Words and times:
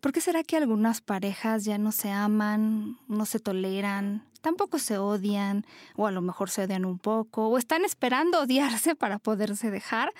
¿Por 0.00 0.12
qué 0.12 0.20
será 0.20 0.42
que 0.42 0.56
algunas 0.56 1.00
parejas 1.00 1.64
ya 1.64 1.78
no 1.78 1.92
se 1.92 2.10
aman, 2.10 2.98
no 3.08 3.26
se 3.26 3.40
toleran, 3.40 4.22
tampoco 4.40 4.78
se 4.78 4.98
odian, 4.98 5.64
o 5.96 6.06
a 6.06 6.12
lo 6.12 6.20
mejor 6.20 6.50
se 6.50 6.62
odian 6.64 6.84
un 6.84 6.98
poco, 6.98 7.48
o 7.48 7.58
están 7.58 7.84
esperando 7.84 8.40
odiarse 8.42 8.94
para 8.94 9.18
poderse 9.18 9.70
dejar? 9.70 10.12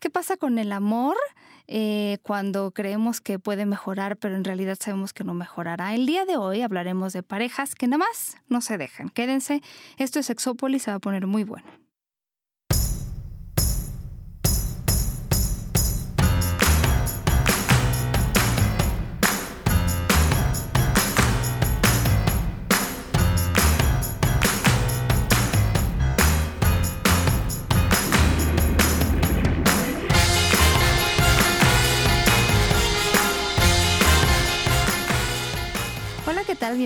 ¿Qué 0.00 0.10
pasa 0.10 0.36
con 0.36 0.58
el 0.58 0.72
amor? 0.72 1.16
Eh, 1.70 2.16
cuando 2.22 2.70
creemos 2.70 3.20
que 3.20 3.38
puede 3.38 3.66
mejorar, 3.66 4.16
pero 4.16 4.36
en 4.36 4.44
realidad 4.44 4.78
sabemos 4.80 5.12
que 5.12 5.22
no 5.22 5.34
mejorará. 5.34 5.94
El 5.94 6.06
día 6.06 6.24
de 6.24 6.38
hoy 6.38 6.62
hablaremos 6.62 7.12
de 7.12 7.22
parejas 7.22 7.74
que 7.74 7.86
nada 7.86 7.98
más 7.98 8.38
no 8.48 8.62
se 8.62 8.78
dejan. 8.78 9.10
Quédense, 9.10 9.60
esto 9.98 10.18
es 10.18 10.30
Exópolis, 10.30 10.84
se 10.84 10.90
va 10.90 10.96
a 10.96 11.00
poner 11.00 11.26
muy 11.26 11.44
bueno. 11.44 11.68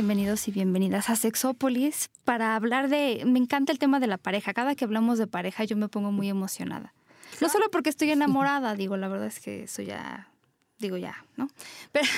Bienvenidos 0.03 0.49
y 0.49 0.51
bienvenidas 0.51 1.11
a 1.11 1.15
Sexópolis 1.15 2.11
para 2.25 2.57
hablar 2.57 2.89
de... 2.89 3.23
Me 3.25 3.39
encanta 3.39 3.71
el 3.71 3.79
tema 3.79 4.01
de 4.01 4.09
la 4.09 4.19
pareja. 4.19 4.53
Cada 4.53 4.75
que 4.75 4.85
hablamos 4.85 5.17
de 5.17 5.29
pareja 5.29 5.63
yo 5.63 5.77
me 5.77 5.87
pongo 5.87 6.11
muy 6.11 6.29
emocionada. 6.29 6.93
No 7.41 7.49
solo 7.49 7.71
porque 7.71 7.91
estoy 7.91 8.11
enamorada, 8.11 8.75
digo, 8.75 8.97
la 8.97 9.07
verdad 9.07 9.29
es 9.29 9.39
que 9.39 9.63
eso 9.63 9.81
ya... 9.81 10.29
Digo 10.81 10.97
ya, 10.97 11.25
¿no? 11.37 11.49
Pero... 11.93 12.09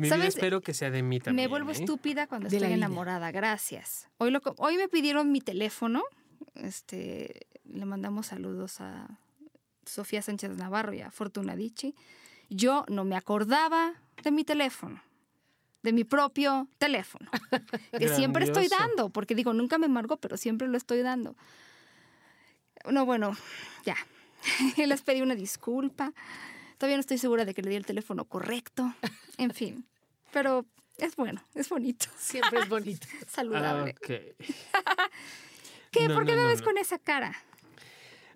Mi 0.00 0.10
vida 0.10 0.26
espero 0.26 0.60
que 0.60 0.74
sea 0.74 0.90
de 0.90 1.04
mí 1.04 1.20
también. 1.20 1.44
Me 1.44 1.48
vuelvo 1.48 1.70
¿eh? 1.70 1.74
estúpida 1.74 2.26
cuando 2.26 2.48
estoy 2.48 2.72
enamorada. 2.72 3.30
Gracias. 3.30 4.08
Hoy, 4.18 4.32
lo, 4.32 4.40
hoy 4.56 4.76
me 4.76 4.88
pidieron 4.88 5.30
mi 5.30 5.40
teléfono. 5.40 6.02
Este, 6.56 7.46
le 7.64 7.84
mandamos 7.84 8.26
saludos 8.26 8.80
a 8.80 9.06
Sofía 9.86 10.20
Sánchez 10.20 10.56
Navarro 10.56 10.94
y 10.94 11.00
a 11.00 11.12
Fortuna 11.12 11.54
Dichi. 11.54 11.94
Yo 12.50 12.84
no 12.88 13.04
me 13.04 13.14
acordaba 13.14 13.94
de 14.24 14.32
mi 14.32 14.42
teléfono 14.42 15.00
de 15.88 15.94
mi 15.94 16.04
propio 16.04 16.68
teléfono, 16.76 17.30
que 17.98 18.08
siempre 18.10 18.44
estoy 18.44 18.68
dando, 18.68 19.08
porque 19.08 19.34
digo, 19.34 19.54
nunca 19.54 19.78
me 19.78 19.86
amargo, 19.86 20.18
pero 20.18 20.36
siempre 20.36 20.68
lo 20.68 20.76
estoy 20.76 21.00
dando. 21.00 21.34
No, 22.90 23.06
bueno, 23.06 23.34
ya. 23.86 23.96
Les 24.76 25.00
pedí 25.00 25.22
una 25.22 25.34
disculpa. 25.34 26.12
Todavía 26.76 26.98
no 26.98 27.00
estoy 27.00 27.16
segura 27.16 27.46
de 27.46 27.54
que 27.54 27.62
le 27.62 27.70
di 27.70 27.76
el 27.76 27.86
teléfono 27.86 28.26
correcto. 28.26 28.94
En 29.38 29.50
fin, 29.52 29.86
pero 30.30 30.66
es 30.98 31.16
bueno, 31.16 31.42
es 31.54 31.70
bonito. 31.70 32.06
Siempre 32.18 32.60
es 32.60 32.68
bonito. 32.76 33.06
Saludable. 33.26 33.94
¿Qué? 33.94 34.36
¿Por 35.90 36.26
qué 36.26 36.36
me 36.36 36.44
ves 36.44 36.60
con 36.60 36.76
esa 36.76 36.98
cara? 36.98 37.34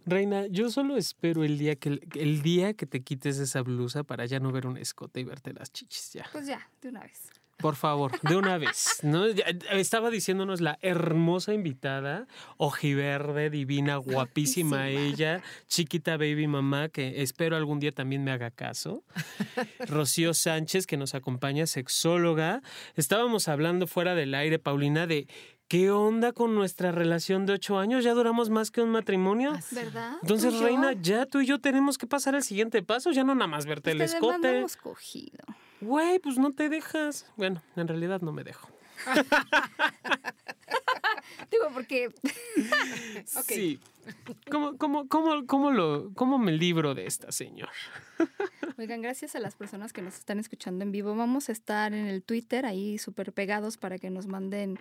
Reina, 0.07 0.47
yo 0.47 0.71
solo 0.71 0.97
espero 0.97 1.45
el 1.45 1.59
día 1.59 1.77
que 1.77 2.01
el 2.15 2.41
día 2.41 2.73
que 2.73 2.87
te 2.87 3.03
quites 3.03 3.39
esa 3.39 3.61
blusa 3.61 4.05
para 4.05 4.25
ya 4.25 4.41
no 4.41 4.51
ver 4.51 4.67
un 4.67 4.79
escote 4.79 5.21
y 5.21 5.25
verte 5.25 5.53
las 5.53 5.71
chichis 5.71 6.15
ya. 6.15 6.27
Pues 6.33 6.47
ya, 6.47 6.67
de 6.81 6.89
una 6.89 7.03
vez. 7.03 7.31
Por 7.59 7.77
favor, 7.77 8.21
de 8.23 8.37
una 8.37 8.59
vez. 8.59 8.99
¿no? 9.03 9.25
Estaba 9.27 10.11
diciéndonos 10.11 10.61
la 10.61 10.79
hermosa 10.83 11.55
invitada, 11.55 12.27
ojiverde, 12.57 13.51
divina, 13.51 13.97
guapísima 13.97 14.89
ella, 14.89 15.43
chiquita 15.69 16.17
baby 16.17 16.49
mamá, 16.49 16.89
que 16.89 17.23
espero 17.23 17.57
algún 17.57 17.79
día 17.79 17.93
también 17.93 18.25
me 18.25 18.33
haga 18.33 18.51
caso. 18.51 19.05
Rocío 19.87 20.35
Sánchez, 20.35 20.87
que 20.87 20.97
nos 20.97 21.15
acompaña, 21.15 21.67
sexóloga. 21.67 22.63
Estábamos 22.97 23.47
hablando 23.49 23.87
fuera 23.87 24.15
del 24.15 24.35
aire, 24.35 24.59
Paulina, 24.59 25.07
de 25.07 25.29
¿Qué 25.69 25.91
onda 25.91 26.33
con 26.33 26.55
nuestra 26.55 26.93
relación 26.93 27.47
de 27.47 27.55
ocho 27.55 27.79
años? 27.79 28.05
¿Ya 28.05 28.13
duramos 28.13 28.51
más 28.51 28.71
que 28.71 28.83
un 28.83 28.91
matrimonio? 28.91 29.53
¿Verdad? 29.71 30.17
Entonces, 30.21 30.59
Reina, 30.61 30.93
ya 30.93 31.25
tú 31.27 31.41
y 31.41 31.47
yo 31.47 31.61
tenemos 31.61 31.97
que 31.97 32.07
pasar 32.07 32.35
al 32.35 32.43
siguiente 32.43 32.83
paso, 32.83 33.11
ya 33.11 33.25
no 33.25 33.35
nada 33.35 33.49
más 33.49 33.65
verte 33.65 33.93
el 33.93 34.03
escote. 34.03 34.59
hemos 34.59 34.77
cogido. 34.77 35.39
Güey, 35.81 36.19
pues 36.19 36.37
no 36.39 36.53
te 36.53 36.69
dejas. 36.69 37.27
Bueno, 37.37 37.63
en 37.77 37.89
realidad 37.89 38.21
no 38.21 38.33
me 38.33 38.45
dejo. 38.45 38.69
Digo, 41.51 41.69
porque. 41.73 42.11
Sí. 43.47 43.79
¿Cómo, 44.51 44.77
cómo, 44.77 45.07
cómo, 45.07 45.47
cómo, 45.47 45.71
lo, 45.71 46.11
¿Cómo 46.15 46.39
me 46.39 46.53
libro 46.53 46.95
de 46.95 47.07
esta, 47.07 47.31
señor? 47.31 47.69
Oigan, 48.79 49.01
gracias 49.01 49.37
a 49.37 49.41
las 49.41 49.55
personas 49.55 49.93
que 49.93 50.03
nos 50.03 50.17
están 50.17 50.41
escuchando 50.41 50.85
en 50.85 50.91
vivo. 50.91 51.15
Vamos 51.15 51.49
a 51.49 51.53
estar 51.53 51.93
en 51.93 52.07
el 52.07 52.23
Twitter 52.23 52.67
ahí 52.67 52.99
súper 52.99 53.33
pegados 53.33 53.77
para 53.77 53.99
que 53.99 54.11
nos 54.11 54.27
manden 54.27 54.79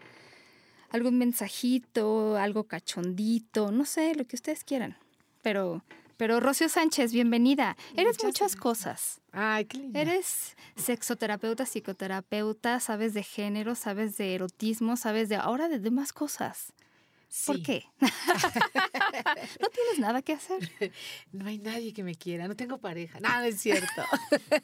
algún 0.91 1.17
mensajito, 1.17 2.37
algo 2.37 2.65
cachondito, 2.65 3.71
no 3.71 3.85
sé, 3.85 4.13
lo 4.15 4.25
que 4.25 4.35
ustedes 4.35 4.63
quieran. 4.63 4.97
Pero, 5.41 5.83
pero 6.17 6.39
Rocío 6.39 6.69
Sánchez, 6.69 7.13
bienvenida. 7.13 7.75
Eres 7.95 8.23
muchas 8.23 8.55
cosas. 8.55 9.21
Ay, 9.31 9.65
qué 9.65 9.77
lindo. 9.77 9.97
Eres 9.97 10.55
sexoterapeuta, 10.75 11.65
psicoterapeuta, 11.65 12.79
sabes 12.79 13.13
de 13.13 13.23
género, 13.23 13.75
sabes 13.75 14.17
de 14.17 14.35
erotismo, 14.35 14.97
sabes 14.97 15.29
de 15.29 15.37
ahora 15.37 15.69
de 15.69 15.79
demás 15.79 16.13
cosas. 16.13 16.73
¿Por 17.45 17.61
qué? 17.63 17.85
¿No 18.01 19.69
tienes 19.69 19.99
nada 19.99 20.21
que 20.21 20.33
hacer? 20.33 20.69
No 21.31 21.47
hay 21.47 21.59
nadie 21.59 21.93
que 21.93 22.03
me 22.03 22.15
quiera, 22.15 22.47
no 22.47 22.55
tengo 22.55 22.77
pareja. 22.77 23.19
Nada 23.19 23.47
es 23.47 23.61
cierto. 23.61 24.03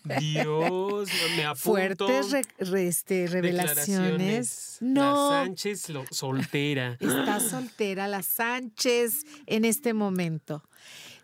Dios, 0.19 1.09
me 1.35 1.45
apunto. 1.45 2.07
Fuertes 2.07 2.33
este, 2.73 3.27
revelaciones. 3.27 4.77
No. 4.81 5.31
La 5.31 5.45
Sánchez 5.45 5.87
soltera. 6.11 6.97
Está 6.99 7.39
soltera 7.39 8.07
la 8.07 8.21
Sánchez 8.21 9.23
en 9.45 9.65
este 9.65 9.93
momento. 9.93 10.63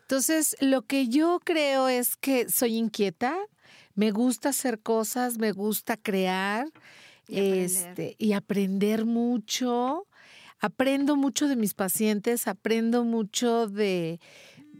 Entonces, 0.02 0.56
lo 0.62 0.84
que 0.84 1.08
yo 1.08 1.40
creo 1.44 1.90
es 1.90 2.16
que 2.16 2.50
soy 2.50 2.78
inquieta, 2.78 3.36
me 3.96 4.12
gusta 4.12 4.50
hacer 4.50 4.80
cosas, 4.80 5.38
me 5.38 5.52
gusta 5.52 5.98
crear 5.98 6.68
y 7.28 7.40
este, 7.40 8.16
y 8.18 8.34
aprender 8.34 9.06
mucho 9.06 10.08
aprendo 10.64 11.18
mucho 11.18 11.50
de 11.50 11.58
mis 11.58 11.74
pacientes, 11.74 12.48
aprendo 12.48 13.04
mucho 13.04 13.68
de, 13.68 14.22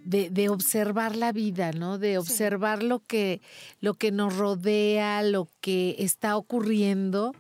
de, 0.06 0.48
observar 0.48 1.18
la 1.18 1.34
vida, 1.34 1.74
¿no? 1.74 1.98
De 1.98 2.18
observar 2.18 2.84
lo, 2.84 3.00
que, 3.00 3.42
lo 3.82 3.94
que 3.96 4.14
nos 4.14 4.38
rodea, 4.38 5.22
lo 5.24 5.50
que 5.60 5.98
está 6.00 6.38
ocurriendo. 6.38 7.34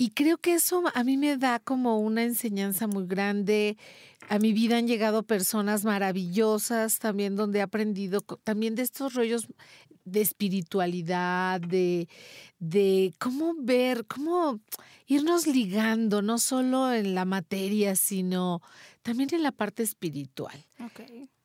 Y 0.00 0.12
creo 0.12 0.38
que 0.38 0.54
eso 0.54 0.82
a 0.94 1.04
mí 1.04 1.18
me 1.18 1.36
da 1.36 1.58
como 1.58 1.98
una 1.98 2.22
enseñanza 2.22 2.86
muy 2.86 3.06
grande. 3.06 3.76
A 4.30 4.38
mi 4.38 4.54
vida 4.54 4.78
han 4.78 4.86
llegado 4.86 5.24
personas 5.24 5.84
maravillosas 5.84 6.98
también 6.98 7.36
donde 7.36 7.58
he 7.58 7.62
aprendido 7.62 8.22
también 8.22 8.74
de 8.76 8.80
estos 8.80 9.12
rollos 9.12 9.46
de 10.06 10.22
espiritualidad, 10.22 11.60
de, 11.60 12.08
de 12.58 13.12
cómo 13.18 13.54
ver, 13.58 14.06
cómo 14.06 14.60
irnos 15.06 15.46
ligando, 15.46 16.22
no 16.22 16.38
solo 16.38 16.94
en 16.94 17.14
la 17.14 17.26
materia, 17.26 17.94
sino 17.94 18.62
también 19.02 19.28
en 19.34 19.42
la 19.42 19.52
parte 19.52 19.82
espiritual. 19.82 20.64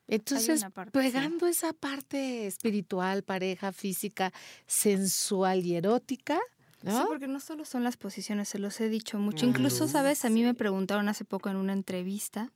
Entonces, 0.07 0.65
pegando 0.93 1.47
esa 1.47 1.73
parte 1.73 2.47
espiritual, 2.47 3.23
pareja, 3.23 3.73
física, 3.73 4.31
sensual 4.65 5.65
y 5.65 5.75
erótica, 5.75 6.39
¿no? 6.85 7.01
Sí, 7.01 7.05
porque 7.07 7.27
no 7.27 7.39
solo 7.39 7.65
son 7.65 7.83
las 7.83 7.97
posiciones, 7.97 8.49
se 8.49 8.59
los 8.59 8.79
he 8.79 8.89
dicho 8.89 9.17
mucho. 9.19 9.45
Incluso, 9.45 9.87
¿sabes? 9.87 10.23
A 10.23 10.29
mí 10.29 10.43
me 10.43 10.53
preguntaron 10.53 11.09
hace 11.09 11.25
poco 11.25 11.49
en 11.49 11.57
una 11.57 11.73
entrevista 11.73 12.51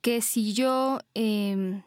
que 0.00 0.22
si 0.22 0.52
yo 0.52 1.00
em, 1.14 1.82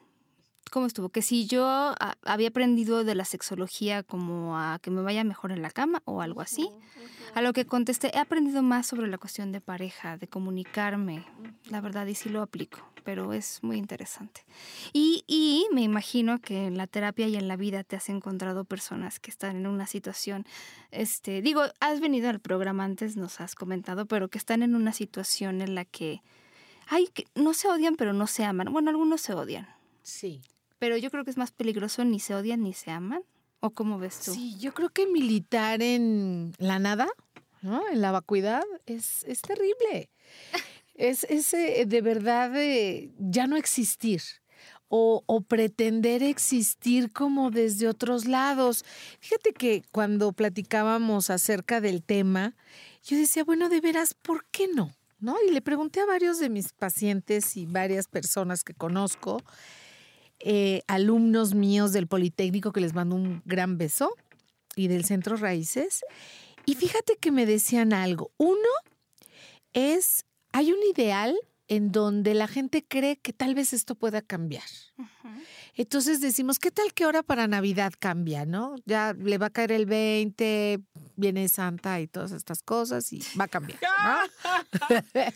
cómo 0.75 0.88
estuvo, 0.88 1.08
que 1.08 1.22
si 1.22 1.47
yo 1.47 1.66
ah, 1.66 2.18
había 2.24 2.50
aprendido 2.50 3.06
de 3.06 3.16
la 3.16 3.24
sexología 3.24 4.03
como 4.03 4.60
a 4.60 4.77
que 4.80 4.92
me 4.92 5.01
vaya 5.01 5.24
mejor 5.24 5.54
en 5.54 5.62
la 5.62 5.72
cama 5.72 6.01
o 6.04 6.22
algo 6.22 6.42
así, 6.42 6.68
a 7.33 7.42
lo 7.42 7.54
que 7.54 7.66
contesté, 7.66 8.12
he 8.13 8.19
aprendido 8.19 8.62
más 8.62 8.86
sobre 8.86 9.07
la 9.07 9.18
cuestión 9.18 9.54
de 9.54 9.62
pareja, 9.62 10.18
de 10.18 10.27
comunicarme, 10.27 11.25
la 11.69 11.80
verdad, 11.80 12.06
y 12.07 12.13
sí 12.13 12.27
lo 12.27 12.42
aplico, 12.42 12.80
pero 13.06 13.31
es 13.31 13.63
muy 13.63 13.77
interesante. 13.77 14.44
Y, 14.92 15.24
y 15.27 15.66
me 15.72 15.81
imagino 15.81 16.42
que 16.42 16.66
en 16.66 16.75
la 16.75 16.88
terapia 16.88 17.30
y 17.30 17.38
en 17.38 17.48
la 17.48 17.56
vida 17.56 17.86
te 17.86 17.95
has 17.95 18.10
encontrado 18.10 18.66
personas 18.66 19.21
que 19.21 19.31
están 19.31 19.56
en 19.56 19.68
una 19.68 19.88
situación, 19.88 20.45
este, 20.92 21.42
digo, 21.42 21.63
has 21.80 22.01
venido 22.01 22.30
al 22.30 22.42
programa 22.42 22.83
antes, 22.83 23.16
nos 23.16 23.39
has 23.39 23.56
comentado, 23.56 24.07
pero 24.07 24.28
que 24.28 24.38
están 24.38 24.62
en 24.62 24.75
una 24.75 24.92
situación 24.92 25.62
en 25.62 25.74
la 25.74 25.86
que, 25.86 26.21
ay, 26.88 27.07
que 27.13 27.28
no 27.33 27.54
se 27.54 27.69
odian, 27.69 27.95
pero 27.95 28.12
no 28.12 28.28
se 28.28 28.44
aman. 28.44 28.74
Bueno, 28.74 28.89
algunos 28.89 29.21
se 29.21 29.33
odian. 29.33 29.69
Sí. 30.04 30.42
Pero 30.80 30.98
yo 30.98 31.10
creo 31.12 31.24
que 31.24 31.31
es 31.31 31.38
más 31.38 31.51
peligroso, 31.51 32.04
ni 32.04 32.19
se 32.19 32.36
odian 32.36 32.63
ni 32.63 32.74
se 32.74 32.92
aman. 32.92 33.24
¿O 33.60 33.72
cómo 33.72 33.98
ves 33.98 34.19
tú? 34.19 34.33
Sí, 34.33 34.57
yo 34.60 34.74
creo 34.74 34.89
que 34.89 35.07
militar 35.07 35.81
en 35.81 36.54
la 36.57 36.80
nada, 36.80 37.07
¿no? 37.62 37.88
En 37.89 38.01
la 38.01 38.12
vacuidad, 38.12 38.63
es, 38.86 39.24
es 39.24 39.42
terrible. 39.42 40.10
es, 40.95 41.24
es 41.24 41.51
de 41.51 42.01
verdad 42.01 42.51
ya 43.18 43.48
no 43.48 43.57
existir. 43.57 44.22
o, 44.88 45.24
o, 45.25 45.42
pretender 45.42 46.22
existir 46.22 47.12
como 47.12 47.50
desde 47.50 47.88
otros 47.88 48.25
lados. 48.25 48.86
Fíjate 49.19 49.51
que 49.51 49.83
cuando 49.92 50.31
platicábamos 50.31 51.31
acerca 51.31 51.81
del 51.81 52.04
tema, 52.04 52.56
yo 53.04 53.18
decía, 53.18 53.44
bueno, 53.44 53.68
de 53.69 53.81
veras, 53.81 54.13
¿por 54.13 54.45
qué 54.51 54.68
no? 54.68 54.95
¿No? 55.19 55.38
Y 55.48 55.51
le 55.51 55.62
pregunté 55.62 56.01
a 56.01 56.06
varios 56.06 56.39
de 56.39 56.50
mis 56.50 56.71
pacientes 56.74 57.57
y 57.57 57.66
varias 57.66 58.07
personas 58.07 58.63
que 58.63 58.75
conozco, 58.75 59.42
eh, 60.39 60.81
alumnos 60.87 61.53
míos 61.53 61.93
del 61.93 62.07
Politécnico, 62.07 62.71
que 62.71 62.81
les 62.81 62.93
mando 62.93 63.15
un 63.15 63.41
gran 63.45 63.77
beso, 63.77 64.13
y 64.75 64.87
del 64.87 65.05
Centro 65.05 65.37
Raíces. 65.37 66.01
Y 66.65 66.75
fíjate 66.75 67.17
que 67.17 67.31
me 67.31 67.45
decían 67.45 67.93
algo. 67.93 68.31
Uno 68.37 68.69
es, 69.73 70.25
hay 70.51 70.71
un 70.71 70.79
ideal 70.83 71.35
en 71.67 71.91
donde 71.91 72.33
la 72.33 72.47
gente 72.47 72.85
cree 72.88 73.17
que 73.17 73.33
tal 73.33 73.56
vez 73.56 73.73
esto 73.73 73.95
pueda 73.95 74.21
cambiar. 74.21 74.63
Entonces 75.73 76.21
decimos, 76.21 76.59
¿qué 76.59 76.71
tal 76.71 76.94
que 76.94 77.03
ahora 77.03 77.23
para 77.23 77.47
Navidad 77.47 77.94
cambia, 77.97 78.45
no? 78.45 78.75
Ya 78.85 79.13
le 79.13 79.38
va 79.38 79.47
a 79.47 79.50
caer 79.50 79.71
el 79.71 79.85
20, 79.85 80.79
viene 81.15 81.50
Santa 81.50 82.00
y 82.00 82.07
todas 82.07 82.31
estas 82.31 82.62
cosas 82.62 83.12
y 83.12 83.23
va 83.39 83.45
a 83.45 83.47
cambiar. 83.47 83.79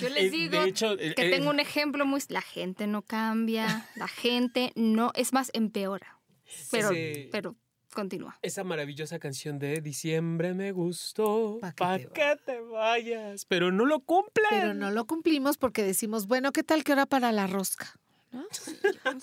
Yo 0.00 0.08
les 0.08 0.32
digo 0.32 0.58
que 0.74 1.10
eh, 1.10 1.30
tengo 1.30 1.50
un 1.50 1.60
ejemplo 1.60 2.04
muy... 2.06 2.22
La 2.28 2.42
gente 2.42 2.86
no 2.86 3.02
cambia, 3.02 3.88
la 3.94 4.08
gente 4.08 4.72
no, 4.74 5.12
es 5.14 5.32
más, 5.32 5.50
empeora. 5.54 6.18
Pero, 6.70 6.90
pero 7.30 7.56
Continúa. 7.92 8.38
Esa 8.42 8.64
maravillosa 8.64 9.18
canción 9.18 9.58
de 9.58 9.80
Diciembre 9.80 10.54
me 10.54 10.72
gustó. 10.72 11.58
¿Para 11.76 11.98
que, 11.98 12.36
te 12.44 12.60
vayas? 12.60 13.44
Pero 13.46 13.72
no 13.72 13.86
lo 13.86 14.00
cumplen. 14.00 14.46
Pero 14.50 14.74
no 14.74 14.90
lo 14.90 15.06
cumplimos 15.06 15.56
porque 15.56 15.82
decimos, 15.82 16.26
bueno, 16.26 16.52
¿qué 16.52 16.62
tal 16.62 16.84
que 16.84 16.92
hora 16.92 17.06
para 17.06 17.32
la 17.32 17.46
rosca? 17.46 17.98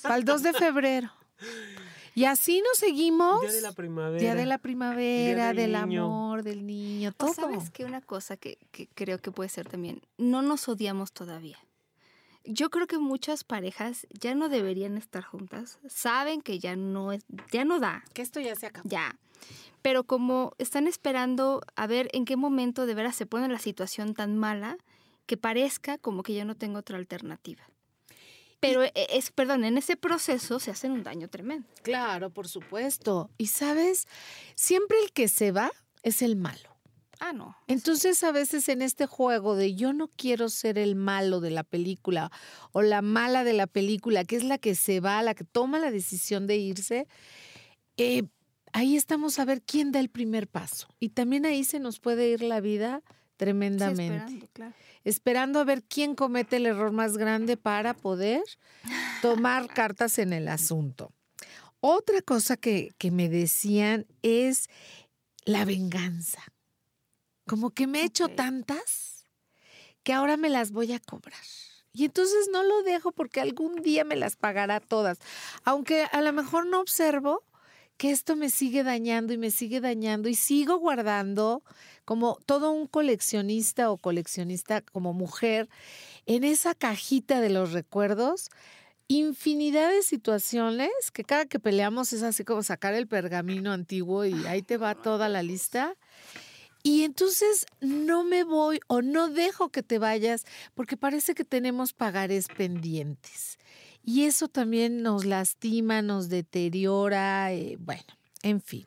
para 0.02 0.18
el 0.18 0.26
2 0.26 0.44
de 0.44 0.54
febrero. 0.54 1.12
Y 2.16 2.26
así 2.26 2.62
nos 2.62 2.78
seguimos. 2.78 3.42
Día 3.42 3.52
de 3.52 3.62
la 3.62 3.74
primavera. 3.74 4.20
Día 4.20 4.36
de 4.36 4.46
la 4.46 4.58
primavera, 4.58 5.54
del, 5.54 5.76
amor, 5.76 6.44
del 6.44 6.66
niño, 6.66 7.12
todo. 7.12 7.34
¿Sabes 7.34 7.70
qué? 7.70 7.86
Una 7.86 8.02
cosa 8.02 8.38
que 8.38 8.58
creo 8.96 9.20
que 9.20 9.32
puede 9.32 9.50
ser 9.50 9.68
también, 9.68 10.02
no 10.18 10.42
nos 10.42 10.68
odiamos 10.68 11.12
todavía 11.12 11.60
yo 12.46 12.70
creo 12.70 12.88
que 12.88 12.98
muchas 12.98 13.44
parejas 13.44 14.08
ya 14.12 14.36
no 14.36 14.50
deberían 14.50 14.98
estar 14.98 15.24
juntas. 15.24 15.80
Saben 15.88 16.42
que 16.42 16.60
ya 16.60 16.76
no 16.76 17.12
es, 17.12 17.24
ya 17.52 17.66
no 17.66 17.80
da. 17.80 18.04
Que 18.14 18.22
esto 18.22 18.40
ya 18.40 18.56
se 18.56 18.68
acabó. 18.68 18.88
Ya. 18.90 19.18
Pero 19.82 20.04
como 20.04 20.54
están 20.58 20.88
esperando 20.88 21.62
a 21.76 21.88
ver 21.88 22.10
en 22.14 22.26
qué 22.26 22.36
momento 22.36 22.86
de 22.86 22.96
veras 22.96 23.16
se 23.16 23.26
pone 23.26 23.48
la 23.48 23.60
situación 23.60 24.14
tan 24.14 24.38
mala 24.38 24.78
que 25.26 25.38
parezca 25.38 25.98
como 25.98 26.24
que 26.24 26.34
ya 26.34 26.46
no 26.46 26.56
tengo 26.56 26.80
otra 26.80 26.98
alternativa. 26.98 27.64
Pero 28.60 28.84
e, 28.84 28.92
es, 28.96 29.32
perdón, 29.32 29.64
en 29.64 29.78
ese 29.78 29.96
proceso 29.96 30.60
se 30.60 30.72
hacen 30.72 30.92
un 30.92 31.04
daño 31.04 31.28
tremendo. 31.28 31.68
Claro, 31.84 32.32
por 32.32 32.48
supuesto. 32.48 33.30
Y 33.38 33.48
sabes, 33.48 34.08
siempre 34.56 34.98
el 35.04 35.12
que 35.12 35.28
se 35.28 35.52
va 35.52 35.72
es 36.04 36.22
el 36.22 36.36
malo. 36.36 36.75
Ah, 37.20 37.34
no. 37.34 37.56
Entonces 37.68 38.24
a 38.24 38.32
veces 38.32 38.70
en 38.70 38.82
este 38.82 39.06
juego 39.06 39.56
de 39.56 39.76
yo 39.76 39.94
no 39.94 40.08
quiero 40.08 40.50
ser 40.50 40.78
el 40.78 40.96
malo 40.96 41.40
de 41.40 41.52
la 41.52 41.64
película 41.64 42.32
o 42.72 42.82
la 42.82 43.02
mala 43.02 43.44
de 43.44 43.54
la 43.54 43.68
película, 43.68 44.24
que 44.26 44.36
es 44.36 44.44
la 44.44 44.58
que 44.58 44.76
se 44.76 45.00
va, 45.00 45.22
la 45.22 45.34
que 45.34 45.44
toma 45.44 45.80
la 45.80 45.92
decisión 45.92 46.48
de 46.48 46.58
irse, 46.58 47.08
eh, 47.98 48.24
ahí 48.74 48.96
estamos 48.96 49.40
a 49.40 49.46
ver 49.46 49.62
quién 49.62 49.92
da 49.92 50.00
el 50.00 50.10
primer 50.10 50.48
paso. 50.48 50.88
Y 51.00 51.10
también 51.10 51.46
ahí 51.46 51.64
se 51.64 51.80
nos 51.80 52.00
puede 52.00 52.30
ir 52.30 52.44
la 52.44 52.60
vida 52.60 53.02
tremendamente. 53.38 54.16
esperando, 54.16 54.48
claro. 54.54 54.74
esperando 55.04 55.60
a 55.60 55.64
ver 55.64 55.84
quién 55.84 56.16
comete 56.16 56.58
el 56.58 56.66
error 56.66 56.92
más 56.92 57.18
grande 57.18 57.58
para 57.58 57.94
poder 57.94 58.44
tomar 59.22 59.68
cartas 59.68 60.20
en 60.20 60.34
el 60.34 60.48
asunto. 60.48 61.12
Otra 61.80 62.22
cosa 62.22 62.58
que, 62.58 62.92
que 62.98 63.12
me 63.12 63.30
decían 63.30 64.08
es 64.24 64.70
la 65.46 65.66
venganza. 65.66 66.42
Como 67.48 67.72
que 67.72 67.88
me 67.88 68.02
he 68.02 68.06
hecho 68.06 68.28
tantas 68.28 69.26
que 70.04 70.14
ahora 70.14 70.38
me 70.38 70.50
las 70.50 70.72
voy 70.72 70.94
a 70.94 71.00
cobrar. 71.00 71.40
Y 71.94 72.06
entonces 72.06 72.50
no 72.52 72.64
lo 72.64 72.84
dejo 72.84 73.12
porque 73.12 73.40
algún 73.40 73.82
día 73.82 74.04
me 74.04 74.16
las 74.16 74.36
pagará 74.36 74.80
todas. 74.80 75.20
Aunque 75.64 76.04
a 76.12 76.22
lo 76.22 76.34
mejor 76.34 76.66
no 76.68 76.82
observo 76.82 77.44
que 77.98 78.12
esto 78.12 78.36
me 78.36 78.50
sigue 78.50 78.84
dañando 78.84 79.34
y 79.34 79.38
me 79.38 79.52
sigue 79.52 79.80
dañando 79.80 80.28
y 80.28 80.36
sigo 80.36 80.78
guardando 80.78 81.64
como 82.04 82.38
todo 82.46 82.72
un 82.72 82.88
coleccionista 82.88 83.90
o 83.90 83.98
coleccionista 83.98 84.82
como 84.82 85.14
mujer 85.14 85.70
en 86.26 86.44
esa 86.44 86.76
cajita 86.76 87.40
de 87.40 87.50
los 87.50 87.72
recuerdos 87.72 88.50
infinidad 89.08 89.92
de 89.92 90.02
situaciones 90.02 90.90
que 91.14 91.24
cada 91.24 91.46
que 91.46 91.60
peleamos 91.60 92.12
es 92.12 92.24
así 92.24 92.44
como 92.44 92.64
sacar 92.64 92.96
el 92.96 93.08
pergamino 93.08 93.72
antiguo 93.72 94.26
y 94.26 94.34
ahí 94.48 94.62
te 94.62 94.78
va 94.78 94.96
toda 94.96 95.30
la 95.30 95.44
lista 95.44 95.96
y 96.86 97.04
entonces 97.04 97.66
no 97.82 98.24
me 98.24 98.44
voy 98.44 98.80
o 98.86 99.02
no 99.02 99.28
dejo 99.30 99.70
que 99.70 99.82
te 99.82 99.98
vayas 99.98 100.46
porque 100.76 100.98
parece 100.98 101.34
que 101.34 101.44
tenemos 101.44 101.94
pagares 101.94 102.48
pendientes. 102.48 103.58
Y 104.04 104.26
eso 104.26 104.48
también 104.48 105.02
nos 105.02 105.26
lastima, 105.26 106.04
nos 106.04 106.30
deteriora, 106.30 107.52
eh, 107.52 107.78
bueno, 107.80 108.06
en 108.44 108.62
fin. 108.62 108.86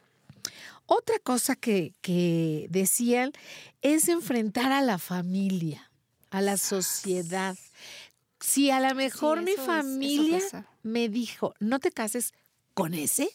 Otra 0.87 1.19
cosa 1.19 1.56
que, 1.56 1.93
que 2.00 2.69
decían 2.71 3.33
es 3.83 4.06
enfrentar 4.06 4.71
a 4.71 4.81
la 4.81 4.99
familia, 4.99 5.91
a 6.31 6.41
la 6.41 6.56
sociedad. 6.56 7.56
Si 8.39 8.71
a 8.71 8.79
lo 8.79 8.95
mejor 8.95 9.43
mi 9.43 9.55
familia 9.55 10.39
me 10.85 11.09
dijo, 11.09 11.53
no 11.59 11.81
te 11.81 11.91
cases 11.91 12.33
con 12.75 12.95
ese, 12.95 13.29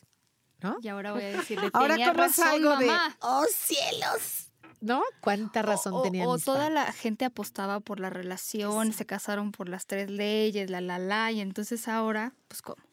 ¿no? 0.62 0.78
Y 0.82 0.88
ahora 0.88 1.12
voy 1.12 1.24
a 1.24 1.38
decirle, 1.38 1.70
ahora 1.74 1.96
tenía 1.96 2.14
razón, 2.14 2.48
algo 2.48 2.78
de, 2.78 2.90
oh 3.20 3.46
cielos, 3.54 4.53
¿no? 4.84 5.02
¿Cuánta 5.22 5.62
razón 5.62 5.94
o, 5.94 6.02
tenían? 6.02 6.28
O, 6.28 6.38
toda 6.38 6.70
la 6.70 6.92
gente 6.92 7.26
apostaba 7.26 7.80
por 7.80 8.00
la 8.00 8.10
relación, 8.10 8.92
se 8.92 9.06
casaron 9.06 9.52
por 9.52 9.70
las 9.70 9.88
tres 9.88 10.10
leyes, 10.10 10.70
la, 10.70 10.82
la, 10.82 11.00
la, 11.00 11.32
y 11.32 11.40
entonces 11.40 11.88
ahora, 11.88 12.34
pues, 12.48 12.62
¿cómo? 12.62 12.84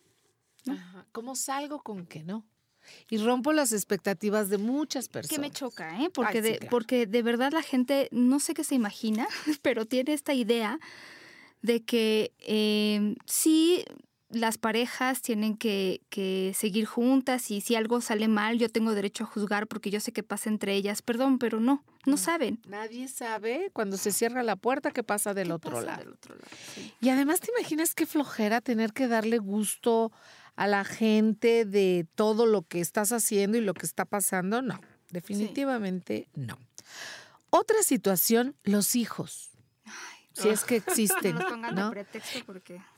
¿Cómo 1.13 1.35
salgo 1.35 1.83
con 1.83 2.07
que 2.07 2.23
no? 2.23 2.47
Y 3.09 3.19
rompo 3.19 3.53
las 3.53 3.73
expectativas 3.73 4.49
de 4.49 4.59
muchas 4.59 5.09
personas. 5.09 5.37
Que 5.37 5.41
me 5.41 5.51
choca, 5.51 6.01
¿eh? 6.03 6.11
Porque, 6.11 6.43
de, 6.43 6.67
porque 6.71 7.07
de 7.07 7.23
verdad 7.23 7.53
la 7.53 7.63
gente, 7.63 8.09
no 8.13 8.41
sé 8.41 8.55
qué 8.55 8.65
se 8.65 8.75
imagina, 8.75 9.27
pero 9.63 9.85
tiene 9.87 10.13
esta 10.13 10.33
idea 10.33 10.79
de 11.63 11.85
que 11.85 12.33
eh, 12.39 13.17
sí 13.27 13.85
las 14.31 14.59
parejas 14.59 15.23
tienen 15.23 15.57
que, 15.57 16.03
que, 16.09 16.53
seguir 16.55 16.87
juntas 16.87 17.51
y 17.51 17.61
si 17.61 17.75
algo 17.75 18.01
sale 18.01 18.29
mal 18.29 18.59
yo 18.59 18.69
tengo 18.69 18.95
derecho 18.95 19.25
a 19.25 19.27
juzgar 19.27 19.67
porque 19.67 19.91
yo 19.91 20.01
sé 20.01 20.13
qué 20.13 20.23
pasa 20.23 20.49
entre 20.49 20.75
ellas. 20.75 21.03
Perdón, 21.03 21.39
pero 21.39 21.61
no, 21.61 21.85
no, 22.07 22.17
saben. 22.17 22.61
Nadie 22.67 23.09
sabe 23.09 23.71
cuando 23.73 23.97
se 23.97 24.13
cierra 24.13 24.43
la 24.43 24.57
puerta 24.57 24.93
qué 24.93 25.03
pasa 25.03 25.35
del, 25.35 25.51
otro, 25.51 25.81
lado? 25.81 25.99
del 25.99 26.13
otro 26.13 26.35
lado. 26.35 26.49
Y 27.01 27.09
además 27.09 27.41
te 27.41 27.51
imaginas 27.57 27.95
qué 27.95 28.07
flojera 28.07 28.61
tener 28.61 28.93
que 28.93 29.09
darle 29.09 29.39
gusto 29.39 30.13
a 30.57 30.67
la 30.67 30.85
gente 30.85 31.65
de 31.65 32.07
todo 32.15 32.47
lo 32.47 32.63
que 32.63 32.81
estás 32.81 33.13
haciendo 33.13 33.59
y 33.59 33.63
lo 33.63 33.75
que 33.75 33.87
está 33.87 34.05
pasando. 34.05 34.63
No, 34.63 34.81
definitivamente 35.11 36.29
no. 36.35 36.59
Otra 37.51 37.83
situación, 37.83 38.55
los 38.63 38.95
hijos 38.95 39.50
si 40.41 40.49
es 40.49 40.65
que 40.65 40.77
existen. 40.87 41.39
No 41.73 41.93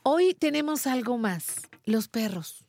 Hoy 0.03 0.33
tenemos 0.33 0.87
algo 0.87 1.17
más, 1.17 1.61
los 1.85 2.07
perros. 2.07 2.65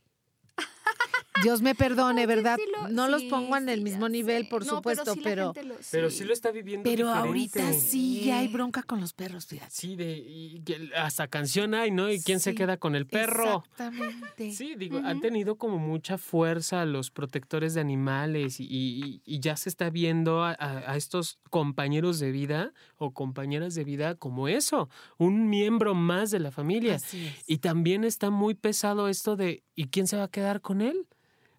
Dios 1.43 1.63
me 1.63 1.75
perdone, 1.75 2.27
¿verdad? 2.27 2.59
no 2.91 3.09
los 3.09 3.25
pongo 3.25 3.57
en 3.57 3.69
el 3.69 3.83
mismo 3.83 4.09
nivel, 4.09 4.49
por 4.49 4.65
supuesto, 4.65 5.15
pero 5.23 5.53
pero 5.91 6.11
sí. 6.11 6.25
lo 6.25 6.33
está 6.33 6.51
viviendo 6.51 6.89
Pero 6.89 7.11
ahorita 7.11 7.73
sí 7.73 8.31
hay 8.31 8.49
bronca 8.49 8.83
con 8.83 9.01
los 9.01 9.13
perros, 9.13 9.47
fíjate. 9.47 9.71
Sí, 9.71 9.97
de 9.97 10.91
hasta 10.97 11.29
canción 11.29 11.75
hay, 11.75 11.91
¿no? 11.91 12.11
¿Y 12.11 12.21
quién 12.21 12.41
se 12.41 12.55
queda 12.55 12.77
con 12.77 12.95
el 12.95 13.07
perro? 13.07 13.65
Exactamente. 13.65 14.53
Sí, 14.53 14.75
digo, 14.77 14.99
han 14.99 15.21
tenido 15.21 15.57
como 15.57 15.79
mucha 15.79 16.19
fuerza 16.19 16.85
los 16.85 17.11
protectores 17.11 17.75
de 17.75 17.81
animales 17.81 18.57
y, 18.59 19.23
ya 19.27 19.57
se 19.57 19.69
está 19.69 19.91
viendo 19.91 20.43
a, 20.43 20.57
a, 20.59 20.97
estos 20.97 21.39
compañeros 21.51 22.19
de 22.19 22.31
vida 22.31 22.73
o 22.97 23.13
compañeras 23.13 23.75
de 23.75 23.85
vida 23.85 24.15
como 24.15 24.49
eso, 24.49 24.89
un 25.19 25.51
miembro 25.51 25.95
más 25.95 26.31
de 26.31 26.39
la 26.39 26.51
familia. 26.51 26.99
Y 27.47 27.59
también 27.59 28.05
está 28.05 28.31
muy 28.31 28.55
pesado 28.55 29.09
esto 29.09 29.37
de 29.37 29.63
¿y 29.75 29.89
quién 29.89 30.07
se 30.07 30.17
va 30.17 30.25
a 30.25 30.29
quedar 30.29 30.61
con 30.61 30.81
él? 30.81 31.07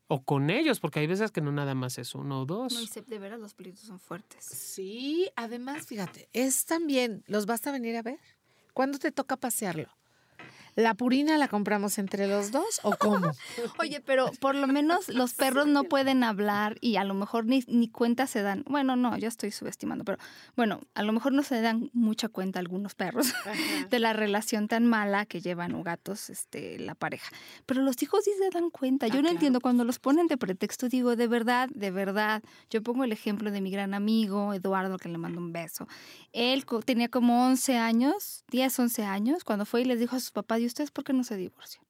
O 0.07 0.23
con 0.23 0.49
ellos, 0.49 0.79
porque 0.79 0.99
hay 0.99 1.07
veces 1.07 1.31
que 1.31 1.41
no 1.41 1.51
nada 1.51 1.73
más 1.73 1.97
es 1.97 2.15
uno 2.15 2.41
o 2.41 2.45
dos. 2.45 2.73
No, 2.73 3.01
de 3.01 3.19
veras 3.19 3.39
los 3.39 3.53
pelitos 3.53 3.81
son 3.81 3.99
fuertes. 3.99 4.45
Sí, 4.45 5.29
además, 5.35 5.85
fíjate, 5.85 6.29
es 6.33 6.65
también, 6.65 7.23
¿los 7.27 7.45
vas 7.45 7.65
a 7.67 7.71
venir 7.71 7.95
a 7.97 8.01
ver? 8.01 8.19
¿Cuándo 8.73 8.99
te 8.99 9.11
toca 9.11 9.37
pasearlo? 9.37 9.89
¿La 10.75 10.93
purina 10.93 11.37
la 11.37 11.47
compramos 11.47 11.97
entre 11.97 12.27
los 12.27 12.51
dos 12.51 12.81
o 12.83 12.95
cómo? 12.97 13.31
Oye, 13.79 14.01
pero 14.01 14.31
por 14.39 14.55
lo 14.55 14.67
menos 14.67 15.07
los 15.09 15.33
perros 15.33 15.67
no 15.67 15.85
pueden 15.85 16.23
hablar 16.23 16.77
y 16.81 16.97
a 16.97 17.03
lo 17.03 17.13
mejor 17.13 17.45
ni, 17.45 17.63
ni 17.67 17.87
cuenta 17.89 18.27
se 18.27 18.41
dan. 18.41 18.63
Bueno, 18.67 18.95
no, 18.95 19.17
yo 19.17 19.27
estoy 19.27 19.51
subestimando, 19.51 20.03
pero 20.03 20.17
bueno, 20.55 20.81
a 20.93 21.03
lo 21.03 21.13
mejor 21.13 21.31
no 21.31 21.43
se 21.43 21.61
dan 21.61 21.89
mucha 21.93 22.27
cuenta 22.27 22.59
algunos 22.59 22.93
perros 22.95 23.33
de 23.89 23.99
la 23.99 24.13
relación 24.13 24.67
tan 24.67 24.85
mala 24.85 25.25
que 25.25 25.39
llevan 25.41 25.73
o 25.75 25.83
gatos 25.83 26.29
este, 26.29 26.77
la 26.79 26.95
pareja. 26.95 27.31
Pero 27.65 27.81
los 27.81 28.01
hijos 28.03 28.25
sí 28.25 28.31
se 28.37 28.49
dan 28.49 28.69
cuenta. 28.69 29.07
Yo 29.07 29.13
Ah, 29.13 29.17
no 29.17 29.21
claro 29.21 29.35
entiendo, 29.35 29.61
cuando 29.61 29.85
los 29.85 29.99
ponen 29.99 30.27
de 30.27 30.37
pretexto, 30.37 30.89
digo, 30.89 31.15
de 31.15 31.27
verdad, 31.27 31.69
de 31.73 31.89
verdad. 31.91 32.43
Yo 32.69 32.83
pongo 32.83 33.03
el 33.03 33.11
ejemplo 33.11 33.49
de 33.49 33.61
mi 33.61 33.71
gran 33.71 33.93
amigo, 33.93 34.53
Eduardo, 34.53 34.97
que 34.97 35.09
le 35.09 35.17
mando 35.17 35.39
un 35.39 35.53
beso. 35.53 35.87
Él 36.33 36.65
tenía 36.83 37.07
como 37.07 37.45
11 37.45 37.77
años, 37.77 38.43
10, 38.51 38.79
11 38.79 39.03
años, 39.03 39.43
cuando 39.43 39.65
fue 39.65 39.81
y 39.81 39.85
les 39.85 39.99
dijo 39.99 40.15
a 40.15 40.19
sus 40.19 40.31
papás, 40.31 40.59
¿y 40.65 40.67
ustedes 40.67 40.91
por 40.91 41.03
qué 41.03 41.13
no 41.13 41.23
se 41.23 41.37
divorcian? 41.37 41.83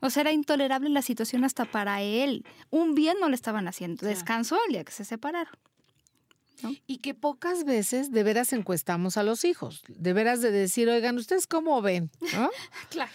O 0.00 0.10
sea, 0.10 0.22
era 0.22 0.32
intolerable 0.32 0.88
la 0.90 1.02
situación 1.02 1.44
hasta 1.44 1.64
para 1.64 2.02
él. 2.02 2.44
Un 2.70 2.94
bien 2.94 3.16
no 3.20 3.28
le 3.28 3.34
estaban 3.34 3.66
haciendo. 3.66 4.06
Descansó 4.06 4.56
el 4.66 4.72
día 4.72 4.84
que 4.84 4.92
se 4.92 5.04
separaron. 5.04 5.54
Y 6.86 6.98
que 6.98 7.14
pocas 7.14 7.64
veces 7.64 8.10
de 8.10 8.22
veras 8.24 8.52
encuestamos 8.52 9.16
a 9.16 9.22
los 9.22 9.44
hijos, 9.44 9.82
de 9.88 10.12
veras 10.12 10.40
de 10.40 10.50
decir, 10.50 10.88
oigan, 10.88 11.16
¿ustedes 11.16 11.46
cómo 11.46 11.80
ven? 11.82 12.10
¿No? 12.32 12.50
Claro. 12.90 13.12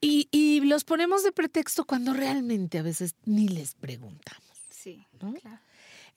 Y, 0.00 0.28
y 0.32 0.60
los 0.62 0.82
ponemos 0.82 1.22
de 1.22 1.30
pretexto 1.30 1.84
cuando 1.84 2.12
realmente 2.12 2.78
a 2.78 2.82
veces 2.82 3.14
ni 3.24 3.48
les 3.48 3.74
preguntamos. 3.74 4.50
Sí, 4.70 5.06
¿no? 5.20 5.32
claro. 5.34 5.60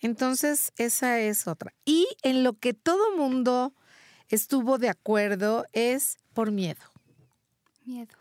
Entonces, 0.02 0.72
esa 0.78 1.20
es 1.20 1.48
otra. 1.48 1.74
Y 1.86 2.08
en 2.24 2.44
lo 2.44 2.54
que 2.54 2.74
todo 2.74 3.16
mundo 3.16 3.74
estuvo 4.30 4.78
de 4.78 4.90
acuerdo 4.90 5.66
es 5.72 6.18
por 6.34 6.52
miedo. 6.52 6.82
Miedo. 7.86 8.16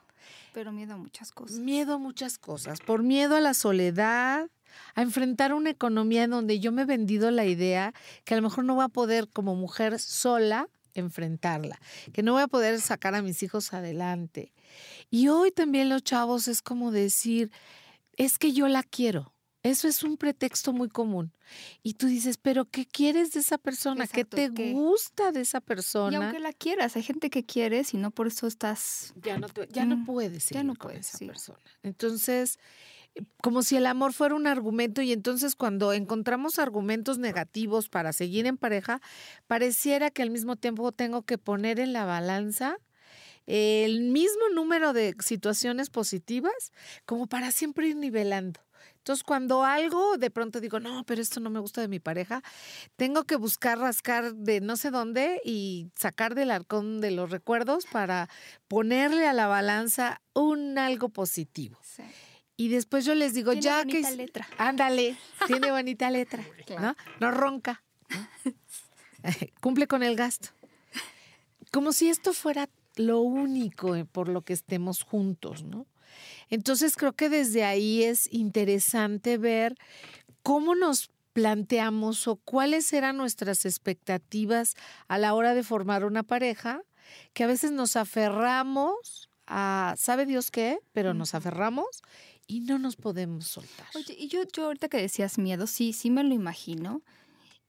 Pero 0.53 0.73
miedo 0.73 0.95
a 0.95 0.97
muchas 0.97 1.33
cosas. 1.33 1.59
Miedo 1.59 1.95
a 1.95 1.99
muchas 1.99 2.39
cosas, 2.39 2.81
por 2.81 3.03
miedo 3.03 3.37
a 3.37 3.41
la 3.41 3.55
soledad, 3.55 4.49
a 4.95 5.03
enfrentar 5.03 5.53
una 5.53 5.71
economía 5.71 6.25
en 6.25 6.31
donde 6.31 6.61
yo 6.61 6.73
me 6.73 6.83
he 6.83 6.87
vendido 6.87 7.31
la 7.31 7.45
idea 7.45 7.93
que 8.25 8.35
a 8.35 8.37
lo 8.37 8.43
mejor 8.43 8.65
no 8.65 8.75
voy 8.75 8.85
a 8.85 8.89
poder 8.89 9.29
como 9.29 9.55
mujer 9.55 9.99
sola 9.99 10.69
enfrentarla, 10.95 11.81
que 12.13 12.23
no 12.23 12.33
voy 12.33 12.43
a 12.43 12.49
poder 12.49 12.81
sacar 12.81 13.15
a 13.15 13.23
mis 13.23 13.43
hijos 13.43 13.73
adelante. 13.73 14.53
Y 15.11 15.29
hoy 15.29 15.51
también 15.51 15.89
los 15.89 16.03
chavos 16.03 16.49
es 16.49 16.63
como 16.63 16.91
decir, 16.91 17.51
es 18.17 18.39
que 18.39 18.53
yo 18.53 18.69
la 18.69 18.83
quiero. 18.83 19.34
Eso 19.65 19.89
es 19.89 20.05
un 20.05 20.17
pretexto 20.19 20.73
muy 20.75 20.89
común. 20.91 21.33
Y 21.83 21.95
tú 21.95 22.07
dices, 22.07 22.37
pero 22.37 22.67
¿qué 22.67 22.85
quieres 22.87 23.33
de 23.33 23.41
esa 23.41 23.59
persona? 23.59 24.05
Exacto, 24.05 24.37
¿Qué 24.37 24.49
te 24.51 24.55
¿qué? 24.55 24.73
gusta 24.75 25.33
de 25.33 25.41
esa 25.41 25.59
Y 25.59 25.63
persona? 25.65 26.19
aunque 26.27 26.39
la 26.39 26.53
quieras, 26.53 26.97
hay 26.97 27.03
gente 27.03 27.31
que 27.31 27.45
quieres 27.47 27.95
y 27.95 27.97
no 27.97 28.11
por 28.11 28.27
eso 28.27 28.47
estás... 28.47 29.15
ya 29.23 29.39
no, 29.39 29.49
te- 29.49 29.67
ya 29.71 29.87
no 29.87 29.97
Mm, 29.97 30.05
puedes 30.05 30.45
ya 30.45 30.49
seguir 30.61 30.67
no 30.67 30.75
con 30.75 30.91
puedes, 30.91 31.07
esa 31.09 31.19
sí. 31.19 31.27
persona. 31.27 31.59
Entonces, 31.83 32.59
eh, 33.15 33.23
como 33.43 33.63
si 33.63 33.77
el 33.77 33.87
amor 33.87 34.13
fuera 34.13 34.35
un 34.35 34.47
argumento 34.47 35.01
y 35.03 35.13
entonces 35.13 35.57
cuando 35.57 35.95
encontramos 35.95 36.59
argumentos 36.59 37.19
negativos 37.19 37.89
para 37.89 38.13
seguir 38.13 38.47
en 38.47 38.59
pareja, 38.59 39.01
pareciera 39.47 40.11
que 40.11 40.23
al 40.23 40.31
mismo 40.31 40.57
tiempo 40.57 40.93
tengo 40.93 41.23
que 41.23 41.39
poner 41.39 41.81
en 41.81 41.93
la 41.95 42.05
balanza 42.05 42.77
el 43.47 44.01
mismo 44.03 44.49
número 44.55 44.93
de 44.93 45.15
situaciones 45.21 45.91
positivas 45.91 46.73
como 47.07 47.27
para 47.27 47.51
siempre 47.53 47.89
ir 47.89 47.97
nivelando. 47.97 48.61
Entonces, 49.05 49.23
cuando 49.23 49.65
algo 49.65 50.17
de 50.17 50.31
pronto 50.31 50.63
digo, 50.63 50.81
no, 50.81 51.05
pero 51.05 51.21
esto 51.21 51.39
no 51.39 51.51
me 51.51 51.61
gusta 51.61 51.83
de 51.83 51.89
mi 51.89 52.01
pareja, 52.01 52.43
tengo 52.97 53.25
que 53.25 53.37
buscar 53.37 53.79
rascar 53.79 54.35
de 54.35 54.63
no 54.63 54.79
sé 54.79 54.91
dónde 54.91 55.43
y 55.45 55.91
sacar 55.95 56.35
del 56.35 56.51
arcón 56.51 57.03
de 57.03 57.11
los 57.11 57.31
recuerdos 57.31 57.85
para 57.85 58.31
ponerle 58.67 59.27
a 59.27 59.35
la 59.35 59.47
balanza 59.47 60.23
un 60.33 60.79
algo 60.79 61.11
positivo. 61.11 61.79
Y 62.57 62.69
después 62.69 63.05
yo 63.05 63.15
les 63.15 63.35
digo, 63.35 63.51
Tiene 63.51 63.63
ya 63.63 63.85
que... 63.85 64.01
bonita 64.01 64.11
letra. 64.13 64.49
Ándale, 64.57 65.19
tiene 65.47 65.71
bonita 65.71 66.11
letra, 66.11 66.43
¿no? 66.81 66.97
No 67.21 67.31
ronca. 67.31 67.83
¿no? 68.09 68.51
Cumple 69.61 69.87
con 69.87 70.03
el 70.03 70.17
gasto. 70.17 70.49
Como 71.71 71.93
si 71.93 72.09
esto 72.09 72.33
fuera 72.33 72.71
lo 72.97 73.21
único 73.21 73.97
eh, 73.97 74.07
por 74.07 74.31
lo 74.31 74.41
que 74.41 74.55
estemos 74.55 75.03
juntos, 75.03 75.63
¿no? 75.63 75.87
Entonces 76.51 76.97
creo 76.97 77.13
que 77.13 77.29
desde 77.29 77.65
ahí 77.65 78.03
es 78.03 78.33
interesante 78.33 79.39
ver 79.39 79.77
cómo 80.43 80.75
nos 80.75 81.11
planteamos 81.33 82.29
o 82.29 82.37
cuáles 82.37 82.93
eran 82.93 83.17
nuestras 83.17 83.67
expectativas 83.67 84.75
a 85.09 85.19
la 85.19 85.35
hora 85.35 85.55
de 85.55 85.63
formar 85.63 86.05
una 86.05 86.23
pareja, 86.23 86.83
que 87.33 87.45
a 87.45 87.49
veces 87.49 87.73
nos 87.73 87.97
aferramos 87.97 89.29
a, 89.47 89.95
¿sabe 89.99 90.27
Dios 90.27 90.51
qué? 90.51 90.79
Pero 90.93 91.13
nos 91.13 91.35
aferramos 91.35 92.03
y 92.47 92.61
no 92.61 92.79
nos 92.79 92.97
podemos 92.97 93.47
soltar. 93.47 93.87
Oye, 93.95 94.17
y 94.19 94.29
yo, 94.29 94.43
yo 94.53 94.67
ahorita 94.67 94.89
que 94.89 94.99
decías 94.99 95.39
miedo, 95.39 95.67
sí, 95.67 95.93
sí 95.93 96.11
me 96.11 96.23
lo 96.23 96.35
imagino. 96.35 97.03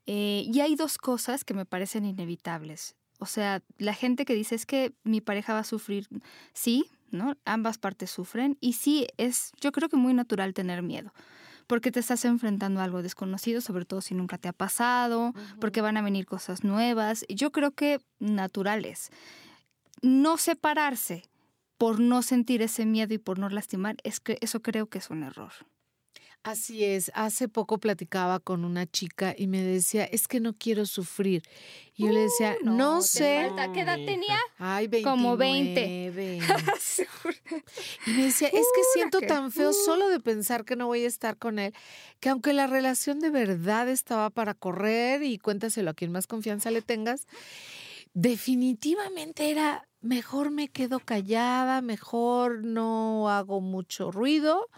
Eh, 0.06 0.46
y 0.46 0.60
hay 0.60 0.76
dos 0.76 0.98
cosas 0.98 1.44
que 1.44 1.54
me 1.54 1.66
parecen 1.66 2.06
inevitables. 2.06 2.96
O 3.20 3.26
sea, 3.26 3.64
la 3.78 3.94
gente 3.94 4.26
que 4.26 4.36
dice 4.36 4.56
es 4.56 4.66
que 4.66 4.94
mi 5.04 5.22
pareja 5.22 5.54
va 5.54 5.60
a 5.60 5.64
sufrir, 5.64 6.08
sí, 6.54 6.86
¿no? 7.16 7.36
Ambas 7.46 7.78
partes 7.78 8.12
sufren. 8.12 8.58
Y 8.62 8.74
sí, 8.74 9.08
es, 9.18 9.52
yo 9.60 9.72
creo 9.72 9.90
que 9.90 9.98
muy 9.98 10.14
natural 10.14 10.54
tener 10.54 10.82
miedo. 10.84 11.14
Porque 11.68 11.92
te 11.92 12.00
estás 12.00 12.26
enfrentando 12.26 12.80
a 12.80 12.84
algo 12.84 13.02
desconocido, 13.02 13.60
sobre 13.60 13.86
todo 13.86 14.02
si 14.02 14.14
nunca 14.14 14.38
te 14.38 14.48
ha 14.48 14.54
pasado, 14.54 15.34
porque 15.60 15.82
van 15.82 15.98
a 15.98 16.04
venir 16.04 16.28
cosas 16.28 16.64
nuevas. 16.64 17.26
Yo 17.28 17.52
creo 17.52 17.72
que 17.72 18.00
naturales. 18.20 19.10
No 20.04 20.38
separarse 20.38 21.24
por 21.78 22.00
no 22.00 22.22
sentir 22.22 22.62
ese 22.62 22.86
miedo 22.86 23.14
y 23.14 23.18
por 23.18 23.40
no 23.40 23.50
lastimar, 23.50 23.98
es 24.04 24.20
que 24.20 24.38
eso 24.42 24.62
creo 24.62 24.88
que 24.88 25.00
es 25.00 25.10
un 25.10 25.24
error. 25.24 25.52
Así 26.46 26.86
es, 26.86 27.12
hace 27.16 27.48
poco 27.50 27.80
platicaba 27.80 28.40
con 28.40 28.66
una 28.66 28.86
chica 28.86 29.34
y 29.36 29.48
me 29.48 29.64
decía, 29.64 30.06
es 30.06 30.28
que 30.28 30.40
no 30.40 30.54
quiero 30.54 30.86
sufrir. 30.86 31.42
Y 31.96 32.06
yo 32.06 32.12
le 32.12 32.20
decía, 32.20 32.56
Uh, 32.62 32.70
no, 32.70 33.02
sé. 33.02 33.48
falta. 33.48 33.74
¿Qué 33.74 33.82
edad 33.82 33.96
tenía? 33.96 34.38
Ay, 34.60 34.86
29. 34.86 35.10
Como 35.10 35.38
20. 35.38 36.12
Y 38.06 38.12
me 38.12 38.26
decía, 38.26 38.48
es 38.50 38.68
que 38.76 38.82
siento 38.94 39.22
tan 39.22 39.52
feo 39.52 39.74
solo 39.74 40.08
de 40.08 40.20
pensar 40.20 40.66
que 40.66 40.76
no 40.76 40.86
voy 40.86 41.04
a 41.04 41.08
estar 41.08 41.36
con 41.38 41.58
él, 41.58 41.74
que 42.20 42.30
aunque 42.30 42.54
la 42.54 42.68
relación 42.68 43.20
de 43.20 43.32
verdad 43.32 43.90
estaba 43.90 44.30
para 44.30 44.54
correr 44.54 45.24
y 45.24 45.40
cuéntaselo 45.40 45.90
a 45.90 45.94
quien 45.96 46.12
más 46.12 46.28
confianza 46.28 46.70
le 46.70 46.84
tengas, 46.84 47.26
definitivamente 48.14 49.50
era 49.50 49.88
mejor 50.02 50.52
me 50.52 50.68
quedo 50.68 51.00
callada, 51.00 51.82
mejor 51.82 52.64
no 52.64 53.30
hago 53.32 53.62
mucho 53.62 54.12
ruido 54.12 54.70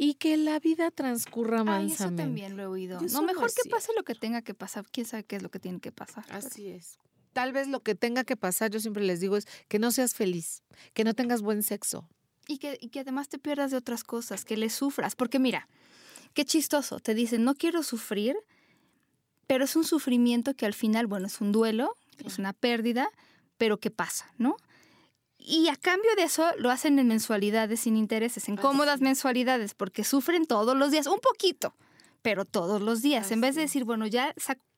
y 0.00 0.14
que 0.14 0.36
la 0.36 0.58
vida 0.60 0.90
transcurra 0.92 1.58
Ay, 1.58 1.64
eso 1.64 1.70
mansamente. 2.04 2.22
también 2.22 2.56
lo 2.56 2.62
he 2.62 2.66
oído. 2.66 3.00
Eso 3.00 3.20
No, 3.20 3.26
mejor 3.26 3.50
que 3.52 3.68
pase 3.68 3.92
lo 3.96 4.04
que 4.04 4.14
tenga 4.14 4.40
que 4.42 4.54
pasar. 4.54 4.86
¿Quién 4.90 5.04
sabe 5.06 5.24
qué 5.24 5.36
es 5.36 5.42
lo 5.42 5.50
que 5.50 5.58
tiene 5.58 5.80
que 5.80 5.92
pasar? 5.92 6.24
Así 6.30 6.68
es. 6.68 6.98
Tal 7.32 7.52
vez 7.52 7.66
lo 7.68 7.80
que 7.80 7.94
tenga 7.94 8.24
que 8.24 8.36
pasar, 8.36 8.70
yo 8.70 8.80
siempre 8.80 9.04
les 9.04 9.20
digo, 9.20 9.36
es 9.36 9.46
que 9.68 9.78
no 9.78 9.90
seas 9.90 10.14
feliz, 10.14 10.62
que 10.94 11.04
no 11.04 11.14
tengas 11.14 11.42
buen 11.42 11.62
sexo. 11.62 12.08
Y 12.46 12.58
que, 12.58 12.78
y 12.80 12.88
que 12.88 13.00
además 13.00 13.28
te 13.28 13.38
pierdas 13.38 13.72
de 13.72 13.76
otras 13.76 14.04
cosas, 14.04 14.44
que 14.44 14.56
le 14.56 14.70
sufras. 14.70 15.14
Porque 15.16 15.38
mira, 15.38 15.68
qué 16.32 16.44
chistoso. 16.44 17.00
Te 17.00 17.14
dicen, 17.14 17.44
no 17.44 17.54
quiero 17.54 17.82
sufrir, 17.82 18.36
pero 19.46 19.64
es 19.64 19.76
un 19.76 19.84
sufrimiento 19.84 20.54
que 20.54 20.64
al 20.64 20.74
final, 20.74 21.06
bueno, 21.08 21.26
es 21.26 21.40
un 21.40 21.52
duelo, 21.52 21.94
es 22.24 22.38
una 22.38 22.52
pérdida, 22.52 23.10
pero 23.56 23.78
que 23.78 23.90
pasa, 23.90 24.32
¿no? 24.38 24.56
Y 25.50 25.68
a 25.70 25.76
cambio 25.76 26.10
de 26.14 26.24
eso 26.24 26.46
lo 26.58 26.70
hacen 26.70 26.98
en 26.98 27.08
mensualidades 27.08 27.80
sin 27.80 27.96
intereses, 27.96 28.50
en 28.50 28.58
cómodas 28.58 29.00
mensualidades, 29.00 29.72
porque 29.72 30.04
sufren 30.04 30.44
todos 30.44 30.76
los 30.76 30.90
días, 30.90 31.06
un 31.06 31.20
poquito, 31.20 31.74
pero 32.20 32.44
todos 32.44 32.82
los 32.82 33.00
días. 33.00 33.30
En 33.30 33.40
vez 33.40 33.54
de 33.54 33.62
decir, 33.62 33.84
bueno, 33.84 34.06
ya 34.06 34.34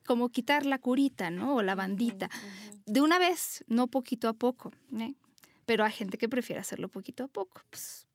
como 0.07 0.29
quitar 0.29 0.65
la 0.67 0.79
curita, 0.79 1.29
¿no? 1.29 1.57
O 1.57 1.63
la 1.63 1.75
bandita. 1.75 2.31
De 2.87 3.01
una 3.01 3.19
vez, 3.19 3.65
no 3.67 3.89
poquito 3.89 4.29
a 4.29 4.33
poco. 4.33 4.71
¿eh? 4.97 5.15
Pero 5.67 5.85
hay 5.85 5.91
gente 5.91 6.19
que 6.19 6.29
prefiere 6.29 6.61
hacerlo 6.61 6.87
poquito 6.87 7.25
a 7.25 7.27
poco. 7.27 7.63
Pues, 7.71 8.07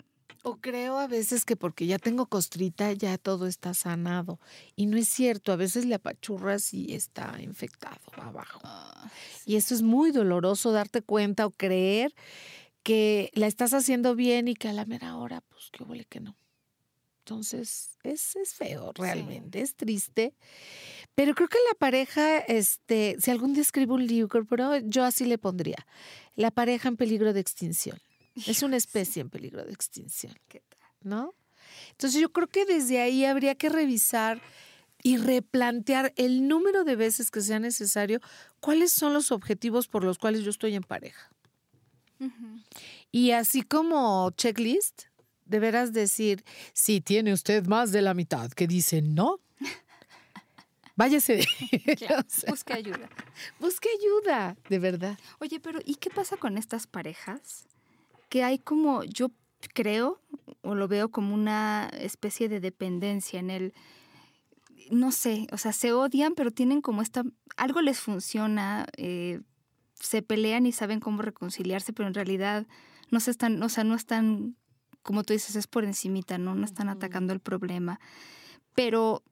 O 0.47 0.57
creo 0.57 0.99
a 0.99 1.07
veces 1.07 1.43
que 1.43 1.55
porque 1.55 1.87
ya 1.87 1.97
tengo 1.97 2.27
costrita 2.27 2.93
ya 2.93 3.17
todo 3.17 3.47
está 3.47 3.73
sanado. 3.73 4.39
Y 4.75 4.85
no 4.85 4.95
es 4.95 5.09
cierto, 5.09 5.51
a 5.51 5.55
veces 5.55 5.85
le 5.85 5.95
apachurras 5.95 6.71
y 6.71 6.93
está 6.93 7.35
infectado 7.41 7.99
abajo. 8.15 8.61
Y 9.47 9.55
eso 9.55 9.73
es 9.73 9.81
muy 9.81 10.11
doloroso 10.11 10.71
darte 10.71 11.01
cuenta 11.01 11.47
o 11.47 11.49
creer 11.49 12.13
que 12.83 13.31
la 13.33 13.47
estás 13.47 13.73
haciendo 13.73 14.13
bien 14.13 14.47
y 14.47 14.53
que 14.53 14.67
a 14.67 14.73
la 14.73 14.85
mera 14.85 15.17
hora, 15.17 15.41
pues 15.41 15.71
qué 15.71 15.83
huele 15.83 16.05
que 16.05 16.19
no. 16.19 16.37
Entonces, 17.23 17.97
es, 18.03 18.35
es 18.35 18.53
feo 18.53 18.91
realmente, 18.93 19.61
es 19.61 19.73
triste. 19.75 20.35
Pero 21.15 21.33
creo 21.33 21.47
que 21.47 21.57
la 21.71 21.79
pareja, 21.79 22.37
este, 22.37 23.15
si 23.19 23.31
algún 23.31 23.53
día 23.53 23.63
escribo 23.63 23.95
un 23.95 24.05
libro, 24.05 24.45
pero 24.45 24.77
yo 24.77 25.05
así 25.05 25.25
le 25.25 25.39
pondría, 25.39 25.87
la 26.35 26.51
pareja 26.51 26.87
en 26.87 26.97
peligro 26.97 27.33
de 27.33 27.39
extinción. 27.39 27.97
Es 28.47 28.63
una 28.63 28.77
especie 28.77 29.21
en 29.21 29.29
peligro 29.29 29.63
de 29.63 29.71
extinción. 29.71 30.33
¿qué 30.47 30.61
tal? 30.69 30.85
¿no? 31.05 31.35
Entonces 31.91 32.19
yo 32.19 32.31
creo 32.31 32.47
que 32.47 32.65
desde 32.65 32.99
ahí 32.99 33.25
habría 33.25 33.55
que 33.55 33.69
revisar 33.69 34.41
y 35.03 35.17
replantear 35.17 36.13
el 36.17 36.47
número 36.47 36.83
de 36.83 36.95
veces 36.95 37.31
que 37.31 37.41
sea 37.41 37.59
necesario 37.59 38.19
cuáles 38.59 38.91
son 38.91 39.13
los 39.13 39.31
objetivos 39.31 39.87
por 39.87 40.03
los 40.03 40.17
cuales 40.17 40.43
yo 40.43 40.49
estoy 40.49 40.75
en 40.75 40.83
pareja. 40.83 41.31
Y 43.11 43.31
así 43.31 43.61
como 43.61 44.31
checklist, 44.31 45.03
deberás 45.45 45.93
decir, 45.93 46.43
si 46.73 47.01
tiene 47.01 47.33
usted 47.33 47.67
más 47.67 47.91
de 47.91 48.01
la 48.01 48.13
mitad 48.13 48.49
que 48.51 48.67
dice 48.67 49.01
no, 49.01 49.41
váyase. 50.95 51.45
busque 52.47 52.73
ayuda. 52.73 53.09
Busque 53.59 53.89
ayuda, 53.99 54.57
de 54.69 54.79
verdad. 54.79 55.19
Oye, 55.39 55.59
pero 55.59 55.79
¿y 55.85 55.95
qué 55.95 56.09
pasa 56.09 56.37
con 56.37 56.57
estas 56.57 56.87
parejas? 56.87 57.67
Que 58.35 58.43
hay 58.43 58.59
como, 58.59 59.05
yo 59.05 59.31
creo, 59.73 60.19
o 60.61 60.75
lo 60.75 60.89
veo 60.89 61.09
como 61.09 61.33
una 61.33 61.89
especie 61.93 62.49
de 62.49 62.59
dependencia 62.59 63.39
en 63.39 63.49
el, 63.49 63.73
no 64.91 65.13
sé, 65.13 65.47
o 65.53 65.57
sea, 65.57 65.71
se 65.71 65.93
odian, 65.93 66.35
pero 66.35 66.51
tienen 66.51 66.81
como 66.81 67.01
esta, 67.01 67.23
algo 67.55 67.81
les 67.81 68.01
funciona, 68.01 68.87
eh, 68.97 69.39
se 69.93 70.21
pelean 70.21 70.65
y 70.65 70.73
saben 70.73 70.99
cómo 70.99 71.21
reconciliarse, 71.21 71.93
pero 71.93 72.09
en 72.09 72.13
realidad 72.13 72.67
no 73.09 73.21
se 73.21 73.31
están, 73.31 73.63
o 73.63 73.69
sea, 73.69 73.85
no 73.85 73.95
están, 73.95 74.57
como 75.01 75.23
tú 75.23 75.31
dices, 75.31 75.55
es 75.55 75.67
por 75.67 75.85
encimita, 75.85 76.37
¿no? 76.37 76.55
No 76.55 76.65
están 76.65 76.89
atacando 76.89 77.31
el 77.31 77.39
problema. 77.39 78.01
Pero 78.73 79.23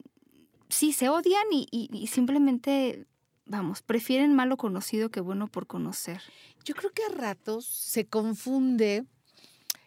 sí, 0.69 0.93
se 0.93 1.09
odian 1.09 1.43
y, 1.51 1.67
y 1.91 2.07
simplemente, 2.07 3.05
vamos, 3.45 3.81
prefieren 3.81 4.33
malo 4.33 4.57
conocido 4.57 5.09
que 5.09 5.21
bueno 5.21 5.47
por 5.47 5.67
conocer. 5.67 6.21
Yo 6.63 6.75
creo 6.75 6.91
que 6.91 7.03
a 7.03 7.09
ratos 7.09 7.65
se 7.65 8.05
confunde 8.05 9.05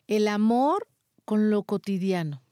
el 0.06 0.28
amor 0.28 0.88
con 1.24 1.50
lo 1.50 1.62
cotidiano. 1.62 2.42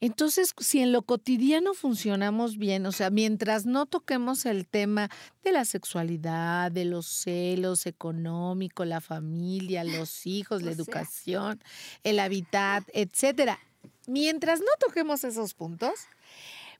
Entonces, 0.00 0.52
si 0.58 0.80
en 0.80 0.92
lo 0.92 1.02
cotidiano 1.02 1.74
funcionamos 1.74 2.58
bien, 2.58 2.84
o 2.86 2.92
sea, 2.92 3.10
mientras 3.10 3.64
no 3.66 3.86
toquemos 3.86 4.44
el 4.46 4.66
tema 4.66 5.08
de 5.42 5.52
la 5.52 5.64
sexualidad, 5.64 6.70
de 6.70 6.84
los 6.84 7.06
celos 7.06 7.86
económicos, 7.86 8.86
la 8.86 9.00
familia, 9.00 9.84
los 9.84 10.26
hijos, 10.26 10.62
la 10.62 10.72
educación, 10.72 11.62
el 12.04 12.18
hábitat, 12.18 12.84
etcétera, 12.92 13.58
mientras 14.06 14.60
no 14.60 14.72
toquemos 14.78 15.24
esos 15.24 15.54
puntos, 15.54 15.94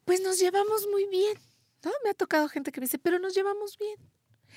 pues 0.05 0.21
nos 0.21 0.39
llevamos 0.39 0.87
muy 0.91 1.07
bien. 1.07 1.52
¿No? 1.85 1.91
Me 2.05 2.11
ha 2.11 2.15
tocado 2.15 2.49
gente 2.49 2.73
que 2.73 2.81
me 2.81 2.87
dice, 2.87 2.99
pero 2.99 3.19
nos 3.19 3.35
llevamos 3.35 3.79
bien. 3.79 3.97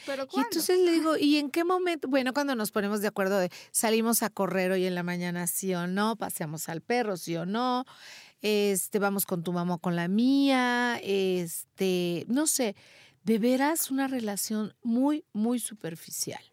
¿Pero 0.06 0.28
y 0.34 0.40
entonces 0.40 0.80
le 0.80 0.92
digo, 0.92 1.18
¿y 1.18 1.38
en 1.38 1.50
qué 1.50 1.64
momento? 1.64 2.08
Bueno, 2.08 2.34
cuando 2.34 2.56
nos 2.56 2.72
ponemos 2.72 3.02
de 3.02 3.08
acuerdo 3.08 3.38
de 3.40 3.50
salimos 3.72 4.24
a 4.24 4.30
correr 4.30 4.72
hoy 4.72 4.86
en 4.86 4.96
la 4.96 5.04
mañana, 5.04 5.48
sí 5.48 5.74
o 5.74 5.88
no, 5.88 6.16
paseamos 6.16 6.68
al 6.70 6.82
perro, 6.82 7.18
sí 7.18 7.36
o 7.38 7.46
no, 7.46 7.86
este, 8.42 9.00
vamos 9.00 9.26
con 9.26 9.44
tu 9.44 9.54
mamá 9.54 9.76
o 9.76 9.80
con 9.80 9.96
la 9.96 10.08
mía, 10.08 11.00
este, 11.02 12.26
no 12.28 12.46
sé, 12.46 12.76
de 13.24 13.40
veras 13.40 13.90
una 13.90 14.08
relación 14.08 14.76
muy, 14.84 15.26
muy 15.34 15.60
superficial. 15.60 16.44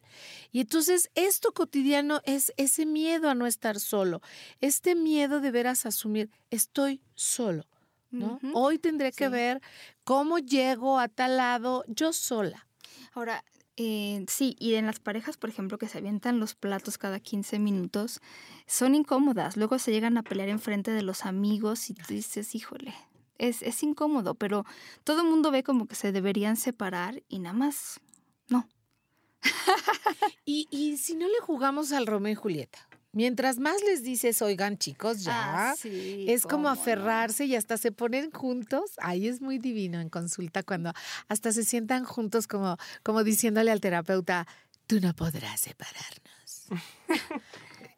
Y 0.52 0.60
entonces 0.60 1.10
esto 1.14 1.52
cotidiano 1.52 2.20
es 2.24 2.52
ese 2.56 2.86
miedo 2.86 3.28
a 3.28 3.34
no 3.34 3.46
estar 3.46 3.80
solo, 3.80 4.20
este 4.60 4.94
miedo 4.94 5.40
de 5.40 5.50
veras 5.50 5.86
asumir, 5.86 6.30
estoy 6.50 7.02
solo. 7.14 7.66
¿No? 8.12 8.38
Hoy 8.54 8.78
tendré 8.78 9.12
que 9.12 9.28
ver 9.28 9.61
cómo 10.04 10.38
llego 10.38 10.99
a 10.99 11.09
tal 11.09 11.37
lado 11.38 11.85
yo 11.88 12.12
sola. 12.12 12.66
Ahora, 13.14 13.45
eh, 13.76 14.25
sí, 14.28 14.54
y 14.59 14.75
en 14.75 14.87
las 14.87 15.00
parejas, 15.00 15.37
por 15.37 15.50
ejemplo, 15.50 15.78
que 15.78 15.88
se 15.88 15.99
avientan 15.99 16.38
los 16.38 16.54
platos 16.54 16.99
cada 16.99 17.21
15 17.21 17.59
minutos, 17.59 18.21
son 18.66 18.95
incómodas. 18.95 19.57
Luego 19.57 19.78
se 19.78 19.92
llegan 19.92 20.19
a 20.19 20.23
pelear 20.23 20.49
enfrente 20.49 20.90
de 20.90 21.02
los 21.02 21.25
amigos 21.25 21.88
y 21.90 21.95
tú 21.95 22.04
dices, 22.09 22.54
híjole, 22.54 22.95
es, 23.38 23.62
es 23.62 23.83
incómodo, 23.83 24.35
pero 24.35 24.64
todo 25.04 25.23
el 25.23 25.28
mundo 25.28 25.50
ve 25.50 25.62
como 25.62 25.87
que 25.87 25.95
se 25.95 26.12
deberían 26.12 26.57
separar 26.57 27.23
y 27.28 27.38
nada 27.38 27.54
más, 27.54 28.00
no. 28.49 28.69
y, 30.45 30.69
y 30.71 30.99
si 30.99 31.14
no 31.14 31.26
le 31.26 31.40
jugamos 31.40 31.92
al 31.92 32.07
Romeo 32.07 32.33
y 32.33 32.37
Julieta, 32.37 32.88
Mientras 33.12 33.59
más 33.59 33.76
les 33.83 34.02
dices, 34.02 34.40
oigan 34.40 34.78
chicos, 34.78 35.23
ya, 35.23 35.71
Ah, 35.73 35.75
sí, 35.76 36.25
es 36.28 36.45
como 36.45 36.64
no. 36.64 36.71
aferrarse 36.71 37.45
y 37.45 37.54
hasta 37.57 37.76
se 37.76 37.92
ponen 37.92 38.31
juntos. 38.31 38.92
Ahí 38.99 39.28
es 39.28 39.40
muy 39.42 39.59
divino 39.59 40.00
en 40.00 40.09
consulta 40.09 40.62
cuando 40.62 40.92
hasta 41.28 41.52
se 41.52 41.62
sientan 41.64 42.04
juntos 42.04 42.47
como, 42.47 42.78
como 43.02 43.23
diciéndole 43.23 43.71
al 43.71 43.81
terapeuta, 43.81 44.47
tú 44.87 44.99
no 45.00 45.14
podrás 45.14 45.61
separarnos. 45.61 46.66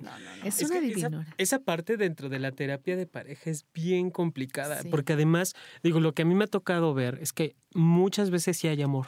No, 0.00 0.11
no, 0.18 0.37
no. 0.37 0.44
Es, 0.44 0.61
Es 0.61 0.68
una 0.71 0.80
que 0.80 0.88
esa, 0.88 0.97
divinura. 1.09 1.35
esa 1.38 1.59
parte 1.61 1.97
dentro 1.97 2.28
de 2.28 2.38
la 2.38 2.50
terapia 2.50 2.97
de 2.97 3.06
pareja 3.06 3.49
es 3.49 3.64
bien 3.73 4.11
complicada, 4.11 4.83
Sí. 4.83 4.88
porque 4.90 5.12
además, 5.14 5.54
digo, 5.83 6.00
lo 6.00 6.12
que 6.12 6.23
a 6.23 6.25
mí 6.26 6.35
me 6.35 6.44
ha 6.44 6.49
tocado 6.49 6.92
ver 6.92 7.18
es 7.23 7.33
que 7.33 7.54
muchas 7.75 8.28
veces 8.30 8.59
sí 8.59 8.66
hay 8.68 8.83
amor, 8.83 9.06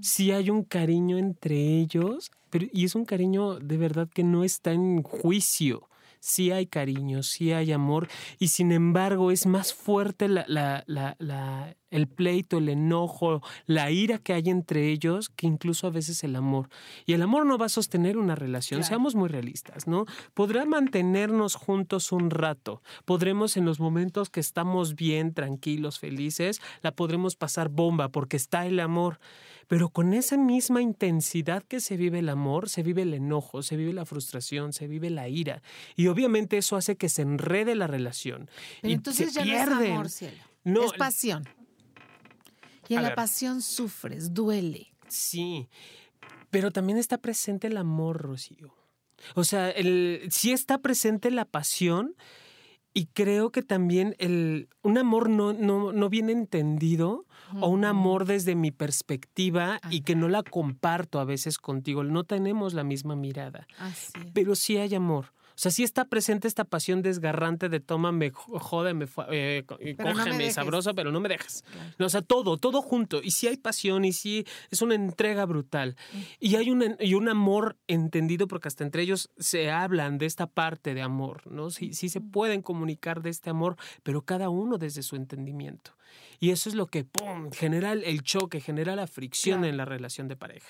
sí 0.00 0.32
hay 0.32 0.50
un 0.50 0.62
cariño 0.64 1.18
entre 1.18 1.56
ellos, 1.80 2.30
pero 2.50 2.66
y 2.72 2.84
es 2.84 2.94
un 2.94 3.04
cariño 3.04 3.58
de 3.58 3.76
verdad 3.76 4.08
que 4.12 4.22
no 4.24 4.44
está 4.44 4.72
en 4.72 5.02
juicio. 5.02 5.88
Sí 6.20 6.50
hay 6.50 6.66
cariño, 6.66 7.22
sí 7.22 7.52
hay 7.52 7.70
amor, 7.72 8.08
y 8.38 8.48
sin 8.48 8.72
embargo 8.72 9.30
es 9.30 9.46
más 9.46 9.72
fuerte 9.74 10.26
la- 10.28 10.44
la- 10.48 10.82
la- 11.18 11.76
el 11.96 12.06
pleito, 12.06 12.58
el 12.58 12.68
enojo, 12.68 13.42
la 13.66 13.90
ira 13.90 14.18
que 14.18 14.32
hay 14.32 14.48
entre 14.50 14.88
ellos 14.90 15.30
que 15.30 15.46
incluso 15.46 15.86
a 15.86 15.90
veces 15.90 16.22
el 16.24 16.36
amor. 16.36 16.68
Y 17.06 17.14
el 17.14 17.22
amor 17.22 17.46
no 17.46 17.58
va 17.58 17.66
a 17.66 17.70
sostener 17.70 18.18
una 18.18 18.34
relación, 18.34 18.80
Claro. 18.80 18.88
seamos 18.88 19.14
muy 19.14 19.28
realistas, 19.28 19.86
¿no? 19.86 20.04
Podrá 20.34 20.64
mantenernos 20.64 21.54
juntos 21.54 22.12
un 22.12 22.30
rato, 22.30 22.82
podremos 23.04 23.56
en 23.56 23.64
los 23.64 23.80
momentos 23.80 24.30
que 24.30 24.40
estamos 24.40 24.94
bien, 24.94 25.34
tranquilos, 25.34 25.98
felices, 25.98 26.60
la 26.82 26.92
podremos 26.92 27.36
pasar 27.36 27.68
bomba 27.68 28.08
porque 28.10 28.36
está 28.36 28.66
el 28.66 28.78
amor. 28.80 29.18
Pero 29.68 29.88
con 29.88 30.12
esa 30.12 30.36
misma 30.36 30.80
intensidad 30.80 31.62
que 31.64 31.80
se 31.80 31.96
vive 31.96 32.20
el 32.20 32.28
amor, 32.28 32.68
se 32.68 32.84
vive 32.84 33.02
el 33.02 33.14
enojo, 33.14 33.62
se 33.62 33.76
vive 33.76 33.92
la 33.92 34.04
frustración, 34.04 34.72
se 34.72 34.86
vive 34.86 35.10
la 35.10 35.28
ira. 35.28 35.60
Y 35.96 36.06
obviamente 36.06 36.56
eso 36.56 36.76
hace 36.76 36.96
que 36.96 37.08
se 37.08 37.22
enrede 37.22 37.74
la 37.74 37.88
relación. 37.88 38.48
Pero 38.80 38.90
y 38.92 38.94
entonces 38.94 39.32
se 39.32 39.44
ya 39.44 39.66
no 39.66 39.80
es 39.82 39.90
amor, 39.90 40.08
cielo. 40.08 40.36
No, 40.62 40.84
es 40.84 40.92
pasión. 40.92 41.48
Y 42.88 42.94
en 42.94 42.98
A 43.00 43.02
la 43.02 43.08
ver. 43.10 43.16
pasión 43.16 43.62
sufres, 43.62 44.32
duele. 44.34 44.94
Sí, 45.08 45.68
pero 46.50 46.70
también 46.70 46.98
está 46.98 47.18
presente 47.18 47.66
el 47.68 47.76
amor, 47.76 48.22
Rocío. 48.22 48.74
O 49.34 49.44
sea, 49.44 49.70
el, 49.70 50.26
sí 50.30 50.52
está 50.52 50.78
presente 50.78 51.30
la 51.30 51.44
pasión 51.46 52.14
y 52.92 53.06
creo 53.06 53.50
que 53.50 53.62
también 53.62 54.14
el, 54.18 54.68
un 54.82 54.98
amor 54.98 55.28
no, 55.28 55.52
no, 55.52 55.92
no 55.92 56.08
bien 56.08 56.28
entendido 56.30 57.26
o 57.60 57.68
un 57.68 57.84
amor 57.84 58.24
desde 58.26 58.54
mi 58.54 58.70
perspectiva 58.72 59.80
y 59.90 60.00
que 60.02 60.16
no 60.16 60.28
la 60.28 60.42
comparto 60.42 61.20
a 61.20 61.24
veces 61.24 61.58
contigo. 61.58 62.04
No 62.04 62.24
tenemos 62.24 62.74
la 62.74 62.84
misma 62.84 63.14
mirada, 63.16 63.66
Así 63.78 64.12
es. 64.16 64.30
pero 64.34 64.54
sí 64.54 64.76
hay 64.78 64.94
amor. 64.94 65.32
O 65.56 65.58
sea, 65.58 65.70
sí 65.70 65.82
está 65.84 66.04
presente 66.04 66.46
esta 66.48 66.64
pasión 66.64 67.00
desgarrante 67.00 67.70
de 67.70 67.80
tómame, 67.80 68.30
jódeme, 68.30 69.06
eh, 69.30 69.64
no 69.98 70.04
cógeme, 70.12 70.36
dejes. 70.36 70.54
sabroso, 70.54 70.94
pero 70.94 71.10
no 71.10 71.18
me 71.18 71.30
dejes. 71.30 71.64
Claro. 71.72 71.90
No, 71.98 72.06
o 72.06 72.08
sea, 72.10 72.20
todo, 72.20 72.58
todo 72.58 72.82
junto. 72.82 73.22
Y 73.22 73.30
sí 73.30 73.46
hay 73.48 73.56
pasión 73.56 74.04
y 74.04 74.12
sí 74.12 74.44
es 74.70 74.82
una 74.82 74.94
entrega 74.94 75.46
brutal. 75.46 75.96
Y 76.40 76.56
hay 76.56 76.68
un, 76.70 76.82
en- 76.82 76.96
y 77.00 77.14
un 77.14 77.30
amor 77.30 77.78
entendido 77.86 78.46
porque 78.48 78.68
hasta 78.68 78.84
entre 78.84 79.00
ellos 79.00 79.30
se 79.38 79.70
hablan 79.70 80.18
de 80.18 80.26
esta 80.26 80.46
parte 80.46 80.92
de 80.92 81.00
amor, 81.00 81.50
¿no? 81.50 81.70
Sí, 81.70 81.94
sí 81.94 82.10
se 82.10 82.20
pueden 82.20 82.60
comunicar 82.60 83.22
de 83.22 83.30
este 83.30 83.48
amor, 83.48 83.76
pero 84.02 84.20
cada 84.22 84.50
uno 84.50 84.76
desde 84.76 85.02
su 85.02 85.16
entendimiento. 85.16 85.92
Y 86.38 86.50
eso 86.50 86.68
es 86.68 86.74
lo 86.74 86.86
que, 86.86 87.04
¡pum!, 87.04 87.50
genera 87.50 87.92
el- 87.92 88.04
el 88.04 88.22
choque, 88.22 88.60
genera 88.60 88.94
la 88.94 89.06
fricción 89.06 89.60
Claro. 89.60 89.70
en 89.70 89.76
la 89.78 89.84
relación 89.86 90.28
de 90.28 90.36
pareja. 90.36 90.68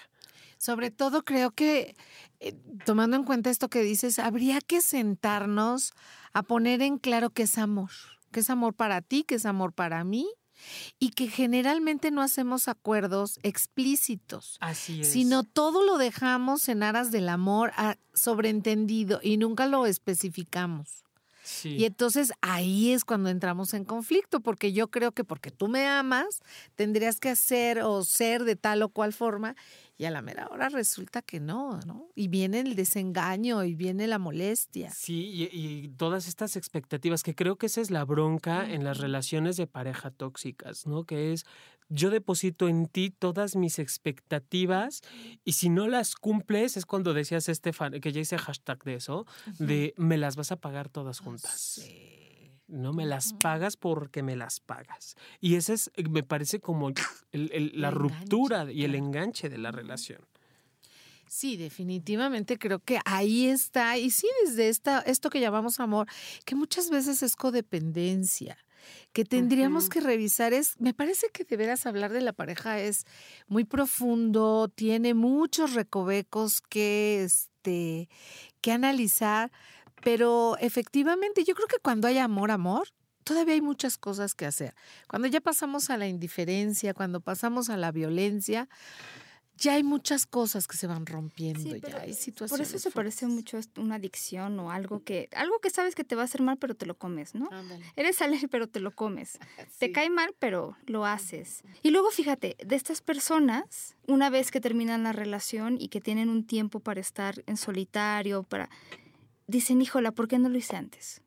Sobre 0.58 0.90
todo 0.90 1.24
creo 1.24 1.50
que, 1.50 1.96
eh, 2.40 2.54
tomando 2.84 3.16
en 3.16 3.24
cuenta 3.24 3.50
esto 3.50 3.68
que 3.68 3.82
dices, 3.82 4.18
habría 4.18 4.60
que 4.60 4.80
sentarnos 4.80 5.92
a 6.32 6.42
poner 6.42 6.82
en 6.82 6.98
claro 6.98 7.30
qué 7.30 7.42
es 7.42 7.58
amor, 7.58 7.90
qué 8.32 8.40
es 8.40 8.50
amor 8.50 8.74
para 8.74 9.00
ti, 9.02 9.24
qué 9.24 9.36
es 9.36 9.46
amor 9.46 9.72
para 9.72 10.02
mí, 10.04 10.26
y 10.98 11.10
que 11.10 11.28
generalmente 11.28 12.10
no 12.10 12.22
hacemos 12.22 12.68
acuerdos 12.68 13.38
explícitos, 13.42 14.56
Así 14.60 15.02
es. 15.02 15.12
sino 15.12 15.42
todo 15.44 15.84
lo 15.84 15.98
dejamos 15.98 16.68
en 16.68 16.82
aras 16.82 17.10
del 17.10 17.28
amor 17.28 17.72
a- 17.76 17.96
sobreentendido 18.14 19.20
y 19.22 19.36
nunca 19.36 19.66
lo 19.66 19.84
especificamos. 19.86 21.04
Sí. 21.44 21.76
Y 21.76 21.84
entonces 21.84 22.32
ahí 22.40 22.90
es 22.92 23.04
cuando 23.04 23.28
entramos 23.28 23.72
en 23.72 23.84
conflicto, 23.84 24.40
porque 24.40 24.72
yo 24.72 24.88
creo 24.90 25.12
que 25.12 25.22
porque 25.22 25.52
tú 25.52 25.68
me 25.68 25.86
amas, 25.86 26.40
tendrías 26.74 27.20
que 27.20 27.28
hacer 27.28 27.82
o 27.82 28.02
ser 28.02 28.42
de 28.44 28.56
tal 28.56 28.82
o 28.82 28.88
cual 28.88 29.12
forma, 29.12 29.54
y 29.98 30.04
a 30.04 30.10
la 30.10 30.22
mera 30.22 30.48
hora 30.48 30.68
resulta 30.68 31.22
que 31.22 31.40
no, 31.40 31.80
¿no? 31.86 32.08
Y 32.14 32.28
viene 32.28 32.60
el 32.60 32.76
desengaño 32.76 33.64
y 33.64 33.74
viene 33.74 34.06
la 34.06 34.18
molestia. 34.18 34.90
Sí, 34.90 35.24
y, 35.24 35.48
y 35.52 35.88
todas 35.88 36.28
estas 36.28 36.56
expectativas, 36.56 37.22
que 37.22 37.34
creo 37.34 37.56
que 37.56 37.66
esa 37.66 37.80
es 37.80 37.90
la 37.90 38.04
bronca 38.04 38.70
en 38.70 38.84
las 38.84 38.98
relaciones 38.98 39.56
de 39.56 39.66
pareja 39.66 40.10
tóxicas, 40.10 40.86
¿no? 40.86 41.04
Que 41.04 41.32
es, 41.32 41.44
yo 41.88 42.10
deposito 42.10 42.68
en 42.68 42.86
ti 42.86 43.10
todas 43.10 43.56
mis 43.56 43.78
expectativas 43.78 45.02
y 45.44 45.52
si 45.52 45.68
no 45.68 45.88
las 45.88 46.16
cumples, 46.16 46.76
es 46.76 46.84
cuando 46.84 47.14
decías, 47.14 47.48
Estefan, 47.48 48.00
que 48.00 48.12
ya 48.12 48.20
hice 48.20 48.38
hashtag 48.38 48.82
de 48.84 48.94
eso, 48.94 49.26
de 49.58 49.94
me 49.96 50.18
las 50.18 50.36
vas 50.36 50.52
a 50.52 50.56
pagar 50.56 50.88
todas 50.88 51.20
juntas. 51.20 51.80
No 52.68 52.92
me 52.92 53.06
las 53.06 53.32
pagas 53.32 53.76
porque 53.76 54.22
me 54.22 54.34
las 54.36 54.60
pagas. 54.60 55.14
Y 55.40 55.54
ese 55.54 55.74
es, 55.74 55.90
me 56.10 56.22
parece 56.22 56.60
como 56.60 56.88
el- 57.32 57.50
el- 57.52 57.72
la 57.80 57.88
El 57.88 57.94
ruptura 57.94 58.62
enganche, 58.62 58.74
y 58.74 58.84
el 58.84 58.94
enganche 58.94 59.48
de 59.48 59.58
la 59.58 59.70
relación. 59.70 60.20
Sí, 61.28 61.56
definitivamente 61.56 62.58
creo 62.58 62.78
que 62.78 62.98
ahí 63.04 63.46
está. 63.46 63.98
Y 63.98 64.10
sí, 64.10 64.28
desde 64.44 64.68
esta, 64.68 65.00
esto 65.00 65.28
que 65.30 65.40
llamamos 65.40 65.80
amor, 65.80 66.06
que 66.44 66.54
muchas 66.54 66.90
veces 66.90 67.22
es 67.22 67.36
codependencia 67.36 68.58
que 69.12 69.24
tendríamos 69.24 69.88
que 69.88 70.00
revisar 70.00 70.52
es, 70.52 70.80
me 70.80 70.94
parece 70.94 71.28
que 71.30 71.42
deberás 71.42 71.86
hablar 71.86 72.12
de 72.12 72.20
la 72.20 72.32
pareja 72.32 72.78
es 72.78 73.04
muy 73.48 73.64
profundo, 73.64 74.68
tiene 74.72 75.12
muchos 75.12 75.74
recovecos 75.74 76.60
que, 76.60 77.24
este, 77.24 78.08
que 78.60 78.70
analizar, 78.70 79.50
pero 80.02 80.56
efectivamente 80.60 81.44
yo 81.44 81.54
creo 81.54 81.68
que 81.68 81.78
cuando 81.78 82.08
hay 82.08 82.18
amor, 82.18 82.50
amor, 82.50 82.88
todavía 83.24 83.54
hay 83.54 83.60
muchas 83.60 83.98
cosas 83.98 84.34
que 84.34 84.46
hacer. 84.46 84.74
Cuando 85.08 85.28
ya 85.28 85.40
pasamos 85.40 85.90
a 85.90 85.96
la 85.96 86.06
indiferencia, 86.06 86.94
cuando 86.94 87.20
pasamos 87.20 87.70
a 87.70 87.76
la 87.76 87.90
violencia, 87.90 88.68
ya 89.58 89.74
hay 89.74 89.82
muchas 89.82 90.26
cosas 90.26 90.66
que 90.66 90.76
se 90.76 90.86
van 90.86 91.06
rompiendo, 91.06 91.76
ya 91.76 92.02
hay 92.02 92.12
situaciones. 92.12 92.68
Por 92.68 92.76
eso 92.76 92.78
se 92.78 92.90
parece 92.90 93.26
mucho 93.26 93.56
a 93.56 93.80
una 93.80 93.94
adicción 93.94 94.58
o 94.60 94.70
algo 94.70 95.02
que, 95.02 95.28
algo 95.34 95.58
que 95.60 95.70
sabes 95.70 95.94
que 95.94 96.04
te 96.04 96.14
va 96.14 96.22
a 96.22 96.24
hacer 96.26 96.42
mal, 96.42 96.58
pero 96.58 96.74
te 96.74 96.84
lo 96.84 96.96
comes, 96.96 97.34
¿no? 97.34 97.48
Eres 97.96 98.20
alegre, 98.20 98.48
pero 98.48 98.68
te 98.68 98.80
lo 98.80 98.90
comes. 98.90 99.38
Te 99.78 99.92
cae 99.92 100.10
mal, 100.10 100.34
pero 100.38 100.76
lo 100.86 101.06
haces. 101.06 101.62
Y 101.82 101.90
luego 101.90 102.10
fíjate, 102.10 102.56
de 102.64 102.76
estas 102.76 103.00
personas, 103.00 103.96
una 104.06 104.30
vez 104.30 104.50
que 104.50 104.60
terminan 104.60 105.02
la 105.02 105.12
relación 105.12 105.76
y 105.80 105.88
que 105.88 106.00
tienen 106.00 106.28
un 106.28 106.46
tiempo 106.46 106.80
para 106.80 107.00
estar 107.00 107.42
en 107.46 107.56
solitario, 107.56 108.42
para 108.42 108.68
dicen, 109.46 109.80
híjola, 109.80 110.12
¿por 110.12 110.28
qué 110.28 110.38
no 110.38 110.48
lo 110.48 110.58
hice 110.58 110.76
antes? 110.76 111.22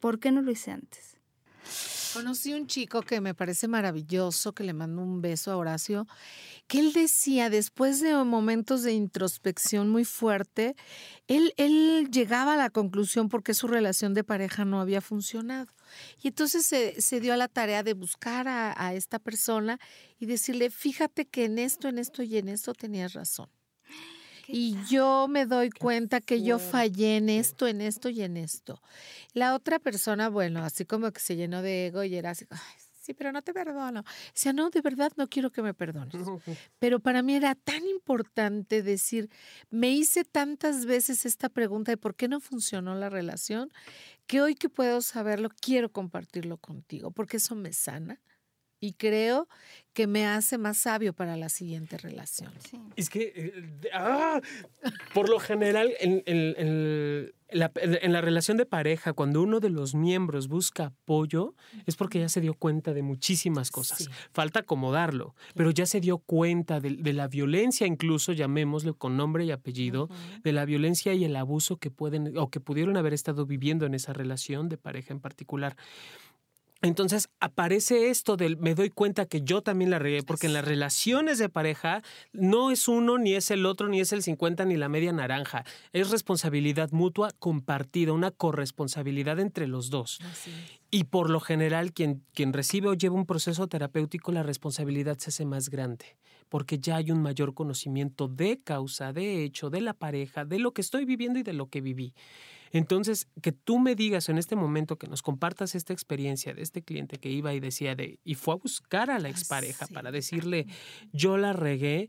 ¿Por 0.00 0.20
qué 0.20 0.30
no 0.30 0.42
lo 0.42 0.50
hice 0.50 0.70
antes? 0.70 1.18
Conocí 2.14 2.54
un 2.54 2.66
chico 2.66 3.02
que 3.02 3.20
me 3.20 3.34
parece 3.34 3.68
maravilloso, 3.68 4.52
que 4.52 4.64
le 4.64 4.72
mando 4.72 5.02
un 5.02 5.20
beso 5.20 5.52
a 5.52 5.56
Horacio, 5.56 6.06
que 6.66 6.80
él 6.80 6.92
decía, 6.92 7.50
después 7.50 8.00
de 8.00 8.14
momentos 8.24 8.82
de 8.82 8.92
introspección 8.92 9.90
muy 9.90 10.04
fuerte, 10.04 10.74
él, 11.26 11.52
él 11.58 12.08
llegaba 12.10 12.54
a 12.54 12.56
la 12.56 12.70
conclusión 12.70 13.28
porque 13.28 13.54
su 13.54 13.68
relación 13.68 14.14
de 14.14 14.24
pareja 14.24 14.64
no 14.64 14.80
había 14.80 15.00
funcionado. 15.00 15.72
Y 16.22 16.28
entonces 16.28 16.66
se, 16.66 17.20
dio 17.20 17.34
a 17.34 17.36
la 17.36 17.48
tarea 17.48 17.82
de 17.82 17.92
buscar 17.92 18.48
a, 18.48 18.74
a 18.82 18.94
esta 18.94 19.18
persona 19.18 19.78
y 20.18 20.26
decirle, 20.26 20.70
fíjate 20.70 21.26
que 21.26 21.44
en 21.44 21.58
esto, 21.58 21.88
en 21.88 21.98
esto 21.98 22.22
y 22.22 22.38
en 22.38 22.48
esto 22.48 22.72
tenías 22.72 23.12
razón. 23.12 23.50
Y 24.48 24.76
yo 24.88 25.26
me 25.28 25.44
doy 25.44 25.70
cuenta 25.70 26.20
que 26.20 26.42
yo 26.42 26.58
fallé 26.58 27.18
en 27.18 27.28
esto, 27.28 27.66
en 27.66 27.82
esto 27.82 28.08
y 28.08 28.22
en 28.22 28.38
esto. 28.38 28.80
La 29.34 29.54
otra 29.54 29.78
persona, 29.78 30.30
bueno, 30.30 30.64
así 30.64 30.86
como 30.86 31.12
que 31.12 31.20
se 31.20 31.36
llenó 31.36 31.60
de 31.60 31.88
ego 31.88 32.02
y 32.02 32.16
era 32.16 32.30
así, 32.30 32.46
sí, 32.98 33.12
pero 33.12 33.30
no 33.30 33.42
te 33.42 33.52
perdono. 33.52 34.00
O 34.00 34.04
sea, 34.32 34.54
no, 34.54 34.70
de 34.70 34.80
verdad 34.80 35.12
no 35.16 35.28
quiero 35.28 35.50
que 35.50 35.60
me 35.60 35.74
perdones. 35.74 36.14
Pero 36.78 37.00
para 37.00 37.22
mí 37.22 37.34
era 37.34 37.54
tan 37.54 37.86
importante 37.86 38.82
decir, 38.82 39.30
me 39.70 39.90
hice 39.90 40.24
tantas 40.24 40.86
veces 40.86 41.26
esta 41.26 41.48
pregunta 41.48 41.92
de 41.92 41.96
por 41.96 42.14
qué 42.14 42.28
no 42.28 42.40
funcionó 42.40 42.94
la 42.94 43.10
relación, 43.10 43.70
que 44.26 44.40
hoy 44.40 44.54
que 44.54 44.68
puedo 44.68 45.00
saberlo, 45.00 45.50
quiero 45.60 45.90
compartirlo 45.90 46.58
contigo, 46.58 47.10
porque 47.10 47.38
eso 47.38 47.54
me 47.54 47.72
sana 47.72 48.20
y 48.80 48.92
creo 48.92 49.48
que 49.92 50.06
me 50.06 50.26
hace 50.26 50.58
más 50.58 50.78
sabio 50.78 51.12
para 51.12 51.36
la 51.36 51.48
siguiente 51.48 51.98
relación. 51.98 52.52
Es 52.94 53.10
que, 53.10 53.32
eh, 53.34 53.90
ah, 53.92 54.40
por 55.12 55.28
lo 55.28 55.40
general, 55.40 55.92
en, 55.98 57.32
la, 57.50 58.20
relación 58.20 58.56
de 58.58 58.64
pareja, 58.64 59.12
cuando 59.12 59.42
uno 59.42 59.58
de 59.58 59.70
los 59.70 59.96
miembros 59.96 60.46
busca 60.46 60.86
apoyo, 60.86 61.56
es 61.86 61.96
porque 61.96 62.20
ya 62.20 62.28
se 62.28 62.40
dio 62.40 62.54
cuenta 62.54 62.94
de 62.94 63.02
muchísimas 63.02 63.72
cosas. 63.72 64.08
Falta 64.30 64.60
acomodarlo, 64.60 65.34
pero 65.56 65.72
ya 65.72 65.84
se 65.84 66.00
dio 66.00 66.18
cuenta 66.18 66.78
de, 66.78 67.12
la 67.12 67.26
violencia, 67.26 67.84
incluso 67.84 68.32
llamémosle 68.32 68.92
con 68.92 69.16
nombre 69.16 69.44
y 69.46 69.50
apellido, 69.50 70.08
de 70.44 70.52
la 70.52 70.64
violencia 70.64 71.12
y 71.14 71.24
el 71.24 71.34
abuso 71.34 71.78
que 71.78 71.90
pueden 71.90 72.38
o 72.38 72.50
que 72.50 72.60
pudieron 72.60 72.96
haber 72.96 73.14
estado 73.14 73.46
viviendo 73.46 73.84
en 73.84 73.94
esa 73.94 74.12
relación 74.12 74.68
de 74.68 74.78
pareja 74.78 75.12
en 75.12 75.18
particular. 75.18 75.74
Entonces 76.80 77.28
aparece 77.40 78.08
esto 78.08 78.36
del 78.36 78.56
me 78.56 78.76
doy 78.76 78.90
cuenta 78.90 79.26
que 79.26 79.42
yo 79.42 79.62
también 79.62 79.90
la 79.90 79.98
regué, 79.98 80.22
porque 80.22 80.46
en 80.46 80.52
las 80.52 80.64
relaciones 80.64 81.38
de 81.38 81.48
pareja 81.48 82.02
no 82.32 82.70
es 82.70 82.86
uno, 82.86 83.18
ni 83.18 83.34
es 83.34 83.50
el 83.50 83.66
otro, 83.66 83.88
ni 83.88 84.00
es 84.00 84.12
el 84.12 84.22
50, 84.22 84.64
ni 84.64 84.76
la 84.76 84.88
media 84.88 85.12
naranja. 85.12 85.64
Es 85.92 86.10
responsabilidad 86.10 86.90
mutua 86.92 87.32
compartida, 87.40 88.12
una 88.12 88.30
corresponsabilidad 88.30 89.40
entre 89.40 89.66
los 89.66 89.90
dos. 89.90 90.20
Y 90.90 91.04
por 91.04 91.30
lo 91.30 91.40
general, 91.40 91.92
quien, 91.92 92.22
quien 92.32 92.52
recibe 92.52 92.88
o 92.88 92.94
lleva 92.94 93.16
un 93.16 93.26
proceso 93.26 93.66
terapéutico, 93.66 94.30
la 94.30 94.44
responsabilidad 94.44 95.18
se 95.18 95.30
hace 95.30 95.44
más 95.44 95.70
grande, 95.70 96.16
porque 96.48 96.78
ya 96.78 96.96
hay 96.96 97.10
un 97.10 97.20
mayor 97.20 97.54
conocimiento 97.54 98.28
de 98.28 98.60
causa, 98.62 99.12
de 99.12 99.42
hecho, 99.42 99.68
de 99.68 99.80
la 99.80 99.94
pareja, 99.94 100.44
de 100.44 100.60
lo 100.60 100.72
que 100.72 100.82
estoy 100.82 101.04
viviendo 101.04 101.40
y 101.40 101.42
de 101.42 101.54
lo 101.54 101.68
que 101.68 101.80
viví. 101.80 102.14
Entonces, 102.72 103.28
que 103.42 103.52
tú 103.52 103.78
me 103.78 103.94
digas 103.94 104.28
en 104.28 104.38
este 104.38 104.56
momento 104.56 104.96
que 104.96 105.06
nos 105.06 105.22
compartas 105.22 105.74
esta 105.74 105.92
experiencia 105.92 106.54
de 106.54 106.62
este 106.62 106.82
cliente 106.82 107.18
que 107.18 107.30
iba 107.30 107.54
y 107.54 107.60
decía 107.60 107.94
de, 107.94 108.18
y 108.24 108.34
fue 108.34 108.54
a 108.54 108.58
buscar 108.58 109.10
a 109.10 109.18
la 109.18 109.28
expareja 109.28 109.86
para 109.86 110.10
decirle, 110.10 110.66
yo 111.12 111.36
la 111.36 111.52
regué, 111.52 112.08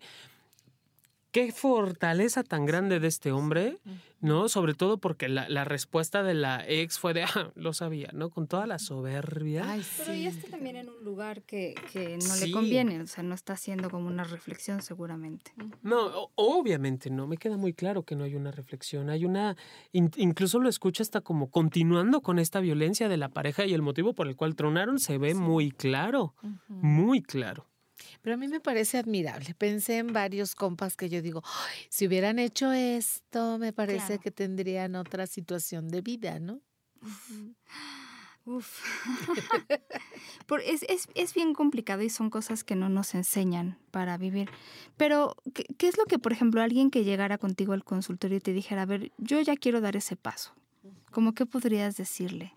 qué 1.32 1.52
fortaleza 1.52 2.44
tan 2.44 2.66
grande 2.66 3.00
de 3.00 3.08
este 3.08 3.32
hombre, 3.32 3.78
¿no? 4.20 4.50
Sobre 4.50 4.74
todo 4.74 4.98
porque 4.98 5.30
la, 5.30 5.64
respuesta 5.64 6.24
de 6.24 6.34
la 6.34 6.66
ex 6.68 6.98
fue 6.98 7.14
de, 7.14 7.24
ah, 7.24 7.52
lo 7.56 7.74
sabía, 7.74 8.10
¿no? 8.14 8.30
Con 8.30 8.48
toda 8.48 8.66
la 8.66 8.80
soberbia. 8.80 9.78
Pero 9.98 10.14
ya 10.14 10.30
está 10.30 10.50
también 10.50 10.76
en 10.76 10.90
un 10.90 11.04
lugar 11.04 11.44
que, 11.44 11.76
no 11.96 12.36
le 12.36 12.52
conviene, 12.52 13.02
o 13.02 13.08
sea, 13.08 13.24
no 13.24 13.36
está 13.36 13.54
haciendo 13.54 13.90
como 13.90 14.08
una 14.08 14.24
reflexión 14.24 14.82
seguramente. 14.82 15.52
No, 15.84 16.32
obviamente 16.36 17.10
no, 17.10 17.28
me 17.28 17.38
queda 17.38 17.58
muy 17.58 17.74
claro 17.74 18.04
que 18.04 18.16
no 18.16 18.24
hay 18.24 18.36
una 18.36 18.52
reflexión, 18.52 19.10
hay 19.10 19.26
una, 19.26 19.56
incluso 19.92 20.60
lo 20.60 20.70
escucha 20.70 21.04
hasta 21.04 21.22
como 21.22 21.50
continuando 21.50 22.22
con 22.22 22.40
esta 22.40 22.60
violencia 22.60 23.08
de 23.08 23.18
la 23.18 23.30
pareja 23.30 23.66
y 23.66 23.74
el 23.74 23.82
motivo 23.82 24.14
por 24.14 24.28
el 24.28 24.36
cual 24.36 24.56
tronaron 24.56 25.00
se 25.00 25.18
ve 25.18 25.36
muy 25.36 25.72
claro, 25.72 26.34
muy 26.68 27.22
claro. 27.22 27.68
Pero 28.22 28.34
a 28.34 28.38
mí 28.38 28.48
me 28.48 28.60
parece 28.60 28.98
admirable. 28.98 29.54
Pensé 29.58 29.98
en 29.98 30.14
varios 30.14 30.56
compas 30.56 30.96
que 30.96 31.10
yo 31.10 31.22
digo, 31.22 31.44
si 31.90 32.08
hubieran 32.08 32.40
hecho 32.40 32.72
esto, 32.72 33.58
me 33.58 33.74
parece 33.74 34.20
que 34.20 34.32
tendrían 34.32 34.96
otra 34.96 35.28
situación 35.28 35.90
de 35.90 36.02
vida, 36.02 36.40
¿no? 36.40 36.62
Uf. 38.46 38.82
es, 40.66 40.84
es, 40.90 41.08
es, 41.14 41.34
bien 41.34 41.54
complicado 41.54 42.02
y 42.02 42.10
son 42.10 42.30
cosas 42.30 42.64
que 42.64 42.76
no 42.76 42.90
nos 42.90 43.14
enseñan 43.14 43.78
para 43.92 44.18
vivir. 44.18 44.50
Pero, 44.98 45.36
¿qué, 45.54 45.66
¿qué, 45.78 45.88
es 45.88 45.98
lo 45.98 46.06
que, 46.06 46.20
por 46.20 46.32
ejemplo, 46.32 46.62
alguien 46.62 46.90
que 46.90 47.04
llegara 47.04 47.38
contigo 47.38 47.74
al 47.74 47.84
consultorio 47.84 48.38
y 48.38 48.42
te 48.42 48.54
dijera, 48.54 48.84
a 48.84 48.86
ver, 48.86 49.12
yo 49.18 49.40
ya 49.42 49.56
quiero 49.56 49.82
dar 49.82 49.96
ese 49.96 50.16
paso? 50.16 50.54
¿Cómo 51.12 51.34
qué 51.34 51.46
podrías 51.46 51.96
decirle? 51.96 52.54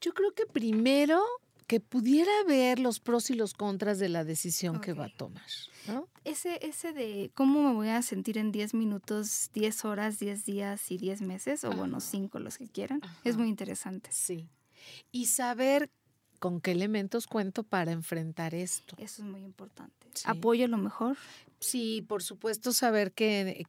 Yo 0.00 0.12
creo 0.12 0.32
que 0.32 0.46
primero 0.46 1.22
que 1.70 1.78
pudiera 1.78 2.32
ver 2.48 2.80
los 2.80 2.98
pros 2.98 3.30
y 3.30 3.34
los 3.34 3.54
contras 3.54 4.00
de 4.00 4.08
la 4.08 4.24
decisión 4.24 4.80
que 4.80 4.92
va 4.92 5.04
a 5.04 5.08
tomar. 5.08 5.46
Ese, 6.24 6.58
ese 6.66 6.92
de 6.92 7.30
cómo 7.34 7.62
me 7.62 7.72
voy 7.72 7.90
a 7.90 8.02
sentir 8.02 8.38
en 8.38 8.50
10 8.50 8.74
minutos, 8.74 9.50
10 9.54 9.84
horas, 9.84 10.18
10 10.18 10.44
días 10.44 10.90
y 10.90 10.98
10 10.98 11.22
meses, 11.22 11.62
o 11.62 11.70
bueno, 11.70 12.00
5 12.00 12.40
los 12.40 12.58
que 12.58 12.66
quieran, 12.66 13.00
es 13.22 13.36
muy 13.36 13.46
interesante. 13.46 14.10
Sí. 14.12 14.48
Y 15.12 15.26
saber 15.26 15.92
con 16.40 16.60
qué 16.60 16.72
elementos 16.72 17.28
cuento 17.28 17.62
para 17.62 17.92
enfrentar 17.92 18.52
esto. 18.52 18.96
Eso 18.98 19.22
es 19.22 19.28
muy 19.28 19.42
importante. 19.42 20.08
¿Apoyo 20.24 20.66
lo 20.66 20.76
mejor? 20.76 21.18
Sí, 21.60 22.04
por 22.08 22.24
supuesto, 22.24 22.72
saber 22.72 23.12
que, 23.12 23.64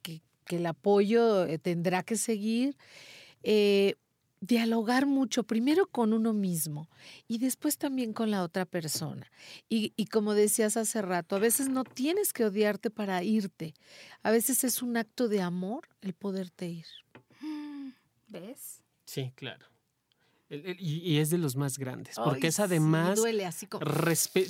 el 0.48 0.66
apoyo 0.66 1.46
eh, 1.46 1.60
tendrá 1.60 2.02
que 2.02 2.16
seguir. 2.16 2.76
Eh, 3.44 3.94
dialogar 4.42 5.06
mucho, 5.06 5.44
primero 5.44 5.88
con 5.88 6.12
uno 6.12 6.34
mismo 6.34 6.90
y 7.28 7.38
después 7.38 7.78
también 7.78 8.12
con 8.12 8.32
la 8.32 8.44
otra 8.44 8.66
persona. 8.66 9.32
Y, 9.70 9.94
y, 9.96 10.08
como 10.08 10.34
decías 10.34 10.76
hace 10.76 11.02
rato, 11.02 11.38
a 11.38 11.40
veces 11.40 11.70
no 11.70 11.86
tienes 11.86 12.34
que 12.34 12.46
odiarte 12.46 12.90
para 12.90 13.24
irte. 13.24 13.74
A 14.24 14.32
veces 14.32 14.64
es 14.66 14.82
un 14.82 14.98
acto 14.98 15.30
de 15.30 15.42
amor 15.42 15.88
el 16.02 16.14
poderte 16.14 16.68
ir. 16.68 16.88
¿Ves? 18.28 18.84
Sí, 19.06 19.32
claro. 19.36 19.71
Y, 20.52 21.20
es 21.20 21.30
de 21.30 21.38
los 21.38 21.56
más 21.56 21.78
grandes, 21.78 22.18
porque 22.22 22.48
es 22.48 22.60
además... 22.60 23.16
duele 23.16 23.46
así 23.46 23.68
como... 23.68 23.86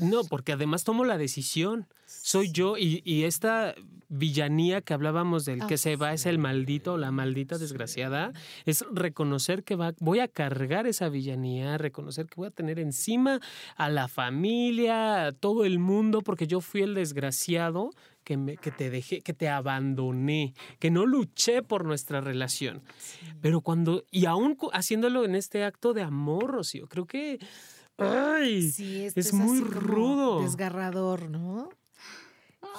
No, 0.02 0.24
porque 0.24 0.54
además 0.54 0.84
tomo 0.84 1.06
la 1.06 1.18
decisión. 1.18 1.86
Soy 2.06 2.52
yo 2.52 2.76
y, 2.76 3.24
esta 3.24 3.76
villanía 4.10 4.82
que 4.82 4.96
hablábamos 4.96 5.46
del 5.46 5.66
que 5.68 5.78
se 5.78 5.96
va 5.96 6.14
es 6.14 6.26
el 6.26 6.40
maldito, 6.40 6.98
la 6.98 7.12
maldita 7.12 7.60
desgraciada, 7.60 8.34
es 8.66 8.84
reconocer 8.92 9.64
que 9.64 9.76
va, 9.76 9.94
voy 10.00 10.20
a 10.20 10.28
cargar 10.28 10.88
esa 10.88 11.08
villanía, 11.08 11.78
reconocer 11.78 12.26
que 12.26 12.36
voy 12.36 12.48
a 12.48 12.52
tener 12.52 12.80
encima 12.80 13.40
a 13.78 13.90
la 13.90 14.08
familia, 14.08 15.28
a 15.28 15.32
todo 15.32 15.66
el 15.66 15.78
mundo, 15.78 16.22
porque 16.22 16.48
yo 16.48 16.62
fui 16.62 16.82
el 16.82 16.96
desgraciado 16.96 17.92
que, 18.24 18.38
me, 18.38 18.58
que 18.58 18.72
te 18.72 18.90
dejé, 18.90 19.22
que 19.22 19.34
te 19.34 19.50
abandoné, 19.50 20.54
que 20.80 20.92
no 20.92 21.06
luché 21.06 21.64
por 21.64 21.86
nuestra 21.86 22.22
relación. 22.22 22.82
Pero 23.42 23.62
cuando, 23.62 24.04
y 24.12 24.26
aún 24.26 24.58
haciéndolo 24.74 25.26
en 25.26 25.36
este 25.36 25.64
acto 25.64 25.94
de 25.94 26.04
amor, 26.04 26.52
Rocío, 26.52 26.88
creo 26.88 27.06
que, 27.06 27.40
ay, 27.98 28.72
es, 29.16 29.34
muy 29.34 29.62
rudo. 29.62 30.42
Desgarrador, 30.42 31.30
¿no? 31.30 31.70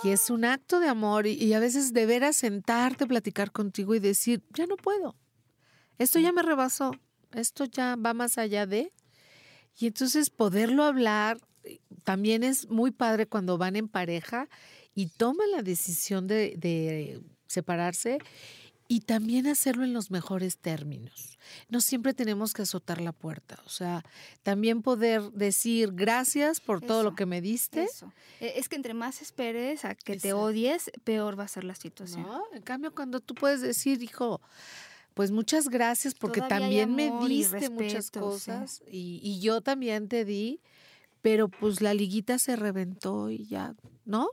Y 0.04 0.10
es 0.10 0.30
un 0.30 0.44
acto 0.44 0.80
de 0.80 0.88
amor 0.88 1.26
y, 1.26 1.32
y 1.32 1.52
a 1.52 1.60
veces 1.60 1.92
de 1.92 2.06
veras 2.06 2.36
sentarte, 2.36 3.06
platicar 3.06 3.52
contigo 3.52 3.94
y 3.94 4.00
decir, 4.00 4.42
ya 4.54 4.66
no 4.66 4.76
puedo. 4.76 5.16
Esto 5.98 6.18
ya 6.18 6.32
me 6.32 6.42
rebasó. 6.42 6.92
Esto 7.32 7.64
ya 7.64 7.96
va 7.96 8.14
más 8.14 8.38
allá 8.38 8.66
de. 8.66 8.92
Y 9.78 9.86
entonces 9.86 10.30
poderlo 10.30 10.84
hablar 10.84 11.38
eh, 11.64 11.80
también 12.04 12.42
es 12.42 12.68
muy 12.68 12.90
padre 12.90 13.26
cuando 13.26 13.58
van 13.58 13.76
en 13.76 13.88
pareja 13.88 14.48
y 14.94 15.06
toman 15.06 15.50
la 15.50 15.62
decisión 15.62 16.26
de, 16.26 16.54
de 16.56 17.20
separarse 17.46 18.18
y 18.88 19.00
también 19.00 19.46
hacerlo 19.46 19.84
en 19.84 19.94
los 19.94 20.10
mejores 20.10 20.58
términos. 20.58 21.38
No 21.70 21.80
siempre 21.80 22.12
tenemos 22.12 22.52
que 22.52 22.62
azotar 22.62 23.00
la 23.00 23.12
puerta, 23.12 23.58
o 23.64 23.68
sea, 23.70 24.04
también 24.42 24.82
poder 24.82 25.22
decir 25.32 25.92
gracias 25.92 26.60
por 26.60 26.80
todo 26.82 27.02
lo 27.02 27.14
que 27.14 27.24
me 27.24 27.40
diste. 27.40 27.84
Eso. 27.84 28.12
E- 28.40 28.54
Es 28.56 28.68
que 28.68 28.76
entre 28.76 28.92
más 28.92 29.22
esperes 29.22 29.84
a 29.86 29.94
que 29.94 30.16
te 30.18 30.34
odies, 30.34 30.90
peor 31.04 31.38
va 31.38 31.44
a 31.44 31.48
ser 31.48 31.64
la 31.64 31.74
situación. 31.74 32.22
¿no? 32.22 32.42
En 32.52 32.62
cambio, 32.62 32.94
cuando 32.94 33.20
tú 33.20 33.34
puedes 33.34 33.60
decir, 33.62 34.02
hijo, 34.02 34.42
pues 35.14 35.30
muchas 35.30 35.68
gracias 35.68 36.14
porque 36.14 36.40
Todavía 36.40 36.84
también 36.84 36.94
me 36.94 37.26
diste 37.26 37.70
muchas 37.70 38.06
sí. 38.06 38.18
cosas 38.18 38.82
y, 38.90 39.20
y 39.22 39.40
yo 39.40 39.62
también 39.62 40.08
te 40.08 40.24
di, 40.26 40.60
pero 41.22 41.48
pues 41.48 41.80
la 41.80 41.94
liguita 41.94 42.38
se 42.38 42.56
reventó 42.56 43.30
y 43.30 43.46
ya, 43.46 43.74
¿no? 44.04 44.28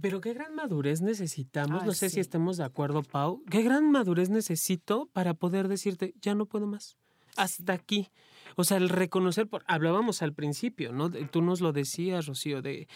Pero 0.00 0.20
qué 0.20 0.32
gran 0.32 0.54
madurez 0.54 1.02
necesitamos, 1.02 1.82
Ay, 1.82 1.88
no 1.88 1.92
sé 1.92 2.08
sí. 2.08 2.14
si 2.14 2.20
estemos 2.20 2.56
de 2.56 2.64
acuerdo, 2.64 3.02
Pau, 3.02 3.42
qué 3.50 3.62
gran 3.62 3.90
madurez 3.90 4.30
necesito 4.30 5.06
para 5.12 5.34
poder 5.34 5.68
decirte, 5.68 6.14
ya 6.20 6.34
no 6.34 6.46
puedo 6.46 6.66
más, 6.66 6.96
hasta 7.36 7.74
aquí. 7.74 8.08
O 8.56 8.64
sea, 8.64 8.78
el 8.78 8.88
reconocer, 8.88 9.48
por, 9.48 9.64
hablábamos 9.66 10.22
al 10.22 10.32
principio, 10.32 10.92
¿no? 10.92 11.10
Tú 11.10 11.42
nos 11.42 11.60
lo 11.60 11.72
decías, 11.72 12.26
Rocío, 12.26 12.62
de 12.62 12.88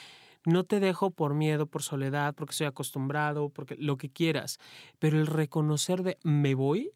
no 0.46 0.64
te 0.64 0.80
dejo 0.80 1.10
por 1.10 1.34
miedo, 1.34 1.66
por 1.66 1.82
soledad, 1.82 2.34
porque 2.34 2.54
soy 2.54 2.66
acostumbrado, 2.66 3.50
porque 3.50 3.76
lo 3.76 3.98
que 3.98 4.10
quieras, 4.10 4.58
pero 4.98 5.18
el 5.18 5.26
reconocer 5.26 6.02
de 6.02 6.18
me 6.22 6.54
voy, 6.54 6.92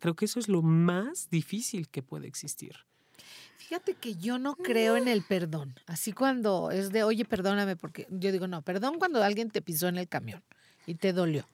creo 0.00 0.14
que 0.14 0.26
eso 0.26 0.38
es 0.38 0.48
lo 0.48 0.62
más 0.62 1.30
difícil 1.30 1.88
que 1.88 2.02
puede 2.02 2.26
existir. 2.26 2.76
Fíjate 3.66 3.94
que 3.94 4.14
yo 4.16 4.38
no 4.38 4.56
creo 4.56 4.98
en 4.98 5.08
el 5.08 5.22
perdón. 5.22 5.74
Así 5.86 6.12
cuando 6.12 6.70
es 6.70 6.92
de, 6.92 7.02
oye, 7.02 7.24
perdóname, 7.24 7.76
porque 7.76 8.06
yo 8.10 8.30
digo, 8.30 8.46
no, 8.46 8.60
perdón 8.60 8.98
cuando 8.98 9.22
alguien 9.22 9.50
te 9.50 9.62
pisó 9.62 9.88
en 9.88 9.96
el 9.96 10.06
camión 10.06 10.44
y 10.86 10.96
te 10.96 11.14
dolió. 11.14 11.48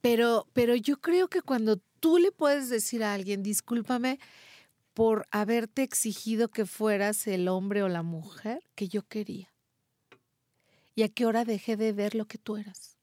Pero, 0.00 0.46
pero 0.52 0.76
yo 0.76 1.00
creo 1.00 1.26
que 1.26 1.42
cuando 1.42 1.78
tú 1.98 2.18
le 2.18 2.30
puedes 2.30 2.68
decir 2.68 3.02
a 3.02 3.14
alguien, 3.14 3.42
discúlpame 3.42 4.20
por 4.92 5.26
haberte 5.32 5.82
exigido 5.82 6.50
que 6.50 6.66
fueras 6.66 7.26
el 7.26 7.48
hombre 7.48 7.82
o 7.82 7.88
la 7.88 8.04
mujer 8.04 8.62
que 8.76 8.86
yo 8.86 9.02
quería. 9.02 9.52
Y 10.94 11.02
a 11.02 11.08
qué 11.08 11.26
hora 11.26 11.44
dejé 11.44 11.76
de 11.76 11.92
ver 11.92 12.14
lo 12.14 12.26
que 12.26 12.38
tú 12.38 12.58
eras. 12.58 12.96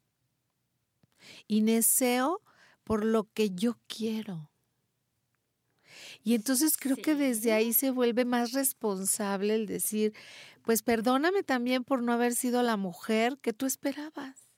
Y 1.50 1.60
deseo 1.64 2.42
por 2.86 3.04
lo 3.04 3.26
que 3.34 3.50
yo 3.50 3.76
quiero. 3.88 4.51
Y 6.24 6.36
entonces 6.36 6.78
creo 6.78 6.98
que 6.98 7.16
desde 7.16 7.54
ahí 7.54 7.74
se 7.74 7.92
vuelve 7.92 8.26
más 8.26 8.52
responsable 8.52 9.56
el 9.56 9.66
decir, 9.66 10.14
pues 10.64 10.84
perdóname 10.84 11.44
también 11.44 11.84
por 11.84 12.04
no 12.04 12.14
haber 12.14 12.36
sido 12.36 12.62
la 12.62 12.78
mujer 12.78 13.38
que 13.42 13.54
tú 13.54 13.66
esperabas. 13.66 14.52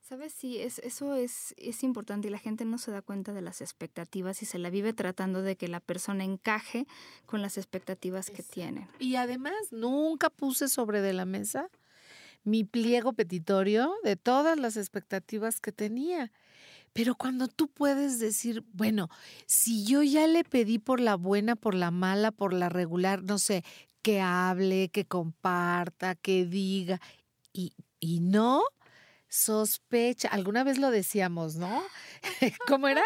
¿Sabes? 0.00 0.32
Sí, 0.32 0.58
es, 0.58 0.78
eso 0.78 1.16
es, 1.16 1.52
es 1.56 1.82
importante 1.82 2.28
y 2.28 2.30
la 2.30 2.38
gente 2.38 2.64
no 2.64 2.78
se 2.78 2.92
da 2.92 3.02
cuenta 3.02 3.32
de 3.32 3.42
las 3.42 3.60
expectativas 3.60 4.40
y 4.40 4.46
se 4.46 4.58
la 4.58 4.70
vive 4.70 4.92
tratando 4.92 5.42
de 5.42 5.56
que 5.56 5.66
la 5.66 5.80
persona 5.80 6.22
encaje 6.22 6.86
con 7.26 7.42
las 7.42 7.58
expectativas 7.58 8.30
que 8.30 8.44
tienen. 8.44 8.88
Y 9.00 9.16
además 9.16 9.56
nunca 9.72 10.30
puse 10.30 10.68
sobre 10.68 11.00
de 11.00 11.12
la 11.12 11.24
mesa 11.24 11.70
mi 12.44 12.62
pliego 12.62 13.12
petitorio 13.12 13.92
de 14.04 14.14
todas 14.14 14.56
las 14.56 14.76
expectativas 14.76 15.60
que 15.60 15.72
tenía. 15.72 16.30
Pero 16.92 17.14
cuando 17.14 17.48
tú 17.48 17.68
puedes 17.68 18.18
decir, 18.18 18.64
bueno, 18.72 19.08
si 19.46 19.84
yo 19.84 20.02
ya 20.02 20.26
le 20.26 20.44
pedí 20.44 20.78
por 20.78 21.00
la 21.00 21.14
buena, 21.16 21.56
por 21.56 21.74
la 21.74 21.90
mala, 21.90 22.30
por 22.32 22.52
la 22.52 22.68
regular, 22.68 23.22
no 23.22 23.38
sé, 23.38 23.64
que 24.02 24.20
hable, 24.20 24.88
que 24.88 25.04
comparta, 25.04 26.14
que 26.14 26.46
diga, 26.46 27.00
y, 27.52 27.72
y 28.00 28.20
no, 28.20 28.62
sospecha, 29.28 30.28
alguna 30.28 30.64
vez 30.64 30.78
lo 30.78 30.90
decíamos, 30.90 31.56
¿no? 31.56 31.82
¿Cómo 32.68 32.88
era? 32.88 33.02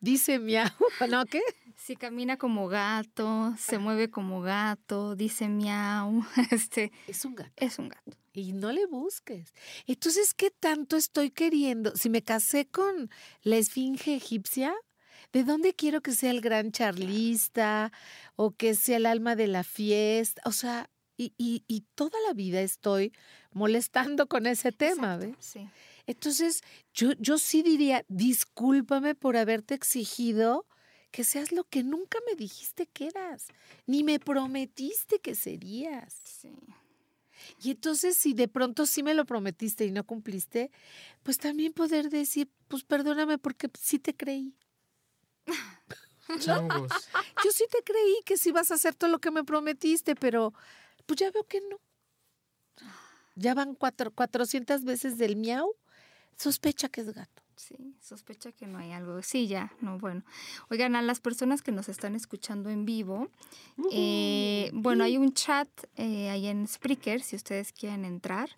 Dice 0.00 0.38
miau, 0.38 0.70
¿no? 1.08 1.24
¿Qué? 1.26 1.40
Si 1.84 1.96
camina 1.96 2.36
como 2.36 2.68
gato, 2.68 3.54
se 3.58 3.78
mueve 3.78 4.08
como 4.08 4.40
gato, 4.40 5.16
dice 5.16 5.48
miau, 5.48 6.22
este, 6.52 6.92
Es 7.08 7.24
un 7.24 7.34
gato. 7.34 7.52
es 7.56 7.78
un 7.78 7.88
gato. 7.88 8.12
y 8.32 8.52
no 8.52 8.70
le 8.70 8.86
busques. 8.86 9.52
Entonces, 9.86 10.32
¿qué 10.32 10.50
tanto 10.50 10.96
estoy 10.96 11.30
queriendo? 11.32 11.96
Si 11.96 12.08
me 12.08 12.22
casé 12.22 12.66
con 12.68 13.10
la 13.42 13.56
esfinge 13.56 14.14
egipcia, 14.14 14.72
¿de 15.32 15.42
dónde 15.42 15.74
quiero 15.74 16.02
que 16.02 16.12
sea 16.12 16.30
el 16.30 16.40
gran 16.40 16.70
charlista 16.70 17.90
o 18.36 18.52
que 18.52 18.74
sea 18.74 18.98
el 18.98 19.06
alma 19.06 19.34
de 19.34 19.48
la 19.48 19.64
fiesta? 19.64 20.40
O 20.44 20.52
sea, 20.52 20.88
y, 21.16 21.34
y- 21.36 21.64
y 21.66 21.80
toda 21.96 22.16
la 22.28 22.32
vida 22.32 22.60
estoy 22.60 23.12
molestando 23.52 24.28
con 24.28 24.46
ese 24.46 24.70
tema, 24.70 25.14
Exacto, 25.16 25.36
¿ves? 25.36 25.44
Sí. 25.44 25.68
Entonces, 26.06 26.62
yo, 26.94 27.12
yo 27.18 27.38
sí 27.38 27.62
diría, 27.62 28.04
discúlpame 28.08 29.14
por 29.16 29.36
haberte 29.36 29.74
exigido 29.74 30.64
que 31.12 31.24
seas 31.24 31.52
lo 31.52 31.64
que 31.64 31.84
nunca 31.84 32.18
me 32.26 32.34
dijiste 32.34 32.86
que 32.86 33.06
eras, 33.08 33.48
ni 33.86 34.02
me 34.02 34.18
prometiste 34.18 35.20
que 35.20 35.34
serías. 35.36 36.20
sí. 36.24 36.52
Y 37.60 37.72
entonces, 37.72 38.16
si 38.16 38.34
de 38.34 38.48
pronto 38.48 38.86
sí 38.86 39.02
me 39.02 39.14
lo 39.14 39.24
prometiste 39.24 39.84
y 39.84 39.90
no 39.90 40.04
cumpliste, 40.04 40.70
pues 41.22 41.38
también 41.38 41.72
poder 41.72 42.08
decir, 42.08 42.48
pues 42.68 42.84
perdóname 42.84 43.36
porque 43.38 43.68
sí 43.80 43.98
te 43.98 44.14
creí. 44.14 44.54
Changos. 46.38 46.92
Yo 47.44 47.50
sí 47.50 47.64
te 47.70 47.82
creí 47.82 48.22
que 48.24 48.36
sí 48.36 48.52
vas 48.52 48.70
a 48.70 48.74
hacer 48.74 48.94
todo 48.94 49.10
lo 49.10 49.18
que 49.18 49.30
me 49.30 49.44
prometiste, 49.44 50.14
pero 50.14 50.54
pues 51.04 51.18
ya 51.18 51.30
veo 51.30 51.44
que 51.44 51.60
no. 51.62 51.80
Ya 53.34 53.54
van 53.54 53.74
cuatro, 53.74 54.12
400 54.12 54.84
veces 54.84 55.18
del 55.18 55.36
miau. 55.36 55.74
Sospecha 56.36 56.88
que 56.88 57.00
es 57.00 57.12
gato. 57.12 57.41
Sí, 57.62 57.94
sospecha 58.00 58.50
que 58.50 58.66
no 58.66 58.78
hay 58.78 58.90
algo. 58.90 59.22
Sí, 59.22 59.46
ya, 59.46 59.72
no, 59.80 59.96
bueno. 59.96 60.24
Oigan, 60.68 60.96
a 60.96 61.02
las 61.02 61.20
personas 61.20 61.62
que 61.62 61.70
nos 61.70 61.88
están 61.88 62.16
escuchando 62.16 62.70
en 62.70 62.84
vivo, 62.84 63.28
eh, 63.92 64.68
bueno, 64.74 65.04
hay 65.04 65.16
un 65.16 65.32
chat 65.32 65.68
eh, 65.94 66.28
ahí 66.30 66.48
en 66.48 66.66
Spreaker, 66.66 67.22
si 67.22 67.36
ustedes 67.36 67.72
quieren 67.72 68.04
entrar. 68.04 68.50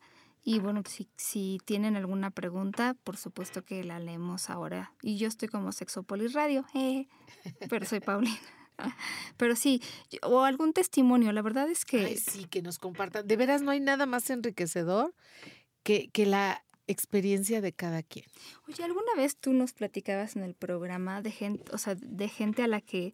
Y 0.43 0.59
bueno, 0.59 0.83
si, 0.89 1.07
si 1.19 1.59
tienen 1.67 1.97
alguna 1.97 2.31
pregunta, 2.31 2.97
por 3.05 3.19
supuesto 3.19 3.63
que 3.63 3.85
la 3.85 3.99
leemos 3.99 4.49
ahora. 4.49 4.95
Y 5.03 5.19
yo 5.19 5.29
estoy 5.29 5.49
como 5.49 5.71
Sexopolis 5.73 6.33
Radio, 6.33 6.65
eh, 6.73 7.07
pero 7.69 7.85
soy 7.85 8.01
Paulina. 8.01 8.39
Pero 9.37 9.55
sí, 9.55 9.81
o 10.23 10.41
algún 10.43 10.73
testimonio, 10.73 11.31
la 11.31 11.43
verdad 11.43 11.69
es 11.71 11.85
que... 11.85 12.07
Ay, 12.07 12.17
sí, 12.17 12.47
que 12.47 12.61
nos 12.61 12.81
compartan. 12.81 13.25
De 13.25 13.37
veras, 13.37 13.63
no 13.63 13.71
hay 13.71 13.79
nada 13.79 14.05
más 14.05 14.29
enriquecedor 14.31 15.15
que, 15.85 16.09
que 16.09 16.27
la 16.27 16.65
experiencia 16.87 17.61
de 17.61 17.73
cada 17.73 18.03
quien. 18.03 18.27
Oye, 18.69 18.85
¿alguna 18.85 19.15
vez 19.17 19.37
tú 19.37 19.53
nos 19.53 19.73
platicabas 19.73 20.37
en 20.37 20.43
el 20.43 20.55
programa 20.55 21.23
de 21.23 21.31
gente, 21.31 21.65
o 21.73 21.79
sea, 21.79 21.95
de 21.95 22.29
gente 22.29 22.63
a 22.63 22.69
la 22.69 22.81
que 22.81 23.13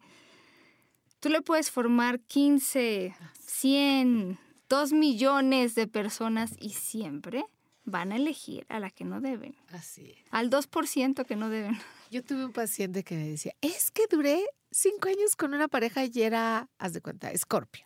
tú 1.19 1.29
le 1.29 1.41
puedes 1.41 1.71
formar 1.71 2.19
15, 2.19 3.15
100, 3.39 4.39
2 4.69 4.93
millones 4.93 5.75
de 5.75 5.87
personas 5.87 6.51
y 6.59 6.71
siempre 6.71 7.45
van 7.83 8.11
a 8.11 8.15
elegir 8.17 8.65
a 8.69 8.79
la 8.79 8.89
que 8.91 9.03
no 9.05 9.21
deben, 9.21 9.55
Así 9.69 10.11
es. 10.11 10.17
al 10.29 10.49
2% 10.49 11.25
que 11.25 11.35
no 11.35 11.49
deben? 11.49 11.77
Yo 12.11 12.23
tuve 12.23 12.45
un 12.45 12.53
paciente 12.53 13.03
que 13.03 13.15
me 13.15 13.27
decía, 13.27 13.53
es 13.61 13.89
que 13.91 14.03
duré 14.09 14.43
cinco 14.71 15.07
años 15.09 15.35
con 15.35 15.53
una 15.53 15.67
pareja 15.67 16.05
y 16.05 16.21
era, 16.21 16.69
haz 16.77 16.93
de 16.93 17.01
cuenta, 17.01 17.31
escorpio. 17.31 17.85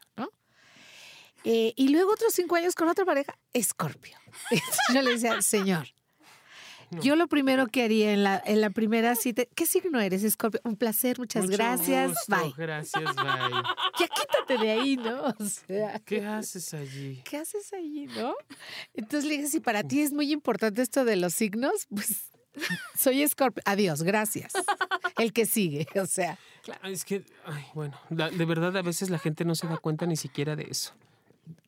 Eh, 1.46 1.74
y 1.76 1.90
luego 1.90 2.12
otros 2.12 2.34
cinco 2.34 2.56
años 2.56 2.76
con 2.76 2.88
otra 2.90 3.06
pareja, 3.06 3.38
escorpio. 3.54 4.18
Yo 4.94 5.02
le 5.02 5.12
decía, 5.12 5.42
señor, 5.42 5.88
No. 6.92 7.02
yo 7.02 7.16
lo 7.16 7.28
primero 7.28 7.68
que 7.68 7.84
haría 7.84 8.14
en 8.14 8.24
la, 8.24 8.42
en 8.46 8.62
la 8.62 8.70
primera 8.70 9.16
cita, 9.16 9.44
¿qué 9.56 9.66
signo 9.66 10.00
eres, 10.00 10.24
escorpio? 10.24 10.60
Un 10.64 10.76
placer, 10.76 11.18
muchas 11.20 11.46
Mucho 11.46 11.58
gracias, 11.58 12.10
gusto, 12.10 12.36
bye. 12.44 12.54
Gracias, 12.58 13.16
bye. 13.16 13.24
Ya 14.00 14.08
quítate 14.08 14.58
de 14.64 14.72
ahí, 14.72 14.98
¿no? 14.98 15.24
O 15.40 15.46
sea, 15.46 16.00
¿Qué 16.06 16.26
haces 16.26 16.74
allí? 16.74 17.22
¿qué 17.26 17.38
haces 17.38 17.74
allí, 17.74 18.06
no? 18.08 18.34
Entonces 18.94 19.28
le 19.30 19.38
dije, 19.38 19.48
si 19.50 19.60
para 19.60 19.84
ti 19.84 20.02
es 20.02 20.14
muy 20.14 20.32
importante 20.32 20.82
esto 20.82 21.06
de 21.06 21.16
los 21.16 21.34
signos, 21.34 21.88
pues 21.90 22.32
soy 22.98 23.22
escorpio. 23.24 23.62
Adiós, 23.66 24.04
gracias. 24.04 24.54
El 25.18 25.34
que 25.34 25.46
sigue, 25.46 25.88
o 26.00 26.06
sea. 26.06 26.38
Claro, 26.64 26.88
es 26.88 27.04
que, 27.06 27.24
ay, 27.46 27.66
bueno, 27.74 28.00
la- 28.10 28.30
de 28.30 28.46
verdad 28.46 28.76
a 28.78 28.82
veces 28.82 29.10
la 29.10 29.20
gente 29.20 29.44
no 29.46 29.56
se 29.56 29.68
da 29.68 29.78
cuenta 29.78 30.06
ni 30.06 30.16
siquiera 30.18 30.56
de 30.56 30.68
eso. 30.70 30.94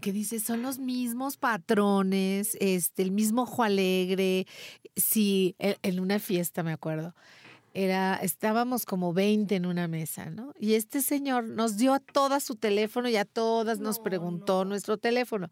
Que 0.02 0.12
dice, 0.12 0.40
son 0.40 0.62
los 0.62 0.80
mismos 0.80 1.38
patrones, 1.38 2.58
este, 2.60 3.02
el 3.04 3.12
mismo 3.12 3.44
ojo 3.44 3.64
alegre. 3.64 4.46
Sí, 4.96 5.56
en 5.60 5.76
en 5.84 6.00
una 6.00 6.20
fiesta 6.20 6.64
me 6.64 6.72
acuerdo. 6.74 7.14
Era, 7.74 8.16
estábamos 8.16 8.86
como 8.86 9.14
20 9.14 9.56
en 9.56 9.66
una 9.68 9.88
mesa, 9.88 10.32
¿no? 10.32 10.54
Y 10.60 10.74
este 10.74 11.02
señor 11.02 11.44
nos 11.44 11.78
dio 11.78 11.94
a 11.94 12.00
todas 12.00 12.44
su 12.44 12.56
teléfono 12.56 13.08
y 13.08 13.18
a 13.18 13.26
todas 13.26 13.80
nos 13.80 13.98
No, 14.00 14.04
preguntó 14.04 14.64
no. 14.66 14.70
nuestro 14.70 14.98
teléfono. 14.98 15.52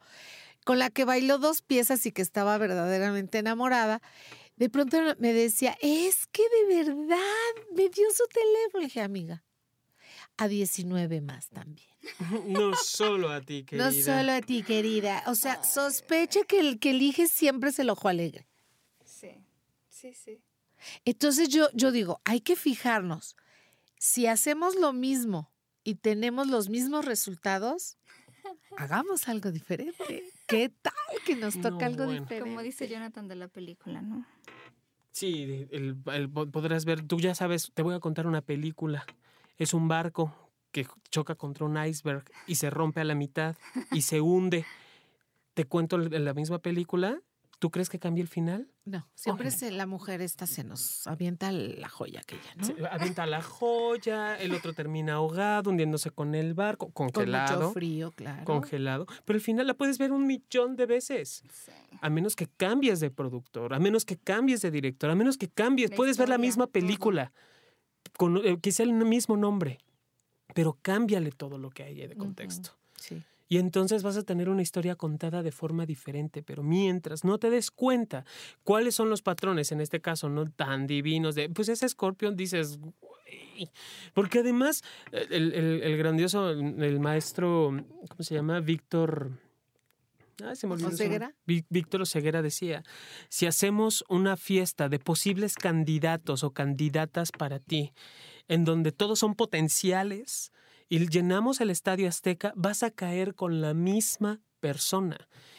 con 0.66 0.80
la 0.80 0.90
que 0.90 1.06
bailó 1.06 1.38
dos 1.38 1.62
piezas 1.62 2.06
y 2.08 2.12
que 2.12 2.24
estaba 2.24 2.58
verdaderamente 2.58 3.38
enamorada, 3.38 4.02
de 4.56 4.70
pronto 4.70 4.98
me 5.20 5.32
decía, 5.34 5.78
es 5.82 6.26
que 6.28 6.42
de 6.70 6.84
verdad 6.84 7.54
me 7.76 7.84
dio 7.90 8.06
su 8.16 8.24
teléfono. 8.34 8.80
Le 8.80 8.86
dije, 8.86 9.02
amiga, 9.02 9.44
a 10.38 10.48
19 10.48 11.22
más 11.22 11.50
también. 11.50 11.88
No 12.48 12.76
solo 12.76 13.30
a 13.30 13.42
ti, 13.42 13.64
querida. 13.64 13.86
No 13.88 13.92
solo 13.94 14.32
a 14.32 14.42
ti, 14.42 14.64
querida. 14.64 15.24
O 15.28 15.36
sea, 15.36 15.64
sospecha 15.64 16.42
que 16.48 16.60
el 16.60 16.80
que 16.80 16.92
elige 16.92 17.28
siempre 17.28 17.70
es 17.70 17.80
el 17.80 17.90
ojo 17.90 18.08
alegre. 18.08 18.48
Sí, 19.04 19.30
sí, 19.90 20.14
sí. 20.14 20.40
Entonces 21.04 21.50
yo, 21.50 21.70
yo 21.74 21.92
digo, 21.92 22.22
hay 22.26 22.42
que 22.42 22.56
fijarnos. 22.56 23.36
Si 23.98 24.28
hacemos 24.28 24.76
lo 24.76 24.94
mismo 24.94 25.52
y 25.84 25.96
tenemos 25.96 26.48
los 26.48 26.70
mismos 26.70 27.06
resultados, 27.06 27.98
hagamos 28.78 29.28
algo 29.28 29.52
diferente. 29.52 30.24
¿Qué 30.48 30.70
tal 30.70 30.94
que 31.26 31.36
nos 31.36 31.56
toca 31.56 31.70
No, 31.70 31.86
algo 31.86 32.06
bueno. 32.06 32.22
diferente? 32.22 32.50
Como 32.50 32.62
dice 32.62 32.88
Jonathan 32.88 33.28
de 33.28 33.36
la 33.36 33.48
película, 33.48 34.02
¿no? 34.02 34.26
Sí, 35.12 35.66
el- 35.72 35.98
el- 36.06 36.30
podrás 36.30 36.84
ver, 36.86 37.02
tú 37.08 37.20
ya 37.20 37.34
sabes, 37.34 37.72
te 37.74 37.82
voy 37.82 37.96
a 37.96 38.00
contar 38.00 38.28
una 38.28 38.42
película. 38.42 39.06
Es 39.58 39.74
un 39.74 39.88
barco 39.88 40.34
que 40.72 40.88
choca 41.10 41.36
contra 41.36 41.66
un 41.66 41.78
iceberg 41.84 42.26
y 42.48 42.56
se 42.56 42.70
rompe 42.70 43.02
a 43.02 43.06
la 43.06 43.16
mitad 43.16 43.56
y 43.92 44.02
se 44.02 44.20
hunde. 44.22 44.66
Te 45.54 45.66
cuento 45.66 45.98
la 45.98 46.34
misma 46.34 46.60
película. 46.60 47.22
¿Tú 47.60 47.72
crees 47.72 47.90
que 47.90 48.00
cambie 48.00 48.22
el 48.22 48.28
final? 48.28 48.68
No, 48.84 49.08
siempre 49.16 49.50
se, 49.50 49.72
la 49.72 49.86
mujer 49.86 50.22
esta 50.22 50.46
se 50.46 50.66
nos 50.66 51.08
avienta 51.08 51.54
la 51.54 51.88
joya 51.88 52.20
aquella, 52.20 52.54
¿no? 52.58 52.66
Se 52.66 52.76
avienta 52.92 53.26
la 53.26 53.42
joya, 53.42 54.36
el 54.36 54.54
otro 54.54 54.74
termina 54.74 55.14
ahogado, 55.14 55.70
hundiéndose 55.70 56.12
con 56.12 56.36
el 56.36 56.54
barco, 56.54 56.92
Con 56.92 57.10
congelado. 57.10 57.62
mucho 57.62 57.74
frío, 57.74 58.12
claro. 58.12 58.44
Congelado. 58.44 59.08
Pero 59.24 59.38
al 59.38 59.42
final 59.42 59.68
la 59.68 59.74
puedes 59.74 59.98
ver 59.98 60.12
un 60.12 60.28
millón 60.28 60.76
de 60.76 60.86
veces. 60.86 61.44
Sí. 61.50 61.72
A 62.02 62.10
menos 62.10 62.36
que 62.36 62.48
cambies 62.48 63.00
de 63.00 63.10
productor, 63.10 63.74
a 63.74 63.80
menos 63.80 64.04
que 64.04 64.18
cambies 64.18 64.62
de 64.62 64.70
director, 64.70 65.10
a 65.10 65.16
menos 65.16 65.38
que 65.38 65.48
cambies. 65.48 65.92
La 65.92 65.96
Puedes 65.96 66.18
ver 66.18 66.28
la 66.28 66.38
misma 66.38 66.68
película, 66.68 67.32
con 68.18 68.38
eh, 68.46 68.58
quizá 68.62 68.84
el 68.84 68.94
mismo 68.94 69.38
nombre, 69.38 69.78
pero 70.54 70.78
cámbiale 70.82 71.32
todo 71.32 71.58
lo 71.58 71.70
que 71.70 71.84
hay 71.84 72.08
de 72.08 72.16
contexto. 72.16 72.72
Sí. 73.00 73.22
Y 73.48 73.58
entonces 73.60 74.02
vas 74.02 74.18
a 74.18 74.24
tener 74.24 74.50
una 74.50 74.64
historia 74.64 74.96
contada 74.96 75.44
de 75.44 75.52
forma 75.52 75.86
diferente, 75.86 76.42
pero 76.42 76.64
mientras 76.64 77.24
no 77.24 77.38
te 77.38 77.50
des 77.52 77.70
cuenta 77.70 78.26
cuáles 78.64 78.96
son 78.96 79.10
los 79.10 79.22
patrones, 79.22 79.72
en 79.72 79.82
este 79.82 80.02
caso 80.02 80.30
no 80.30 80.46
tan 80.46 80.88
divinos, 80.88 81.36
de 81.36 81.50
pues 81.50 81.70
ese 81.70 81.88
Scorpion 81.88 82.36
dices, 82.36 82.80
porque 84.14 84.40
además 84.40 84.84
eh, 85.12 85.28
el, 85.30 85.54
el- 85.54 85.84
el 85.84 85.98
grandioso, 85.98 86.50
el 86.50 87.00
maestro, 87.00 87.72
¿cómo 88.10 88.24
se 88.24 88.34
llama? 88.36 88.60
Víctor... 88.62 89.32
Ah. 90.44 91.36
Ví- 91.46 91.66
Víctor 91.70 92.02
Oseguera 92.02 92.42
decía, 92.42 92.84
si 93.30 93.46
hacemos 93.46 94.04
una 94.10 94.36
fiesta 94.38 94.90
de 94.90 95.00
posibles 95.00 95.56
candidatos 95.56 96.44
o 96.44 96.52
candidatas 96.52 97.32
para 97.32 97.60
ti, 97.60 97.94
en 98.48 98.66
donde 98.66 98.92
todos 98.92 99.20
son 99.20 99.36
potenciales, 99.36 100.52
y 100.88 101.08
llenamos 101.10 101.62
el 101.62 101.70
Estadio 101.72 102.08
Azteca, 102.08 102.54
vas 102.56 102.84
a 102.84 102.92
caer 102.92 103.34
con 103.34 103.62
la 103.62 103.74
misma 103.74 104.42
persona. 104.66 105.18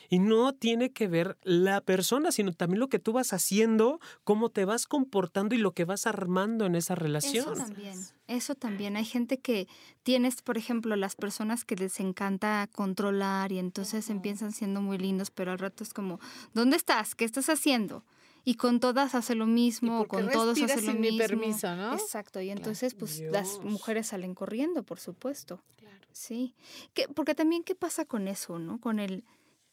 Y 0.08 0.18
no 0.20 0.52
tiene 0.52 0.90
que 0.90 1.08
ver 1.08 1.36
la 1.42 1.80
persona, 1.80 2.30
sino 2.30 2.52
también 2.52 2.78
lo 2.80 2.88
que 2.88 3.00
tú 3.00 3.12
vas 3.12 3.32
haciendo, 3.32 3.98
cómo 4.24 4.50
te 4.50 4.64
vas 4.64 4.86
comportando 4.86 5.54
y 5.54 5.58
lo 5.58 5.72
que 5.72 5.84
vas 5.84 6.06
armando 6.06 6.64
en 6.66 6.76
esa 6.76 6.94
Eso 6.94 7.02
relación. 7.02 7.58
también, 7.58 7.98
eso 8.28 8.54
también. 8.54 8.96
Hay 8.96 9.04
gente 9.04 9.38
que 9.38 9.66
tienes, 10.04 10.42
por 10.42 10.58
ejemplo, 10.58 10.94
las 10.96 11.16
personas 11.16 11.64
que 11.64 11.74
les 11.76 11.98
encanta 11.98 12.68
controlar 12.72 13.50
y 13.50 13.58
entonces 13.58 14.08
empiezan 14.10 14.52
siendo 14.52 14.80
muy 14.80 14.98
lindos, 14.98 15.30
pero 15.30 15.50
al 15.50 15.58
rato 15.58 15.82
es 15.82 15.92
como, 15.92 16.20
¿dónde 16.54 16.76
estás? 16.76 17.14
¿Qué 17.16 17.24
estás 17.24 17.48
haciendo? 17.48 18.04
Y 18.48 18.54
con 18.54 18.78
todas 18.78 19.16
hace 19.16 19.34
lo 19.34 19.46
mismo, 19.46 20.02
o 20.02 20.06
con 20.06 20.30
todos 20.30 20.56
hace 20.62 20.76
lo 20.76 20.92
sin 20.92 21.00
mi 21.00 21.10
mismo. 21.10 21.18
permiso, 21.18 21.74
no? 21.74 21.94
Exacto, 21.94 22.40
y 22.40 22.50
entonces 22.50 22.94
pues 22.94 23.18
las 23.18 23.58
mujeres 23.64 24.06
salen 24.06 24.36
corriendo, 24.36 24.84
por 24.84 25.00
supuesto. 25.00 25.64
Claro. 25.74 26.06
Sí, 26.12 26.54
que, 26.94 27.08
porque 27.08 27.34
también 27.34 27.64
qué 27.64 27.74
pasa 27.74 28.04
con 28.04 28.28
eso, 28.28 28.60
¿no? 28.60 28.78
Con 28.80 29.00
el, 29.00 29.24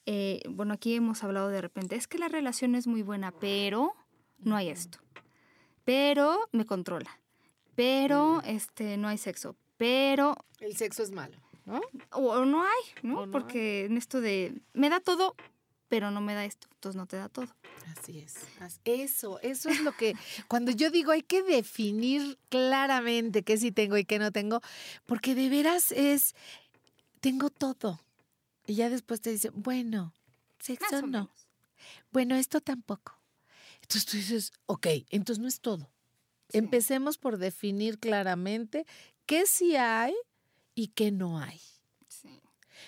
eh, 0.08 0.42
bueno, 0.50 0.74
aquí 0.74 0.96
hemos 0.96 1.24
hablado 1.24 1.50
de 1.50 1.62
repente, 1.62 1.96
es 1.96 2.08
que 2.08 2.18
la 2.18 2.30
relación 2.30 2.74
es 2.74 2.88
muy 2.88 3.04
buena, 3.04 3.32
pero 3.32 3.94
no 4.40 4.56
hay 4.56 4.70
esto. 4.70 4.98
Pero 5.86 6.50
me 6.52 6.66
controla. 6.66 7.20
Pero 7.76 8.42
este 8.44 8.98
no 8.98 9.08
hay 9.08 9.20
sexo. 9.20 9.56
Pero 9.78 10.36
El 10.60 10.76
sexo 10.76 11.04
es 11.04 11.12
malo, 11.12 11.38
¿no? 11.66 11.80
o, 12.12 12.22
o 12.22 12.46
no 12.46 12.64
hay, 12.64 12.84
¿no? 13.04 13.20
O 13.20 13.26
no 13.28 13.32
Porque 13.32 13.86
en 13.86 13.98
esto 13.98 14.20
de 14.20 14.62
me 14.74 14.90
da 14.90 15.00
todo, 15.00 15.36
pero 15.94 16.10
no 16.10 16.22
me 16.22 16.34
da 16.34 16.44
esto, 16.44 16.68
entonces 16.72 16.98
no 16.98 17.06
te 17.06 17.18
da 17.18 17.30
todo. 17.30 17.56
Así 17.96 18.18
es. 18.18 18.34
Eso, 18.84 19.40
eso 19.42 19.70
es 19.70 19.80
lo 19.82 19.96
que, 19.96 20.16
cuando 20.48 20.72
yo 20.72 20.90
digo 20.90 21.12
hay 21.12 21.22
que 21.22 21.44
definir 21.44 22.40
claramente 22.50 23.44
qué 23.44 23.60
sí 23.60 23.72
tengo 23.72 23.96
y 23.96 24.04
qué 24.04 24.18
no 24.18 24.32
tengo, 24.32 24.62
porque 25.06 25.36
de 25.36 25.50
veras 25.50 25.92
es, 25.92 26.34
tengo 27.20 27.52
todo. 27.52 28.02
Y 28.66 28.74
ya 28.74 28.90
después 28.90 29.22
te 29.22 29.30
dicen, 29.30 29.52
bueno, 29.54 30.16
sexo 30.58 31.04
no. 31.04 31.08
menos. 31.08 31.48
Bueno, 32.12 32.36
esto 32.38 32.60
tampoco. 32.60 33.22
Entonces 33.84 34.08
tú 34.08 34.18
dices, 34.18 34.52
ok, 34.66 34.88
entonces 35.12 35.40
no 35.40 35.48
es 35.48 35.62
todo. 35.62 35.92
Sí. 36.50 36.58
Empecemos 36.58 37.20
por 37.20 37.38
definir 37.38 38.00
claramente 38.00 38.88
qué 39.28 39.46
sí 39.46 39.76
hay 39.76 40.16
y 40.74 40.88
qué 40.88 41.12
no 41.12 41.38
hay. 41.38 41.62
Sí. 42.08 42.42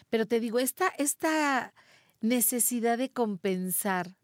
Pero 0.10 0.26
te 0.26 0.40
digo, 0.40 0.58
esta, 0.58 0.88
esta 0.98 1.72
necesidad 2.28 2.98
de 2.98 3.10
compensar 3.12 4.16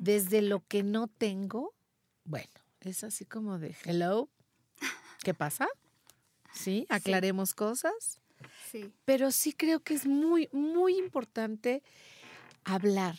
desde 0.00 0.42
lo 0.42 0.64
que 0.66 0.82
no 0.82 1.08
tengo, 1.08 1.74
bueno, 2.24 2.48
es 2.80 3.04
así 3.04 3.24
como 3.24 3.58
de 3.58 3.74
hello, 3.84 4.28
¿qué 5.22 5.34
pasa? 5.34 5.68
Sí, 6.52 6.86
aclaremos 6.88 7.54
cosas, 7.54 8.20
Sí. 8.70 8.92
pero 9.04 9.30
sí 9.32 9.52
creo 9.52 9.80
que 9.80 9.94
es 9.94 10.06
muy, 10.06 10.48
muy 10.52 10.96
importante 10.98 11.82
hablar, 12.64 13.16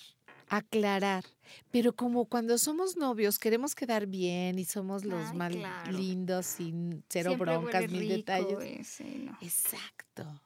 aclarar, 0.48 1.26
pero 1.72 1.94
como 1.96 2.26
cuando 2.26 2.58
somos 2.58 2.96
novios 2.96 3.38
queremos 3.38 3.76
quedar 3.76 4.08
bien 4.08 4.58
y 4.60 4.66
somos 4.66 5.04
los 5.06 5.30
Ay, 5.32 5.38
más 5.38 5.52
claro. 5.52 5.92
lindos 5.92 6.46
sin 6.46 7.04
cero 7.10 7.32
Siempre 7.32 7.52
broncas, 7.58 7.82
mil 7.92 8.00
rico, 8.02 8.14
detalles. 8.16 9.00
no. 9.02 9.38
Exacto. 9.42 10.42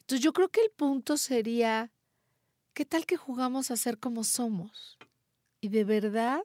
Entonces 0.00 0.20
yo 0.24 0.32
creo 0.32 0.48
que 0.48 0.60
el 0.62 0.70
punto 0.70 1.16
sería, 1.16 1.90
¿qué 2.74 2.84
tal 2.84 3.06
que 3.06 3.16
jugamos 3.16 3.70
a 3.70 3.76
ser 3.76 3.98
como 3.98 4.24
somos? 4.24 4.98
Y 5.60 5.68
de 5.68 5.84
verdad 5.84 6.40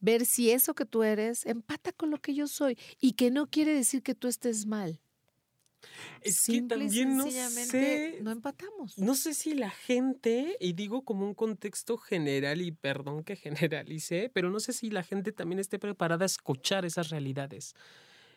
ver 0.00 0.26
si 0.26 0.50
eso 0.50 0.74
que 0.74 0.84
tú 0.84 1.02
eres 1.04 1.46
empata 1.46 1.92
con 1.92 2.10
lo 2.10 2.18
que 2.18 2.34
yo 2.34 2.48
soy 2.48 2.78
y 3.00 3.12
que 3.12 3.30
no 3.30 3.48
quiere 3.48 3.74
decir 3.74 4.02
que 4.02 4.14
tú 4.14 4.28
estés 4.28 4.66
mal. 4.66 5.00
Es 6.20 6.36
que 6.46 6.52
Simple 6.52 6.76
y 6.76 6.80
también 6.80 7.16
no 7.16 7.30
sé, 7.30 8.18
no 8.22 8.30
empatamos. 8.30 8.98
No 8.98 9.14
sé 9.14 9.34
si 9.34 9.54
la 9.54 9.70
gente, 9.70 10.56
y 10.60 10.74
digo 10.74 11.04
como 11.04 11.26
un 11.26 11.34
contexto 11.34 11.98
general, 11.98 12.62
y 12.62 12.72
perdón 12.72 13.24
que 13.24 13.36
generalicé, 13.66 14.30
pero 14.32 14.50
no 14.50 14.60
sé 14.60 14.72
si 14.72 14.90
la 14.90 15.02
gente 15.02 15.32
también 15.32 15.58
esté 15.58 15.78
preparada 15.78 16.24
a 16.24 16.26
escuchar 16.26 16.84
esas 16.84 17.10
realidades. 17.10 17.74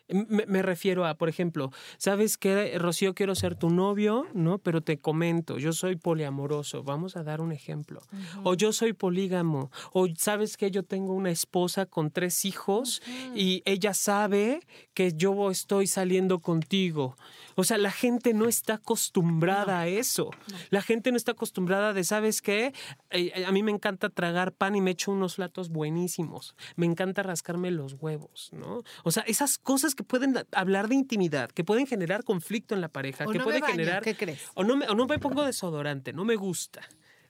Me, 0.08 0.46
me 0.46 0.62
refiero 0.62 1.04
a, 1.04 1.14
por 1.14 1.28
ejemplo, 1.28 1.70
¿sabes 1.98 2.36
qué, 2.38 2.78
Rocío? 2.78 3.14
Quiero 3.14 3.34
ser 3.34 3.56
tu 3.56 3.70
novio, 3.70 4.26
¿no? 4.34 4.58
Pero 4.58 4.80
te 4.80 4.98
comento, 4.98 5.58
yo 5.58 5.72
soy 5.72 5.96
poliamoroso, 5.96 6.82
vamos 6.82 7.16
a 7.16 7.24
dar 7.24 7.40
un 7.40 7.52
ejemplo. 7.52 8.00
O 8.44 8.54
yo 8.54 8.72
soy 8.72 8.92
polígamo, 8.92 9.70
o 9.92 10.06
sabes 10.16 10.56
que 10.56 10.70
yo 10.70 10.82
tengo 10.84 11.12
una 11.12 11.30
esposa 11.30 11.86
con 11.86 12.10
tres 12.10 12.44
hijos 12.44 13.02
y 13.34 13.62
ella 13.64 13.94
sabe 13.94 14.60
que 14.94 15.12
yo 15.12 15.50
estoy 15.50 15.86
saliendo 15.86 16.40
contigo. 16.40 17.16
O 17.56 17.64
sea, 17.64 17.78
la 17.78 17.90
gente 17.90 18.34
no 18.34 18.46
está 18.46 18.74
acostumbrada 18.74 19.80
a 19.80 19.88
eso. 19.88 20.30
La 20.70 20.82
gente 20.82 21.10
no 21.10 21.16
está 21.16 21.32
acostumbrada 21.32 21.92
de, 21.92 22.04
¿sabes 22.04 22.42
qué? 22.42 22.72
Eh, 23.10 23.44
a 23.44 23.50
mí 23.50 23.62
me 23.62 23.72
encanta 23.72 24.10
tragar 24.10 24.52
pan 24.52 24.76
y 24.76 24.80
me 24.80 24.92
echo 24.92 25.10
unos 25.10 25.36
platos 25.36 25.70
buenísimos. 25.70 26.54
Me 26.76 26.86
encanta 26.86 27.22
rascarme 27.22 27.70
los 27.70 27.94
huevos, 27.94 28.50
¿no? 28.52 28.82
O 29.04 29.10
sea, 29.10 29.22
esas 29.26 29.58
cosas 29.58 29.94
que 29.94 30.04
pueden 30.04 30.34
hablar 30.52 30.88
de 30.88 30.94
intimidad, 30.94 31.50
que 31.50 31.64
pueden 31.64 31.86
generar 31.86 32.24
conflicto 32.24 32.74
en 32.74 32.82
la 32.82 32.88
pareja, 32.88 33.24
O 33.24 33.30
que 33.30 33.38
no 33.38 33.44
pueden 33.44 33.64
generar... 33.64 34.02
¿qué 34.02 34.14
crees? 34.14 34.50
O 34.54 34.62
no, 34.62 34.76
me, 34.76 34.86
o 34.88 34.94
no 34.94 35.06
me 35.06 35.18
pongo 35.18 35.44
desodorante, 35.44 36.12
no 36.12 36.24
me 36.24 36.36
gusta. 36.36 36.82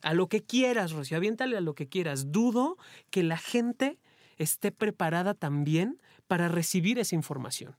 A 0.02 0.12
lo 0.12 0.28
que 0.28 0.42
quieras, 0.42 0.92
Rocío, 0.92 1.16
aviéntale 1.16 1.56
a 1.56 1.60
lo 1.60 1.74
que 1.74 1.88
quieras. 1.88 2.32
Dudo 2.32 2.76
que 3.10 3.22
la 3.22 3.38
gente 3.38 3.98
esté 4.38 4.72
preparada 4.72 5.34
también 5.34 6.00
para 6.26 6.48
recibir 6.48 6.98
esa 6.98 7.14
información, 7.14 7.76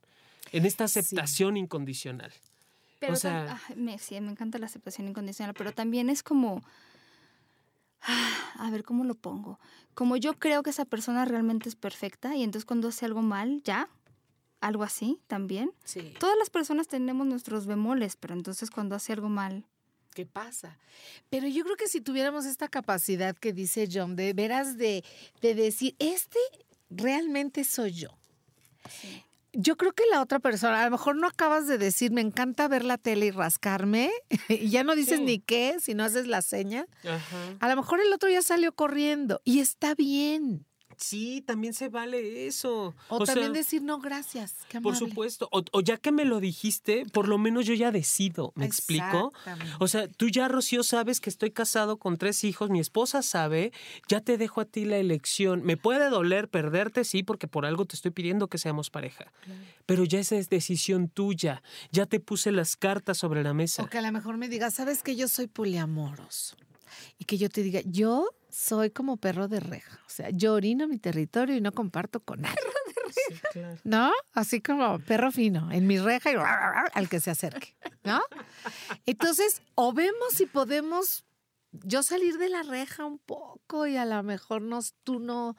en 0.51 0.65
esta 0.65 0.83
aceptación 0.85 1.57
incondicional. 1.57 2.31
Pero 2.99 3.13
O 3.13 3.15
tam- 3.15 3.19
sea- 3.21 3.59
ah, 3.69 3.73
me, 3.75 3.97
sí, 3.99 4.19
me 4.21 4.31
encanta 4.31 4.57
la 4.57 4.65
aceptación 4.65 5.07
incondicional, 5.07 5.53
pero 5.55 5.71
también 5.71 6.09
es 6.09 6.23
como, 6.23 6.63
ah, 8.01 8.53
a 8.59 8.71
ver, 8.71 8.83
¿cómo 8.83 9.03
lo 9.03 9.15
pongo? 9.15 9.59
Como 9.93 10.17
yo 10.17 10.33
creo 10.39 10.63
que 10.63 10.69
esa 10.71 10.85
persona 10.85 11.25
realmente 11.25 11.69
es 11.69 11.75
perfecta 11.75 12.35
y 12.35 12.43
entonces 12.43 12.65
cuando 12.65 12.87
hace 12.87 13.05
algo 13.05 13.21
mal, 13.21 13.61
ya, 13.63 13.89
algo 14.61 14.83
así 14.83 15.19
también. 15.27 15.71
Sí. 15.83 16.13
Todas 16.19 16.37
las 16.37 16.49
personas 16.49 16.87
tenemos 16.87 17.27
nuestros 17.27 17.65
bemoles, 17.67 18.15
pero 18.15 18.33
entonces 18.33 18.71
cuando 18.71 18.95
hace 18.95 19.13
algo 19.13 19.29
mal, 19.29 19.65
¿qué 20.15 20.25
pasa? 20.25 20.77
Pero 21.29 21.47
yo 21.47 21.63
creo 21.63 21.75
que 21.75 21.87
si 21.87 22.01
tuviéramos 22.01 22.45
esta 22.45 22.67
capacidad 22.67 23.35
que 23.35 23.53
dice 23.53 23.87
John, 23.91 24.15
de 24.15 24.33
veras 24.33 24.77
de, 24.77 25.03
de 25.41 25.53
decir, 25.53 25.95
este 25.99 26.39
realmente 26.89 27.63
soy 27.63 27.91
yo. 27.91 28.09
Yo 29.59 29.75
creo 29.75 29.91
que 29.91 30.03
la 30.11 30.21
otra 30.21 30.37
persona, 30.39 30.81
a 30.81 30.85
lo 30.85 30.91
mejor 30.91 31.15
no 31.15 31.25
acabas 31.27 31.67
de 31.67 31.79
decir, 31.79 32.11
me 32.11 32.21
encanta 32.21 32.67
ver 32.67 32.83
la 32.85 32.99
tele 32.99 33.25
y 33.25 33.31
rascarme, 33.31 34.11
y 34.49 34.69
ya 34.69 34.83
no 34.83 34.95
dices 34.95 35.17
Sí. 35.17 35.25
ni 35.25 35.39
qué, 35.39 35.77
si 35.79 35.95
no 35.95 36.03
haces 36.03 36.27
la 36.27 36.43
seña. 36.43 36.85
Ajá. 37.03 37.55
A 37.59 37.67
lo 37.67 37.75
mejor 37.75 37.99
el 37.99 38.13
otro 38.13 38.29
ya 38.29 38.43
salió 38.43 38.71
corriendo 38.71 39.41
y 39.43 39.59
está 39.59 39.95
bien. 39.95 40.67
Sí, 40.97 41.41
también 41.45 41.73
se 41.73 41.89
vale 41.89 42.47
eso. 42.47 42.95
O, 43.07 43.17
O 43.17 43.25
también 43.25 43.47
sea, 43.53 43.53
decir, 43.53 43.81
no, 43.83 43.99
gracias. 43.99 44.55
Qué 44.67 44.81
Por 44.81 44.93
amable". 44.93 45.09
supuesto. 45.09 45.47
O, 45.51 45.63
o 45.71 45.81
ya 45.81 45.97
que 45.97 46.11
me 46.11 46.25
lo 46.25 46.39
dijiste, 46.39 47.05
por 47.13 47.27
lo 47.27 47.37
menos 47.37 47.65
yo 47.67 47.75
ya 47.75 47.91
decido. 47.91 48.51
¿Me 48.55 48.65
explico? 48.65 49.31
O 49.79 49.87
sea, 49.87 50.07
tú 50.07 50.27
ya, 50.29 50.47
Rocío, 50.47 50.83
sabes 50.83 51.21
que 51.21 51.29
estoy 51.29 51.51
casado 51.51 51.97
con 51.97 52.17
tres 52.17 52.43
hijos, 52.43 52.69
mi 52.69 52.79
esposa 52.79 53.21
sabe, 53.21 53.71
ya 54.07 54.21
te 54.21 54.37
dejo 54.37 54.61
a 54.61 54.65
ti 54.65 54.85
la 54.85 54.97
elección. 54.97 55.63
Me 55.63 55.77
puede 55.77 56.09
doler 56.09 56.49
perderte, 56.49 57.03
sí, 57.03 57.21
porque 57.23 57.47
por 57.47 57.65
algo 57.65 57.85
te 57.85 57.95
estoy 57.95 58.11
pidiendo 58.11 58.47
que 58.47 58.57
seamos 58.57 58.89
pareja. 58.89 59.31
Pero 59.85 60.03
ya 60.03 60.19
esa 60.19 60.35
es 60.35 60.49
decisión 60.49 61.09
tuya. 61.09 61.61
Ya 61.91 62.05
te 62.07 62.19
puse 62.19 62.51
las 62.51 62.75
cartas 62.75 63.17
sobre 63.19 63.43
la 63.43 63.53
mesa. 63.53 63.83
O 63.83 63.87
que 63.87 63.99
a 63.99 64.01
lo 64.01 64.11
mejor 64.11 64.37
me 64.37 64.49
digas, 64.49 64.73
sabes 64.73 65.03
que 65.03 65.15
yo 65.15 65.27
soy 65.27 65.47
poliamoroso. 65.47 66.55
Y 67.17 67.25
que 67.25 67.37
yo 67.37 67.49
te 67.49 67.63
diga, 67.63 67.81
yo 67.85 68.29
soy 68.49 68.89
como 68.91 69.17
perro 69.17 69.47
de 69.47 69.59
reja. 69.59 69.99
O 70.05 70.09
sea, 70.09 70.29
yo 70.31 70.53
orino 70.53 70.87
mi 70.87 70.97
territorio 70.97 71.55
y 71.55 71.61
no 71.61 71.71
comparto 71.71 72.19
con 72.19 72.41
nadie. 72.41 72.57
Sí, 73.09 73.35
claro. 73.53 73.79
¿No? 73.83 74.11
Así 74.33 74.61
como 74.61 74.99
perro 74.99 75.31
fino, 75.31 75.71
en 75.71 75.87
mi 75.87 75.97
reja 75.97 76.31
y 76.31 76.35
al 76.93 77.09
que 77.09 77.19
se 77.19 77.31
acerque. 77.31 77.75
¿No? 78.03 78.21
Entonces, 79.05 79.61
o 79.75 79.93
vemos 79.93 80.33
si 80.33 80.45
podemos 80.45 81.23
yo 81.71 82.03
salir 82.03 82.37
de 82.37 82.49
la 82.49 82.63
reja 82.63 83.05
un 83.05 83.19
poco 83.19 83.87
y 83.87 83.97
a 83.97 84.05
lo 84.05 84.21
mejor 84.23 84.61
nos, 84.61 84.93
tú 85.03 85.19
no 85.19 85.55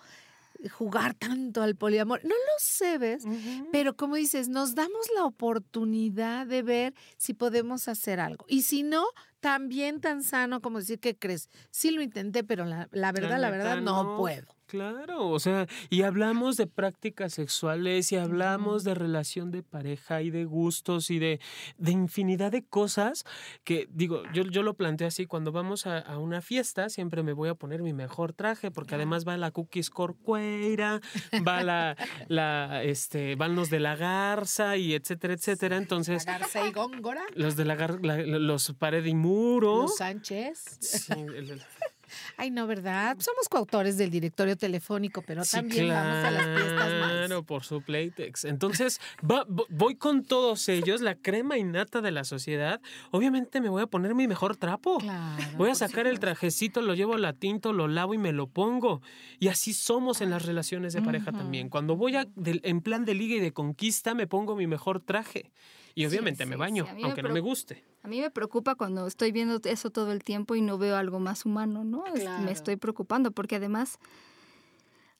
jugar 0.70 1.14
tanto 1.14 1.62
al 1.62 1.76
poliamor. 1.76 2.20
No 2.24 2.34
lo 2.34 2.58
sé, 2.58 2.98
¿ves? 2.98 3.24
Pero 3.70 3.96
como 3.96 4.16
dices, 4.16 4.48
nos 4.48 4.74
damos 4.74 5.06
la 5.14 5.24
oportunidad 5.24 6.46
de 6.46 6.62
ver 6.62 6.94
si 7.16 7.34
podemos 7.34 7.86
hacer 7.86 8.18
algo. 8.18 8.44
Y 8.48 8.62
si 8.62 8.82
no, 8.82 9.06
también 9.40 10.00
tan 10.00 10.22
sano 10.22 10.60
como 10.60 10.78
decir, 10.78 11.00
¿qué 11.00 11.16
crees? 11.16 11.48
Sí 11.70 11.90
lo 11.90 12.02
intenté, 12.02 12.44
pero 12.44 12.64
la, 12.64 12.88
la 12.92 13.12
verdad, 13.12 13.38
la, 13.38 13.50
verdad, 13.50 13.80
no, 13.80 14.16
puedo. 14.16 14.46
Claro, 14.68 15.28
o 15.30 15.40
sea, 15.40 15.66
y 15.88 16.02
hablamos 16.02 16.56
de 16.58 16.66
prácticas 16.66 17.32
sexuales 17.32 18.12
y 18.12 18.16
hablamos 18.16 18.84
de 18.84 18.94
relación 18.94 19.50
de 19.50 19.62
pareja 19.62 20.20
y 20.22 20.30
de 20.30 20.44
gustos 20.44 21.10
y 21.10 21.18
de, 21.18 21.40
de 21.78 21.90
infinidad 21.92 22.52
de 22.52 22.64
cosas 22.66 23.24
que, 23.64 23.88
digo, 23.90 24.22
yo, 24.34 24.42
yo 24.44 24.62
lo 24.62 24.74
planteo 24.74 25.08
así, 25.08 25.24
cuando 25.24 25.52
vamos 25.52 25.86
a, 25.86 25.98
a 25.98 26.18
una 26.18 26.42
fiesta 26.42 26.90
siempre 26.90 27.22
me 27.22 27.32
voy 27.32 27.48
a 27.48 27.54
poner 27.54 27.82
mi 27.82 27.94
mejor 27.94 28.34
traje 28.34 28.70
porque 28.70 28.94
además 28.94 29.26
va 29.26 29.38
la 29.38 29.50
cookies 29.52 29.88
corcueira, 29.88 31.00
va 31.46 31.62
la, 31.62 31.96
la, 32.28 32.82
este, 32.84 33.34
van 33.36 33.54
los 33.56 33.70
de 33.70 33.80
la 33.80 33.96
garza 33.96 34.76
y 34.76 34.92
etcétera, 34.92 35.32
etcétera. 35.32 35.76
Entonces, 35.78 36.26
Garza 36.26 36.66
y 36.68 36.72
Góngora, 36.72 37.22
los 37.34 37.56
de 37.56 37.64
la, 37.64 37.74
gar- 37.76 38.04
la- 38.04 38.18
los 38.38 38.74
pared 38.78 39.04
y 39.06 39.14
muro. 39.14 39.82
los 39.82 39.96
Sánchez. 39.96 40.76
Sí, 40.80 41.12
el- 41.14 41.50
el- 41.52 41.62
Ay, 42.36 42.50
no, 42.50 42.66
¿verdad? 42.66 43.16
Somos 43.20 43.48
coautores 43.48 43.96
del 43.98 44.10
directorio 44.10 44.56
telefónico, 44.56 45.22
pero 45.22 45.44
Sí, 45.44 45.56
también 45.56 45.88
vamos 45.88 46.24
a 46.24 46.30
las 46.30 46.44
fiestas 46.46 46.92
más. 47.00 47.08
Claro, 47.12 47.42
por 47.42 47.64
su 47.64 47.82
Playtex. 47.82 48.44
Entonces, 48.44 49.00
va- 49.22 49.46
vo- 49.46 49.66
voy 49.68 49.96
con 49.96 50.24
todos 50.24 50.68
ellos, 50.68 51.00
la 51.00 51.14
crema 51.14 51.58
innata 51.58 52.00
de 52.00 52.10
la 52.10 52.24
sociedad. 52.24 52.80
Obviamente 53.10 53.60
me 53.60 53.68
voy 53.68 53.82
a 53.82 53.86
poner 53.86 54.14
mi 54.14 54.26
mejor 54.28 54.56
trapo. 54.56 54.98
Claro, 54.98 55.42
Voy 55.56 55.70
a 55.70 55.74
sacar 55.74 56.06
el 56.06 56.18
trajecito, 56.20 56.80
lo 56.82 56.94
llevo 56.94 57.14
a 57.14 57.18
la 57.18 57.32
tinto, 57.32 57.72
lo 57.72 57.88
lavo 57.88 58.14
y 58.14 58.18
me 58.18 58.32
lo 58.32 58.46
pongo. 58.46 59.02
Y 59.38 59.48
así 59.48 59.72
somos 59.74 60.20
en 60.20 60.30
las 60.30 60.44
relaciones 60.46 60.92
de 60.92 61.02
pareja 61.02 61.32
también. 61.32 61.68
Cuando 61.68 61.96
voy 61.96 62.16
a, 62.16 62.26
del- 62.36 62.60
en 62.64 62.80
plan 62.80 63.04
de 63.04 63.14
liga 63.14 63.36
y 63.36 63.40
de 63.40 63.52
conquista, 63.52 64.14
me 64.14 64.26
pongo 64.26 64.56
mi 64.56 64.66
mejor 64.66 65.00
traje. 65.00 65.50
Y 65.94 66.02
Sí, 66.02 66.06
obviamente 66.06 66.46
me 66.46 66.54
sí, 66.54 66.58
baño, 66.58 66.84
sí, 66.84 66.90
a 66.90 66.94
mí 66.94 67.02
me 67.02 67.06
aunque 67.08 67.22
no 67.22 67.28
me 67.28 67.32
preocupa. 67.34 67.48
guste. 67.50 67.84
A 68.02 68.08
mí 68.08 68.20
me 68.20 68.30
preocupa 68.30 68.74
cuando 68.76 69.06
estoy 69.06 69.32
viendo 69.32 69.60
eso 69.64 69.90
todo 69.90 70.12
el 70.12 70.22
tiempo 70.24 70.54
y 70.54 70.60
no 70.62 70.78
veo 70.78 70.96
algo 70.96 71.18
más 71.20 71.44
humano, 71.44 71.84
¿no? 71.84 72.04
Claro. 72.04 72.44
Me 72.44 72.52
estoy 72.52 72.76
preocupando 72.76 73.32
porque 73.32 73.56
además 73.56 73.98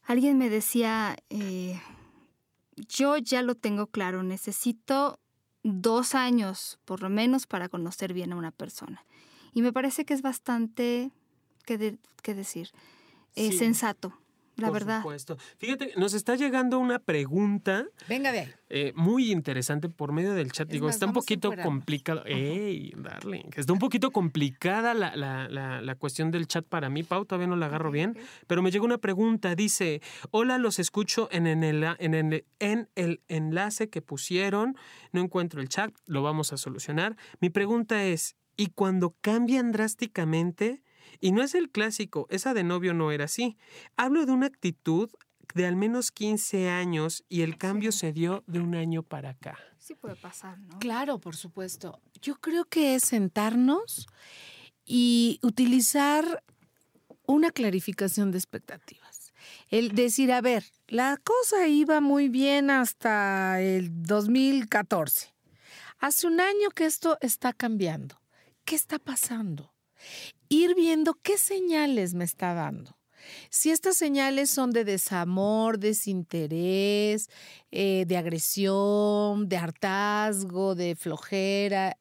alguien 0.05 0.39
me 0.39 0.49
decía, 0.49 1.17
eh, 1.31 1.81
yo 2.77 3.17
ya 3.19 3.43
lo 3.43 3.55
tengo 3.55 3.87
claro, 3.89 4.23
necesito 4.23 5.19
dos 5.65 6.15
años 6.15 6.79
por 6.85 7.03
lo 7.03 7.11
menos 7.11 7.47
para 7.47 7.69
conocer 7.69 8.13
bien 8.15 8.33
a 8.33 8.37
una 8.37 8.53
persona. 8.53 9.05
Y 9.53 9.63
me 9.63 9.73
parece 9.73 10.05
que 10.05 10.15
es 10.15 10.23
bastante, 10.23 11.11
¿qué, 11.65 11.79
de- 11.79 11.99
qué 12.23 12.35
decir? 12.35 12.71
Eh, 13.35 13.51
Sí. 13.51 13.59
sensato, 13.59 14.15
la 14.59 14.69
Por 14.69 14.75
verdad. 14.75 14.99
supuesto. 14.99 15.37
Fíjate, 15.59 15.93
nos 15.97 16.15
está 16.15 16.37
llegando 16.37 16.79
una 16.79 16.99
pregunta 16.99 17.87
Venga 18.09 18.33
de 18.33 18.41
ahí. 18.41 18.53
eh, 18.69 18.93
muy 18.97 19.31
interesante 19.33 19.89
por 19.89 20.13
medio 20.13 20.35
del 20.35 20.53
chat. 20.53 20.69
Es 20.69 20.73
Digo, 20.73 20.87
más, 20.87 20.97
está 20.97 21.07
un 21.07 21.13
poquito 21.13 21.53
complicado. 21.63 22.23
¡Ey, 22.27 22.93
darling! 22.97 23.51
Está 23.57 23.73
un 23.73 23.79
poquito 23.79 24.11
complicada 24.11 24.95
la, 24.95 25.15
la- 25.17 25.49
la- 25.49 25.81
la 25.81 25.95
cuestión 25.95 26.31
del 26.31 26.47
chat 26.47 26.67
para 26.67 26.89
mí, 26.91 27.03
Pau. 27.03 27.25
Todavía 27.25 27.47
no 27.47 27.57
la 27.57 27.67
agarro 27.67 27.91
bien. 27.91 28.17
Pero 28.47 28.63
me 28.63 28.71
llegó 28.71 28.85
una 28.85 28.99
pregunta. 28.99 29.55
Dice: 29.55 30.03
Hola, 30.31 30.59
los 30.59 30.79
escucho 30.79 31.29
en, 31.33 31.47
en 31.47 31.63
el, 31.65 31.85
en, 31.99 32.15
el, 32.15 32.45
en 32.59 32.89
el 32.95 33.21
enlace 33.29 33.89
que 33.89 34.03
pusieron. 34.03 34.77
No 35.13 35.21
encuentro 35.21 35.61
el 35.61 35.69
chat. 35.69 35.95
Lo 36.07 36.23
vamos 36.23 36.53
a 36.53 36.57
solucionar. 36.57 37.17
Mi 37.41 37.51
pregunta 37.51 38.05
es: 38.05 38.37
¿y 38.57 38.69
cuando 38.69 39.15
cambian 39.21 39.73
drásticamente? 39.73 40.83
Y 41.21 41.33
no 41.33 41.43
es 41.43 41.55
el 41.55 41.71
clásico, 41.71 42.27
esa 42.31 42.55
de 42.55 42.65
novio 42.65 42.95
no 42.95 43.13
era 43.13 43.25
así. 43.25 43.57
Hablo 43.97 44.27
de 44.27 44.33
una 44.33 44.47
actitud 44.47 45.11
de 45.55 45.67
al 45.67 45.77
menos 45.77 46.11
15 46.11 46.69
años 46.69 47.25
y 47.29 47.43
el 47.43 47.57
cambio 47.57 47.93
se 47.93 48.13
dio 48.13 48.45
de 48.47 48.61
un 48.61 48.75
año 48.75 49.03
para 49.03 49.31
acá. 49.31 49.59
Sí 49.79 49.95
puede 49.95 50.17
pasar, 50.17 50.59
¿no? 50.59 50.79
Claro, 50.79 51.19
por 51.19 51.37
supuesto. 51.37 52.01
Yo 52.21 52.37
creo 52.37 52.65
que 52.65 52.95
es 52.95 53.05
sentarnos 53.05 54.07
y 54.85 55.39
utilizar 55.43 56.45
una 57.27 57.51
clarificación 57.51 58.31
de 58.31 58.39
expectativas. 58.39 59.33
El 59.69 59.95
decir, 59.95 60.33
a 60.33 60.41
ver, 60.41 60.65
la 60.89 61.17
cosa 61.17 61.69
iba 61.69 62.01
muy 62.01 62.29
bien 62.29 62.71
hasta 62.71 63.61
el 63.61 64.03
2014. 64.03 65.35
Hace 65.99 66.27
un 66.27 66.41
año 66.41 66.71
que 66.75 66.87
esto 66.87 67.19
está 67.21 67.53
cambiando. 67.53 68.21
¿Qué 68.65 68.75
está 68.75 68.99
pasando? 68.99 69.73
Ir 70.49 70.75
viendo 70.75 71.15
qué 71.23 71.39
señales 71.39 72.15
me 72.15 72.25
está 72.25 72.55
dando. 72.55 72.99
Si 73.51 73.71
estas 73.71 73.97
señales 73.97 74.51
son 74.51 74.71
de 74.71 74.85
desamor, 74.85 75.79
desinterés, 75.79 77.29
eh, 77.71 78.05
de 78.07 78.17
agresión, 78.17 79.49
de 79.49 79.57
hartazgo, 79.57 80.75
de 80.75 80.97
flojera, 80.97 81.97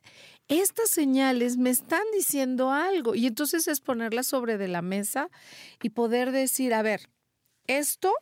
estas 0.48 0.90
señales 0.90 1.58
me 1.58 1.70
están 1.70 2.04
diciendo 2.14 2.72
algo 2.72 3.16
y 3.16 3.28
entonces 3.28 3.68
es 3.68 3.82
ponerlas 3.82 4.28
sobre 4.28 4.58
de 4.58 4.70
la 4.70 4.82
mesa 4.82 5.30
y 5.84 5.90
poder 5.90 6.32
decir, 6.32 6.74
a 6.74 6.82
ver, 6.82 7.10
esto 7.68 8.14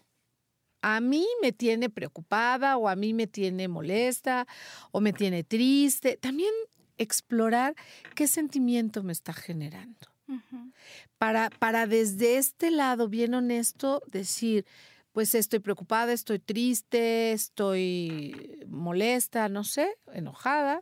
a 0.82 1.00
mí 1.02 1.26
me 1.42 1.52
tiene 1.52 1.90
preocupada 1.90 2.78
o 2.78 2.88
a 2.90 2.96
mí 2.96 3.14
me 3.14 3.28
tiene 3.28 3.68
molesta 3.68 4.48
o 4.92 5.02
me 5.02 5.14
tiene 5.14 5.44
triste. 5.44 6.18
También 6.18 6.52
explorar 6.98 7.76
qué 8.16 8.28
sentimiento 8.28 9.04
me 9.04 9.14
está 9.14 9.34
generando 9.34 10.16
para, 11.18 11.50
para 11.50 11.88
desde 11.88 12.38
este 12.38 12.72
lado, 12.72 13.08
bien 13.08 13.34
honesto, 13.34 14.02
decir, 14.08 14.66
pues 15.12 15.36
estoy 15.36 15.60
preocupada, 15.60 16.14
estoy 16.14 16.40
triste, 16.40 17.32
estoy 17.32 18.64
molesta, 18.68 19.48
no 19.50 19.64
sé, 19.64 19.96
enojada. 20.14 20.82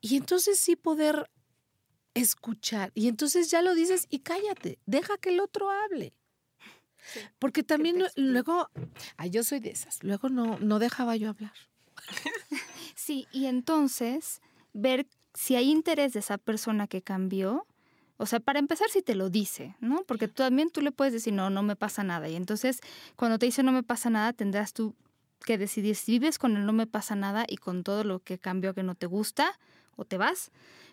Y 0.00 0.16
entonces 0.16 0.58
sí 0.58 0.76
poder 0.76 1.30
escuchar. 2.14 2.92
Y 2.94 3.08
entonces 3.08 3.50
ya 3.50 3.62
lo 3.62 3.74
dices 3.74 4.06
y 4.10 4.20
cállate, 4.20 4.78
deja 4.86 5.18
que 5.18 5.30
el 5.30 5.40
otro 5.40 5.70
hable. 5.70 6.14
Porque 7.38 7.62
también 7.62 8.04
luego, 8.14 8.68
ay, 9.16 9.30
yo 9.30 9.42
soy 9.42 9.58
de 9.60 9.70
esas, 9.70 10.04
luego 10.04 10.28
no, 10.28 10.58
no 10.58 10.78
dejaba 10.78 11.16
yo 11.16 11.30
hablar. 11.30 11.54
Sí, 12.94 13.26
y 13.32 13.46
entonces 13.46 14.42
ver 14.74 15.06
si 15.34 15.56
hay 15.56 15.70
interés 15.70 16.12
de 16.12 16.20
esa 16.20 16.38
persona 16.38 16.86
que 16.86 17.02
cambió. 17.02 17.66
O 18.16 18.26
sea, 18.26 18.40
para 18.40 18.58
empezar, 18.58 18.88
si 18.90 19.00
te 19.00 19.14
lo 19.14 19.30
dice, 19.30 19.76
¿no? 19.80 20.02
Porque 20.06 20.28
tú 20.28 20.34
también 20.34 20.70
tú 20.70 20.82
le 20.82 20.92
puedes 20.92 21.12
decir, 21.12 21.32
no, 21.32 21.48
no 21.48 21.62
me 21.62 21.76
pasa 21.76 22.04
nada. 22.04 22.28
Y 22.28 22.36
entonces, 22.36 22.80
cuando 23.16 23.38
te 23.38 23.46
dice 23.46 23.62
no 23.62 23.72
me 23.72 23.82
pasa 23.82 24.10
nada, 24.10 24.32
tendrás 24.32 24.74
tú 24.74 24.94
que 25.44 25.56
decidir 25.56 25.96
si 25.96 26.12
vives 26.12 26.38
con 26.38 26.56
el 26.56 26.66
no 26.66 26.72
me 26.72 26.86
pasa 26.86 27.14
nada 27.14 27.44
y 27.48 27.56
con 27.56 27.82
todo 27.82 28.04
lo 28.04 28.20
que 28.20 28.38
cambió 28.38 28.74
que 28.74 28.82
no 28.82 28.94
te 28.94 29.06
gusta 29.06 29.58
o 29.96 30.04
te 30.04 30.18
vas. 30.18 30.50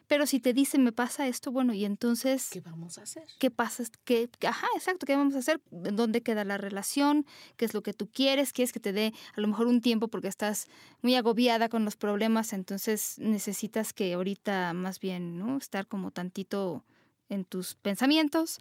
Pero 0.07 0.25
si 0.25 0.39
te 0.39 0.53
dice, 0.53 0.79
me 0.79 0.91
pasa 0.91 1.27
esto, 1.27 1.51
bueno, 1.51 1.73
y 1.73 1.83
entonces... 1.83 2.49
¿Qué 2.49 2.61
vamos 2.61 2.97
a 2.97 3.03
hacer? 3.03 3.25
¿Qué 3.39 3.51
pasa? 3.51 3.83
¿Qué, 4.05 4.29
ajá, 4.47 4.67
exacto, 4.75 5.05
¿qué 5.05 5.15
vamos 5.15 5.35
a 5.35 5.39
hacer? 5.39 5.61
¿Dónde 5.69 6.21
queda 6.21 6.45
la 6.45 6.57
relación? 6.57 7.25
¿Qué 7.57 7.65
es 7.65 7.73
lo 7.73 7.83
que 7.83 7.93
tú 7.93 8.07
quieres? 8.07 8.53
¿Quieres 8.53 8.71
que 8.71 8.79
te 8.79 8.93
dé 8.93 9.13
a 9.35 9.41
lo 9.41 9.47
mejor 9.47 9.67
un 9.67 9.81
tiempo 9.81 10.07
porque 10.07 10.29
estás 10.29 10.67
muy 11.01 11.15
agobiada 11.15 11.67
con 11.67 11.83
los 11.83 11.97
problemas? 11.97 12.53
Entonces 12.53 13.19
necesitas 13.19 13.91
que 13.91 14.13
ahorita 14.13 14.73
más 14.73 14.99
bien, 14.99 15.37
¿no? 15.37 15.57
Estar 15.57 15.87
como 15.87 16.11
tantito 16.11 16.85
en 17.27 17.43
tus 17.43 17.75
pensamientos. 17.75 18.59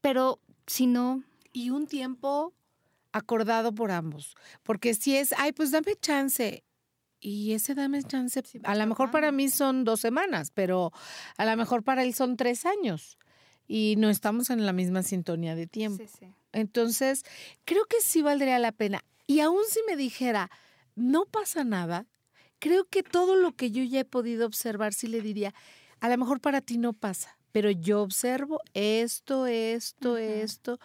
Pero 0.00 0.40
si 0.66 0.86
no... 0.86 1.22
Y 1.54 1.68
un 1.68 1.86
tiempo 1.86 2.54
acordado 3.12 3.74
por 3.74 3.90
ambos. 3.90 4.34
Porque 4.62 4.94
si 4.94 5.16
es, 5.16 5.34
ay, 5.36 5.52
pues 5.52 5.70
dame 5.70 5.96
chance. 6.00 6.64
Y 7.24 7.52
ese 7.52 7.74
dame 7.74 8.02
chance, 8.02 8.42
a 8.64 8.74
lo 8.74 8.86
mejor 8.88 9.12
para 9.12 9.30
mí 9.30 9.48
son 9.48 9.84
dos 9.84 10.00
semanas, 10.00 10.50
pero 10.52 10.92
a 11.36 11.44
lo 11.44 11.56
mejor 11.56 11.84
para 11.84 12.02
él 12.02 12.14
son 12.14 12.36
tres 12.36 12.66
años. 12.66 13.16
Y 13.68 13.94
no 13.96 14.10
estamos 14.10 14.50
en 14.50 14.66
la 14.66 14.72
misma 14.72 15.04
sintonía 15.04 15.54
de 15.54 15.68
tiempo. 15.68 16.02
Entonces, 16.52 17.22
creo 17.64 17.84
que 17.84 18.00
sí 18.02 18.22
valdría 18.22 18.58
la 18.58 18.72
pena. 18.72 19.04
Y 19.28 19.38
aún 19.38 19.62
si 19.68 19.78
me 19.86 19.96
dijera, 19.96 20.50
no 20.96 21.24
pasa 21.24 21.62
nada, 21.62 22.06
creo 22.58 22.86
que 22.86 23.04
todo 23.04 23.36
lo 23.36 23.52
que 23.52 23.70
yo 23.70 23.84
ya 23.84 24.00
he 24.00 24.04
podido 24.04 24.44
observar, 24.44 24.92
sí 24.92 25.06
le 25.06 25.20
diría, 25.20 25.54
a 26.00 26.08
lo 26.08 26.18
mejor 26.18 26.40
para 26.40 26.60
ti 26.60 26.76
no 26.76 26.92
pasa, 26.92 27.38
pero 27.52 27.70
yo 27.70 28.02
observo 28.02 28.60
esto, 28.74 29.46
esto, 29.46 30.16
esto, 30.16 30.80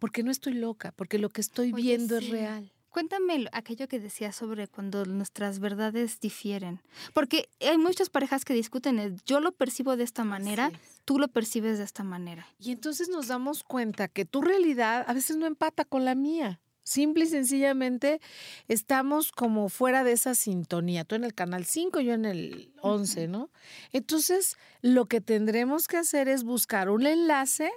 porque 0.00 0.22
no 0.22 0.30
estoy 0.30 0.54
loca, 0.54 0.92
porque 0.92 1.18
lo 1.18 1.28
que 1.28 1.42
estoy 1.42 1.72
viendo 1.72 2.16
es 2.16 2.30
real. 2.30 2.72
Cuéntame 2.92 3.46
aquello 3.52 3.88
que 3.88 3.98
decías 3.98 4.36
sobre 4.36 4.68
cuando 4.68 5.06
nuestras 5.06 5.60
verdades 5.60 6.20
difieren. 6.20 6.82
Porque 7.14 7.48
hay 7.60 7.78
muchas 7.78 8.10
parejas 8.10 8.44
que 8.44 8.52
discuten, 8.52 9.18
yo 9.24 9.40
lo 9.40 9.52
percibo 9.52 9.96
de 9.96 10.04
esta 10.04 10.24
manera, 10.24 10.70
tú 11.06 11.18
lo 11.18 11.28
percibes 11.28 11.78
de 11.78 11.84
esta 11.84 12.04
manera. 12.04 12.46
Y 12.58 12.70
entonces 12.70 13.08
nos 13.08 13.28
damos 13.28 13.64
cuenta 13.64 14.08
que 14.08 14.26
tu 14.26 14.42
realidad 14.42 15.06
a 15.08 15.14
veces 15.14 15.38
no 15.38 15.46
empata 15.46 15.86
con 15.86 16.04
la 16.04 16.14
mía. 16.14 16.60
Simple 16.84 17.24
y 17.24 17.28
sencillamente 17.28 18.20
estamos 18.68 19.32
como 19.32 19.70
fuera 19.70 20.04
de 20.04 20.12
esa 20.12 20.34
sintonía. 20.34 21.04
Tú 21.04 21.14
en 21.14 21.24
el 21.24 21.32
canal 21.32 21.64
5, 21.64 22.00
yo 22.00 22.12
en 22.12 22.26
el 22.26 22.74
11, 22.82 23.26
¿no? 23.26 23.50
Entonces, 23.92 24.58
lo 24.82 25.06
que 25.06 25.22
tendremos 25.22 25.86
que 25.86 25.96
hacer 25.96 26.28
es 26.28 26.44
buscar 26.44 26.90
un 26.90 27.06
enlace 27.06 27.70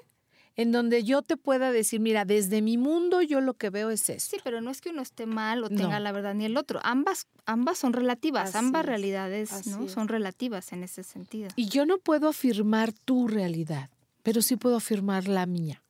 en 0.55 0.71
donde 0.71 1.03
yo 1.03 1.21
te 1.21 1.37
pueda 1.37 1.71
decir, 1.71 1.99
mira, 1.99 2.25
desde 2.25 2.61
mi 2.61 2.77
mundo 2.77 3.21
yo 3.21 3.41
lo 3.41 3.55
que 3.55 3.69
veo 3.69 3.89
es 3.89 4.09
eso. 4.09 4.29
Sí, 4.31 4.37
pero 4.43 4.61
no 4.61 4.71
es 4.71 4.81
que 4.81 4.89
uno 4.89 5.01
esté 5.01 5.25
mal 5.25 5.63
o 5.63 5.69
tenga 5.69 5.99
la 5.99 6.11
verdad 6.11 6.33
ni 6.33 6.45
el 6.45 6.57
otro. 6.57 6.79
Ambas, 6.83 7.27
ambas 7.45 7.77
son 7.77 7.93
relativas, 7.93 8.55
ambas 8.55 8.85
realidades 8.85 9.67
¿no? 9.67 9.87
son 9.89 10.07
relativas 10.07 10.71
en 10.71 10.83
ese 10.83 11.03
sentido. 11.03 11.49
Y 11.55 11.67
yo 11.67 11.85
no 11.85 11.97
puedo 11.97 12.29
afirmar 12.29 12.93
tu 12.93 13.27
realidad, 13.27 13.89
pero 14.23 14.41
sí 14.41 14.55
puedo 14.55 14.77
afirmar 14.77 15.27
la 15.27 15.45
mía 15.45 15.83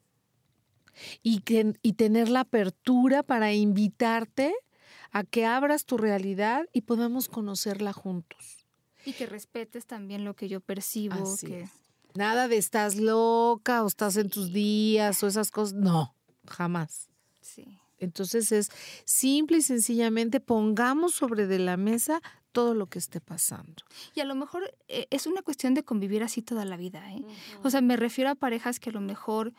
y, 1.21 1.43
y 1.81 1.93
tener 1.93 2.29
la 2.29 2.41
apertura 2.41 3.21
para 3.21 3.53
invitarte 3.53 4.53
a 5.11 5.23
que 5.23 5.45
abras 5.45 5.85
tu 5.85 5.97
realidad 5.97 6.67
y 6.73 6.81
podamos 6.81 7.29
conocerla 7.29 7.93
juntos. 7.93 8.65
Y 9.05 9.13
que 9.13 9.27
respetes 9.27 9.85
también 9.85 10.25
lo 10.25 10.35
que 10.35 10.49
yo 10.49 10.59
percibo. 10.59 11.37
que... 11.39 11.67
Nada 12.15 12.47
de 12.47 12.57
estás 12.57 12.95
loca 12.95 13.83
o 13.83 13.87
estás 13.87 14.17
en 14.17 14.29
tus 14.29 14.51
días 14.51 15.21
o 15.23 15.27
esas 15.27 15.51
cosas. 15.51 15.75
No, 15.75 16.15
jamás. 16.47 17.09
Sí. 17.41 17.77
Entonces 17.99 18.51
es 18.51 18.69
simple 19.05 19.57
y 19.57 19.61
sencillamente 19.61 20.39
pongamos 20.39 21.13
sobre 21.13 21.47
de 21.47 21.59
la 21.59 21.77
mesa 21.77 22.21
todo 22.55 22.73
lo 22.73 22.87
que 22.87 22.99
esté 22.99 23.19
pasando. 23.19 23.83
Y 24.15 24.21
a 24.21 24.25
lo 24.25 24.33
mejor 24.33 24.73
eh, 24.87 25.07
es 25.09 25.27
una 25.27 25.41
cuestión 25.41 25.73
de 25.73 25.83
convivir 25.83 26.23
así 26.23 26.41
toda 26.41 26.63
la 26.63 26.77
vida. 26.77 27.11
¿eh? 27.11 27.21
O 27.63 27.69
sea, 27.69 27.81
me 27.81 27.97
refiero 27.97 28.29
a 28.29 28.35
parejas 28.35 28.79
que 28.79 28.91
a 28.91 28.93
lo 28.93 29.01
mejor 29.01 29.51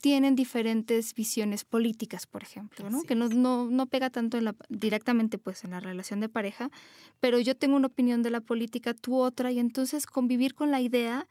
tienen 0.00 0.36
diferentes 0.36 1.14
visiones 1.14 1.64
políticas, 1.64 2.28
por 2.28 2.44
ejemplo, 2.44 2.88
¿no? 2.90 3.02
que 3.02 3.16
no, 3.16 3.28
no, 3.28 3.68
no, 3.68 3.86
pega 3.86 4.08
tanto 4.08 4.38
en 4.38 4.44
la, 4.44 4.54
directamente 4.68 5.36
pues 5.36 5.64
en 5.64 5.72
la 5.72 5.80
relación 5.80 6.20
de 6.20 6.28
pareja, 6.28 6.70
pero 7.18 7.40
yo 7.40 7.56
tengo 7.56 7.74
una 7.74 7.88
opinión 7.88 8.22
de 8.22 8.30
la 8.30 8.40
política, 8.40 8.94
tú 8.94 9.18
otra, 9.18 9.50
y 9.50 9.58
entonces 9.58 10.06
convivir 10.06 10.54
con 10.54 10.70
la 10.70 10.80
idea 10.80 11.26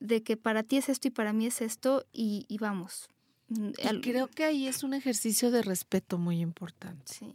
de 0.00 0.22
que 0.22 0.36
para 0.36 0.62
ti 0.62 0.76
es 0.78 0.88
esto 0.88 1.08
y 1.08 1.10
para 1.10 1.32
mí 1.32 1.46
es 1.46 1.60
esto 1.60 2.04
y, 2.12 2.44
y 2.48 2.58
vamos. 2.58 3.08
Mm, 3.48 3.70
creo 4.00 4.28
que 4.28 4.44
ahí 4.44 4.66
es 4.66 4.82
un 4.82 4.94
ejercicio 4.94 5.50
de 5.50 5.62
respeto 5.62 6.18
muy 6.18 6.40
importante. 6.40 7.12
Sí. 7.12 7.32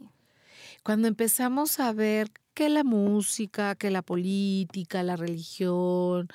Cuando 0.82 1.08
empezamos 1.08 1.80
a 1.80 1.92
ver 1.92 2.30
que 2.54 2.68
la 2.68 2.84
música, 2.84 3.74
que 3.74 3.90
la 3.90 4.02
política, 4.02 5.02
la 5.02 5.16
religión, 5.16 6.28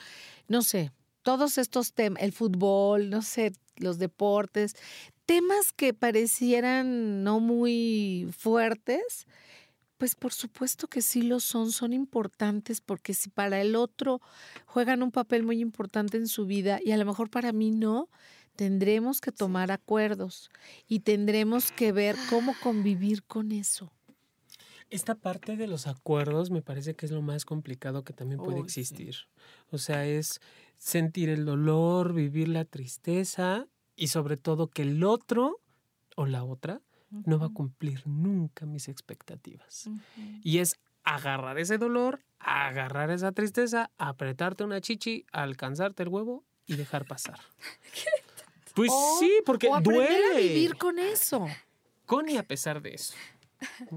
no 0.48 0.62
sé, 0.62 0.92
todos 1.22 1.58
estos 1.58 1.94
temas, 1.94 2.22
el 2.24 2.32
fútbol, 2.32 3.10
no 3.10 3.22
sé, 3.22 3.54
los 3.78 3.98
deportes, 3.98 4.76
temas 5.26 5.74
que 5.74 5.94
parecieran 5.94 7.24
no 7.24 7.40
muy 7.40 8.30
fuertes, 8.38 9.28
pues 10.04 10.16
por 10.16 10.34
supuesto 10.34 10.90
que 10.90 11.02
sí 11.02 11.22
lo 11.22 11.40
son, 11.40 11.72
son 11.72 11.94
importantes 11.94 12.82
porque 12.82 13.14
si 13.14 13.30
para 13.30 13.62
el 13.62 13.74
otro 13.74 14.20
juegan 14.66 15.02
un 15.02 15.12
papel 15.12 15.44
muy 15.44 15.62
importante 15.62 16.18
en 16.18 16.28
su 16.28 16.46
vida 16.46 16.82
y 16.84 16.92
a 16.92 16.98
lo 16.98 17.06
mejor 17.06 17.30
para 17.30 17.54
mí 17.54 17.72
no, 17.72 18.10
tendremos 18.58 19.22
que 19.22 19.32
tomar 19.32 19.72
acuerdos 19.72 20.52
y 20.90 21.00
tendremos 21.00 21.72
que 21.72 21.94
ver 21.94 22.18
cómo 22.30 22.54
convivir 22.62 23.24
con 23.24 23.54
eso. 23.54 23.94
Esta 24.90 25.16
parte 25.16 25.56
de 25.56 25.68
los 25.68 25.88
acuerdos 25.88 26.52
me 26.52 26.62
parece 26.62 26.96
que 26.96 27.06
es 27.06 27.14
lo 27.14 27.22
más 27.22 27.46
complicado 27.46 28.04
que 28.04 28.12
también 28.12 28.42
puede 28.42 28.60
existir. 28.60 29.16
O 29.72 29.78
sea, 29.78 30.06
es 30.06 30.42
sentir 30.78 31.30
el 31.30 31.46
dolor, 31.46 32.12
vivir 32.12 32.50
la 32.50 32.66
tristeza 32.66 33.68
y 33.96 34.08
sobre 34.08 34.36
todo 34.36 34.68
que 34.68 34.82
el 34.82 35.02
otro 35.06 35.62
o 36.18 36.26
la 36.26 36.44
otra 36.44 36.82
no 37.26 37.40
va 37.40 37.48
a 37.48 37.50
cumplir 37.50 38.06
nunca 38.08 38.66
mis 38.66 38.88
expectativas. 38.88 39.90
Y 40.44 40.60
es 40.60 40.80
agarrar 41.04 41.60
ese 41.60 41.78
dolor, 41.78 42.24
agarrar 42.40 43.12
esa 43.12 43.32
tristeza, 43.32 43.92
apretarte 43.98 44.64
una 44.64 44.82
chichi, 44.82 45.26
alcanzarte 45.32 46.04
el 46.04 46.10
huevo 46.10 46.44
y 46.66 46.76
dejar 46.76 47.06
pasar. 47.06 47.40
Pues 48.76 48.92
sí, 49.20 49.32
porque 49.46 49.70
duele. 49.84 50.34
a 50.34 50.38
vivir 50.40 50.78
con 50.78 50.98
eso. 50.98 51.46
Con 52.08 52.28
y 52.28 52.38
a 52.38 52.44
pesar 52.44 52.82
de 52.82 52.96
eso. 52.96 53.14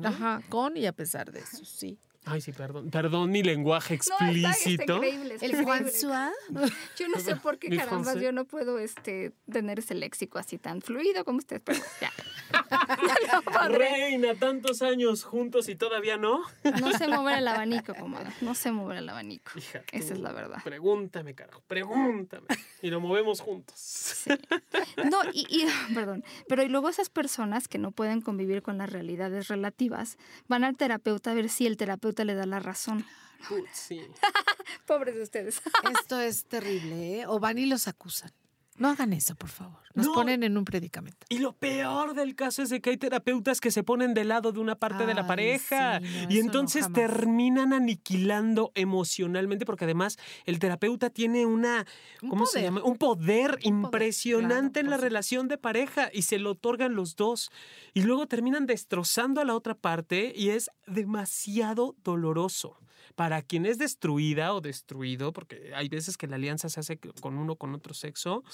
Ajá, 0.05 0.43
con 0.51 0.77
y 0.77 0.85
a 0.85 0.93
pesar 0.93 1.33
de 1.33 1.41
eso, 1.41 1.65
sí. 1.65 1.99
Ay, 2.29 2.41
sí, 2.41 2.51
perdón. 2.53 2.91
Perdón 2.91 3.31
mi 3.31 3.45
lenguaje 3.45 3.95
explícito. 3.95 5.01
el 5.03 5.65
François. 5.65 6.33
Yo 6.99 7.09
no 7.09 7.21
sé 7.21 7.37
por 7.37 7.59
qué 7.59 7.75
carambas 7.77 8.21
yo 8.21 8.33
no 8.33 8.45
puedo 8.45 8.81
este, 8.81 9.33
tener 9.51 9.79
ese 9.79 9.95
léxico 9.95 10.39
así 10.39 10.59
tan 10.59 10.83
fluido 10.83 11.25
como 11.25 11.39
usted, 11.39 11.63
pero 11.65 11.79
ya. 12.01 12.11
Reina, 13.71 14.35
tantos 14.35 14.83
años 14.83 15.25
juntos 15.25 15.69
y 15.69 15.77
todavía 15.77 16.17
no. 16.17 16.43
No 16.81 16.93
sé 16.93 17.09
mover 17.09 17.39
el 17.39 17.49
abanico, 17.49 17.95
comadre. 17.95 18.33
No 18.41 18.55
sé 18.55 18.73
mover 18.73 18.99
el 18.99 19.09
abanico. 19.09 19.53
Esa 19.93 20.15
es 20.15 20.21
la 20.21 20.33
verdad. 20.33 20.63
Pregúntame, 20.65 21.35
carajo. 21.35 21.63
Pregúntame. 21.67 22.47
Y 22.83 22.91
lo 22.91 23.01
movemos 23.01 23.41
juntos. 23.41 24.25
No, 25.11 25.19
y, 25.33 25.47
y, 25.49 25.67
perdón. 25.95 26.25
Pero 26.49 26.63
y 26.63 26.69
luego 26.69 26.89
esas 26.89 27.11
personas 27.11 27.69
que 27.69 27.79
no 27.79 27.91
pueden 27.91 28.21
convivir 28.21 28.63
con 28.63 28.79
las 28.79 28.91
realidades 28.91 29.49
relativas 29.49 30.19
van 30.49 30.65
al 30.65 30.77
terapeuta 30.77 31.31
a 31.31 31.35
ver 31.35 31.49
si 31.49 31.67
el 31.67 31.77
terapeuta 31.77 32.25
le 32.25 32.35
da 32.35 32.47
la 32.47 32.61
razón. 32.61 33.05
Sí. 33.73 34.01
Pobres 34.87 35.15
de 35.15 35.23
ustedes. 35.23 35.63
Esto 35.99 36.21
es 36.21 36.47
terrible, 36.47 37.21
¿eh? 37.21 37.27
O 37.27 37.39
van 37.39 37.59
y 37.59 37.67
los 37.67 37.89
acusan. 37.89 38.33
No 38.79 38.89
hagan 38.89 39.13
eso, 39.13 39.35
por 39.35 39.49
favor. 39.49 39.81
Nos 39.95 40.09
ponen 40.09 40.43
en 40.43 40.59
un 40.59 40.67
predicamento. 40.67 41.25
Y 41.31 41.39
lo 41.39 41.55
peor 41.55 42.15
del 42.15 42.35
caso 42.35 42.63
es 42.63 42.69
de 42.69 42.83
que 42.83 42.91
hay 42.91 42.97
terapeutas 42.99 43.61
que 43.63 43.71
se 43.71 43.83
ponen 43.83 44.13
del 44.13 44.29
lado 44.29 44.53
de 44.53 44.61
una 44.61 44.79
parte 44.79 45.07
de 45.07 45.15
la 45.15 45.27
pareja 45.27 46.01
y 46.29 46.39
entonces 46.39 46.93
terminan 46.93 47.73
aniquilando 47.73 48.73
emocionalmente 48.75 49.65
porque 49.65 49.85
además 49.85 50.19
el 50.45 50.59
terapeuta 50.59 51.09
tiene 51.09 51.47
una, 51.47 51.87
¿cómo 52.29 52.45
se 52.45 52.61
llama? 52.61 52.83
Un 52.85 52.99
poder 52.99 53.59
impresionante 53.63 54.81
en 54.81 54.91
la 54.91 54.99
relación 54.99 55.49
de 55.49 55.57
pareja 55.57 56.11
y 56.13 56.23
se 56.23 56.39
lo 56.39 56.51
otorgan 56.51 56.95
los 56.95 57.17
dos 57.17 57.51
y 57.95 58.03
luego 58.03 58.27
terminan 58.27 58.67
destrozando 58.67 59.41
a 59.41 59.45
la 59.47 59.55
otra 59.55 59.75
parte 59.75 60.35
y 60.37 60.51
es 60.51 60.71
demasiado 60.87 61.97
doloroso 62.05 62.77
para 63.17 63.43
quien 63.43 63.67
es 63.67 63.79
destruida 63.79 64.55
o 64.55 64.61
destruido, 64.61 65.33
porque 65.33 65.73
hay 65.75 65.89
veces 65.89 66.17
que 66.17 66.29
la 66.29 66.37
alianza 66.37 66.69
se 66.69 66.81
hace 66.81 66.99
con 66.99 67.39
uno 67.39 67.57
con 67.57 67.75
otro 67.75 67.95
sexo, 67.95 68.45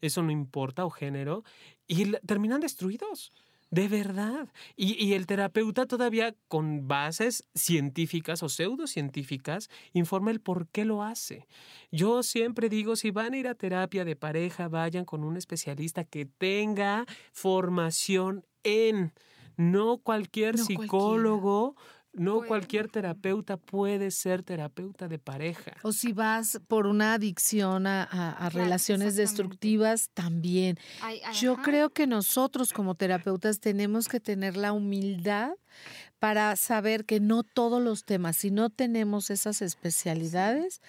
eso 0.00 0.22
no 0.22 0.30
importa, 0.30 0.86
o 0.86 0.90
género, 0.90 1.44
y 1.86 2.12
terminan 2.26 2.60
destruidos. 2.60 3.32
De 3.70 3.88
verdad. 3.88 4.46
Y, 4.76 5.04
y, 5.04 5.14
el 5.14 5.26
terapeuta 5.26 5.86
todavía 5.86 6.36
con 6.46 6.86
bases 6.86 7.48
científicas 7.56 8.44
o 8.44 8.48
pseudocientíficas 8.48 9.68
informa 9.92 10.30
el 10.30 10.40
por 10.40 10.68
qué 10.68 10.84
lo 10.84 11.02
hace. 11.02 11.48
Yo 11.90 12.22
siempre 12.22 12.68
digo, 12.68 12.94
si 12.94 13.10
van 13.10 13.34
a 13.34 13.36
ir 13.36 13.48
a 13.48 13.56
terapia 13.56 14.04
de 14.04 14.14
pareja, 14.14 14.68
vayan 14.68 15.04
con 15.04 15.24
un 15.24 15.36
especialista 15.36 16.04
que 16.04 16.24
tenga 16.24 17.04
formación 17.32 18.44
en, 18.62 19.12
no 19.56 19.98
cualquier 19.98 20.56
psicólogo 20.58 21.74
No 22.14 22.42
cualquier 22.42 22.88
terapeuta 22.88 23.56
puede 23.56 24.10
ser 24.10 24.42
terapeuta 24.42 25.08
de 25.08 25.18
pareja. 25.18 25.72
O 25.82 25.92
si 25.92 26.12
vas 26.12 26.60
por 26.68 26.86
una 26.86 27.14
adicción 27.14 27.86
a, 27.86 28.50
relaciones 28.52 29.16
destructivas, 29.16 30.10
también. 30.14 30.78
Yo 31.40 31.56
creo 31.56 31.90
que 31.90 32.06
nosotros 32.06 32.72
como 32.72 32.94
terapeutas 32.94 33.60
tenemos 33.60 34.08
que 34.08 34.20
tener 34.20 34.56
la 34.56 34.72
humildad 34.72 35.52
para 36.18 36.56
saber 36.56 37.04
que 37.04 37.20
no 37.20 37.42
todos 37.42 37.82
los 37.82 38.04
temas, 38.04 38.36
si 38.36 38.50
no 38.50 38.70
tenemos 38.70 39.28
esas 39.30 39.60
especialidades, 39.60 40.80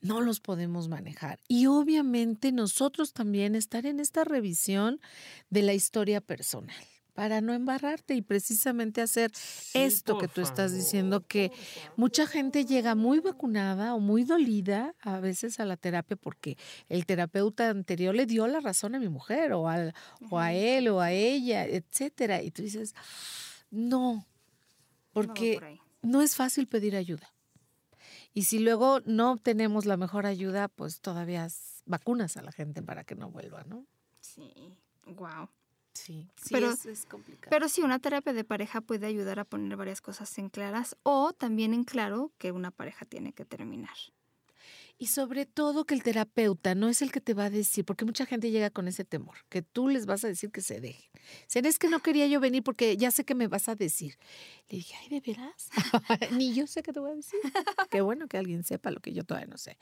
no 0.00 0.20
los 0.20 0.40
podemos 0.40 0.88
manejar. 0.88 1.38
Y 1.48 1.66
obviamente 1.66 2.52
nosotros 2.52 3.12
también 3.12 3.54
estar 3.54 3.86
en 3.86 4.00
esta 4.00 4.24
revisión 4.24 5.00
de 5.48 5.62
la 5.62 5.72
historia 5.72 6.20
personal 6.20 6.76
para 7.14 7.40
no 7.40 7.52
embarrarte 7.52 8.14
y 8.14 8.22
precisamente 8.22 9.00
hacer 9.00 9.30
esto 9.74 10.18
que 10.18 10.28
tú 10.28 10.40
estás 10.40 10.72
diciendo, 10.72 11.26
que 11.26 11.52
mucha 11.96 12.26
gente 12.26 12.64
llega 12.64 12.94
muy 12.94 13.20
vacunada 13.20 13.94
o 13.94 14.00
muy 14.00 14.24
dolida 14.24 14.94
a 15.00 15.20
veces 15.20 15.60
a 15.60 15.64
la 15.64 15.76
terapia 15.76 16.16
porque 16.16 16.56
el 16.88 17.04
terapeuta 17.06 17.68
anterior 17.68 18.14
le 18.14 18.26
dio 18.26 18.46
la 18.46 18.60
razón 18.60 18.94
a 18.94 18.98
mi 18.98 19.08
mujer 19.08 19.52
o, 19.52 19.68
al, 19.68 19.94
o 20.30 20.38
a 20.38 20.52
él 20.52 20.88
o 20.88 21.00
a 21.00 21.12
ella, 21.12 21.66
etcétera. 21.66 22.42
Y 22.42 22.50
tú 22.50 22.62
dices, 22.62 22.94
no, 23.70 24.26
porque 25.12 25.80
no 26.00 26.22
es 26.22 26.34
fácil 26.36 26.66
pedir 26.66 26.96
ayuda. 26.96 27.34
Y 28.34 28.44
si 28.44 28.58
luego 28.58 29.00
no 29.04 29.32
obtenemos 29.32 29.84
la 29.84 29.98
mejor 29.98 30.24
ayuda, 30.24 30.68
pues 30.68 31.00
todavía 31.00 31.48
vacunas 31.84 32.36
a 32.36 32.42
la 32.42 32.52
gente 32.52 32.82
para 32.82 33.04
que 33.04 33.14
no 33.14 33.30
vuelva, 33.30 33.64
¿no? 33.64 33.86
Sí, 34.20 34.74
wow. 35.04 35.48
Sí, 35.94 36.28
sí 36.36 36.54
pero, 36.54 36.70
es, 36.70 37.06
complicado. 37.06 37.50
Pero 37.50 37.68
sí, 37.68 37.82
una 37.82 37.98
terapia 37.98 38.32
de 38.32 38.44
pareja 38.44 38.80
puede 38.80 39.06
ayudar 39.06 39.38
a 39.38 39.44
poner 39.44 39.76
varias 39.76 40.00
cosas 40.00 40.36
en 40.38 40.48
claras 40.48 40.96
o 41.02 41.32
también 41.32 41.74
en 41.74 41.84
claro 41.84 42.32
que 42.38 42.52
una 42.52 42.70
pareja 42.70 43.04
tiene 43.04 43.32
que 43.32 43.44
terminar. 43.44 43.96
Y 45.02 45.08
sobre 45.08 45.46
todo 45.46 45.84
que 45.84 45.94
el 45.94 46.04
terapeuta 46.04 46.76
no 46.76 46.88
es 46.88 47.02
el 47.02 47.10
que 47.10 47.20
te 47.20 47.34
va 47.34 47.46
a 47.46 47.50
decir, 47.50 47.84
porque 47.84 48.04
mucha 48.04 48.24
gente 48.24 48.52
llega 48.52 48.70
con 48.70 48.86
ese 48.86 49.04
temor, 49.04 49.34
que 49.48 49.60
tú 49.60 49.88
les 49.88 50.06
vas 50.06 50.22
a 50.22 50.28
decir 50.28 50.52
que 50.52 50.60
se 50.60 50.80
dejen. 50.80 51.10
Es 51.52 51.80
que 51.80 51.88
no 51.88 51.98
quería 51.98 52.28
yo 52.28 52.38
venir 52.38 52.62
porque 52.62 52.96
ya 52.96 53.10
sé 53.10 53.24
que 53.24 53.34
me 53.34 53.48
vas 53.48 53.68
a 53.68 53.74
decir. 53.74 54.16
Le 54.68 54.76
dije, 54.76 54.94
ay, 55.00 55.08
¿de 55.08 55.20
veras? 55.20 55.70
Ni 56.38 56.54
yo 56.54 56.68
sé 56.68 56.84
qué 56.84 56.92
te 56.92 57.00
voy 57.00 57.10
a 57.10 57.14
decir. 57.16 57.40
Qué 57.90 58.00
bueno 58.00 58.28
que 58.28 58.38
alguien 58.38 58.62
sepa 58.62 58.92
lo 58.92 59.00
que 59.00 59.12
yo 59.12 59.24
todavía 59.24 59.48
no 59.48 59.58
sé. 59.58 59.76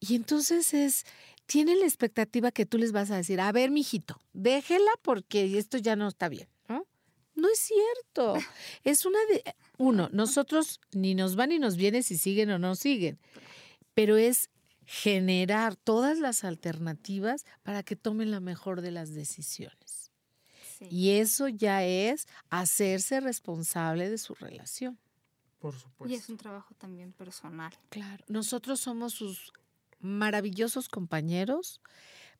Y 0.00 0.14
entonces 0.14 0.72
es, 0.72 1.04
tienen 1.44 1.78
la 1.78 1.84
expectativa 1.84 2.50
que 2.50 2.64
tú 2.64 2.78
les 2.78 2.92
vas 2.92 3.10
a 3.10 3.16
decir, 3.18 3.42
a 3.42 3.52
ver, 3.52 3.70
mijito, 3.70 4.18
déjela 4.32 4.90
porque 5.02 5.58
esto 5.58 5.76
ya 5.76 5.96
no 5.96 6.08
está 6.08 6.30
bien. 6.30 6.48
¿no? 6.66 6.86
No 7.34 7.50
es 7.50 7.58
cierto. 7.58 8.38
Es 8.84 9.04
una 9.04 9.18
de. 9.26 9.54
Uno, 9.76 10.08
nosotros 10.12 10.80
ni 10.92 11.14
nos 11.14 11.36
van 11.36 11.50
ni 11.50 11.58
nos 11.58 11.76
viene 11.76 12.02
si 12.02 12.16
siguen 12.16 12.50
o 12.52 12.58
no 12.58 12.74
siguen 12.74 13.18
pero 13.96 14.18
es 14.18 14.50
generar 14.84 15.74
todas 15.74 16.18
las 16.18 16.44
alternativas 16.44 17.46
para 17.62 17.82
que 17.82 17.96
tomen 17.96 18.30
la 18.30 18.40
mejor 18.40 18.82
de 18.82 18.90
las 18.90 19.14
decisiones. 19.14 20.12
Y 20.90 21.12
eso 21.12 21.48
ya 21.48 21.82
es 21.82 22.28
hacerse 22.50 23.20
responsable 23.20 24.10
de 24.10 24.18
su 24.18 24.34
relación. 24.34 24.98
Por 25.58 25.72
supuesto. 25.74 26.14
Y 26.14 26.18
es 26.18 26.28
un 26.28 26.36
trabajo 26.36 26.74
también 26.74 27.14
personal. 27.14 27.72
Claro, 27.88 28.22
nosotros 28.28 28.80
somos 28.80 29.14
sus 29.14 29.50
maravillosos 29.98 30.90
compañeros 30.90 31.80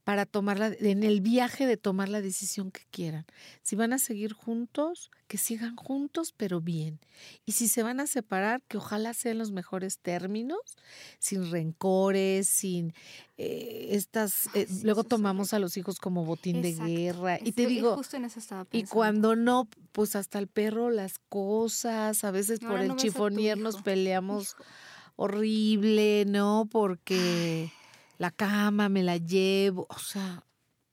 para 0.07 0.24
tomarla 0.24 0.68
en 0.78 1.02
el 1.02 1.20
viaje 1.20 1.66
de 1.66 1.76
tomar 1.76 2.09
la 2.09 2.20
decisión 2.20 2.70
que 2.70 2.82
quieran. 2.92 3.26
Si 3.62 3.74
van 3.74 3.92
a 3.92 3.98
seguir 3.98 4.34
juntos, 4.34 5.11
que 5.26 5.36
sigan 5.36 5.74
juntos, 5.74 6.32
pero 6.36 6.61
bien. 6.61 7.00
Y 7.44 7.52
si 7.52 7.66
se 7.66 7.82
van 7.82 7.98
a 7.98 8.07
separar, 8.07 8.62
que 8.68 8.76
ojalá 8.76 9.14
sean 9.14 9.38
los 9.38 9.50
mejores 9.50 9.98
términos, 9.98 10.61
sin 11.18 11.50
rencores, 11.50 12.46
sin 12.46 12.94
eh, 13.36 13.88
estas. 13.90 14.48
Eh, 14.54 14.68
luego 14.84 15.02
tomamos 15.02 15.52
a 15.52 15.59
los 15.59 15.76
hijos 15.76 15.98
como 15.98 16.24
botín 16.24 16.62
de 16.62 16.74
guerra. 16.74 17.40
Y 17.42 17.50
te 17.50 17.66
digo. 17.66 18.00
Y, 18.70 18.84
cuando 18.84 19.34
no, 19.34 19.68
pues 19.90 20.14
hasta 20.14 20.38
el 20.38 20.46
perro, 20.46 20.90
las 20.90 21.18
cosas, 21.28 22.22
a 22.22 22.30
veces 22.30 22.61
por 22.61 22.78
el 22.78 22.94
chifonier 22.94 23.59
nos 23.59 23.82
peleamos 23.82 24.54
horrible, 25.16 26.26
¿no? 26.28 26.68
Porque 26.70 27.72
la 28.19 28.31
cama, 28.31 28.89
me 28.89 29.03
la 29.03 29.17
llevo, 29.17 29.87
o 29.89 29.99
sea, 29.99 30.45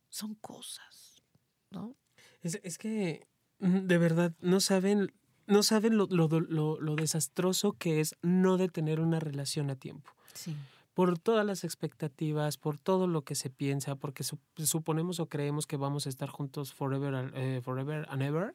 son 0.09 0.35
cosas, 0.35 1.23
¿no? 1.69 1.95
Es, 2.41 2.77
que, 2.77 3.25
mm, 3.59 3.87
de 3.87 3.97
verdad, 3.97 4.33
no 4.41 4.59
saben, 4.59 5.13
no 5.47 5.63
saben 5.63 5.97
lo, 5.97 6.07
lo, 6.07 6.95
desastroso 6.95 7.73
que 7.73 8.01
es 8.01 8.15
no 8.21 8.57
detener 8.57 8.99
una 8.99 9.19
relación 9.19 9.69
a 9.69 9.75
tiempo. 9.75 10.11
Sí. 10.33 10.55
Por 10.93 11.17
todas 11.17 11.45
las 11.45 11.63
expectativas, 11.63 12.57
por 12.57 12.77
todo 12.77 13.07
lo 13.07 13.23
que 13.23 13.35
se 13.35 13.49
piensa, 13.49 13.95
porque 13.95 14.23
suponemos 14.57 15.19
o 15.19 15.27
creemos 15.27 15.65
que 15.65 15.77
vamos 15.77 16.05
a 16.05 16.09
estar 16.09 16.29
juntos 16.29 16.73
forever, 16.73 17.31
eh, 17.35 17.61
forever 17.63 18.05
and 18.09 18.21
ever, 18.21 18.53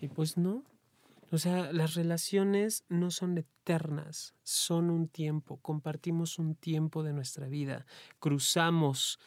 y 0.00 0.08
pues 0.08 0.36
no, 0.36 0.64
o 1.30 1.38
sea, 1.38 1.72
las 1.72 1.94
relaciones 1.94 2.84
no 2.88 3.10
son 3.10 3.38
eternas, 3.38 4.34
son 4.42 4.90
un 4.90 5.08
tiempo, 5.08 5.58
compartimos 5.58 6.38
un 6.38 6.56
tiempo 6.56 7.02
de 7.02 7.12
nuestra 7.12 7.48
vida, 7.48 7.86
cruzamos, 8.18 9.18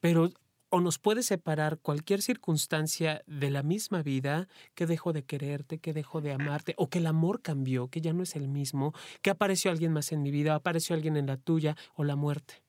pero 0.00 0.30
o 0.74 0.80
nos 0.80 0.98
puede 0.98 1.22
separar 1.22 1.78
cualquier 1.80 2.22
circunstancia 2.22 3.22
de 3.26 3.50
la 3.50 3.62
misma 3.62 4.02
vida, 4.02 4.48
que 4.74 4.86
dejo 4.86 5.12
de 5.12 5.22
quererte, 5.22 5.78
que 5.78 5.92
dejo 5.92 6.22
de 6.22 6.32
amarte, 6.32 6.72
o 6.78 6.88
que 6.88 6.98
el 6.98 7.06
amor 7.06 7.42
cambió, 7.42 7.88
que 7.88 8.00
ya 8.00 8.14
no 8.14 8.22
es 8.22 8.36
el 8.36 8.48
mismo, 8.48 8.94
que 9.20 9.28
apareció 9.28 9.70
alguien 9.70 9.92
más 9.92 10.12
en 10.12 10.22
mi 10.22 10.30
vida, 10.30 10.54
apareció 10.54 10.96
alguien 10.96 11.18
en 11.18 11.26
la 11.26 11.36
tuya, 11.36 11.76
o 11.94 12.04
la 12.04 12.16
muerte. 12.16 12.61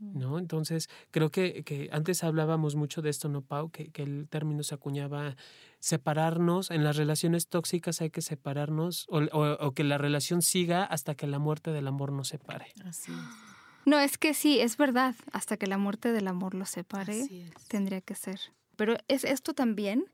¿No? 0.00 0.38
Entonces, 0.38 0.88
creo 1.10 1.30
que, 1.30 1.64
que, 1.64 1.88
antes 1.92 2.22
hablábamos 2.22 2.76
mucho 2.76 3.02
de 3.02 3.10
esto, 3.10 3.28
¿no, 3.28 3.42
Pau? 3.42 3.70
Que, 3.70 3.90
que, 3.90 4.02
el 4.02 4.28
término 4.28 4.62
se 4.62 4.74
acuñaba 4.74 5.36
separarnos, 5.80 6.70
en 6.70 6.84
las 6.84 6.96
relaciones 6.96 7.48
tóxicas 7.48 8.00
hay 8.00 8.10
que 8.10 8.22
separarnos, 8.22 9.06
o, 9.08 9.18
o, 9.18 9.72
que 9.72 9.84
la 9.84 9.98
relación 9.98 10.42
siga 10.42 10.84
hasta 10.84 11.14
que 11.14 11.26
la 11.26 11.38
muerte 11.38 11.72
del 11.72 11.86
amor 11.88 12.12
nos 12.12 12.28
separe. 12.28 12.66
Así 12.84 13.12
es. 13.12 13.56
No, 13.86 14.00
es 14.00 14.18
que 14.18 14.34
sí, 14.34 14.58
es 14.58 14.76
verdad, 14.76 15.14
hasta 15.32 15.56
que 15.56 15.68
la 15.68 15.78
muerte 15.78 16.10
del 16.10 16.26
amor 16.26 16.54
lo 16.54 16.66
separe, 16.66 17.28
tendría 17.68 18.00
que 18.00 18.16
ser. 18.16 18.40
Pero 18.74 18.96
es 19.06 19.22
esto 19.22 19.54
también 19.54 20.04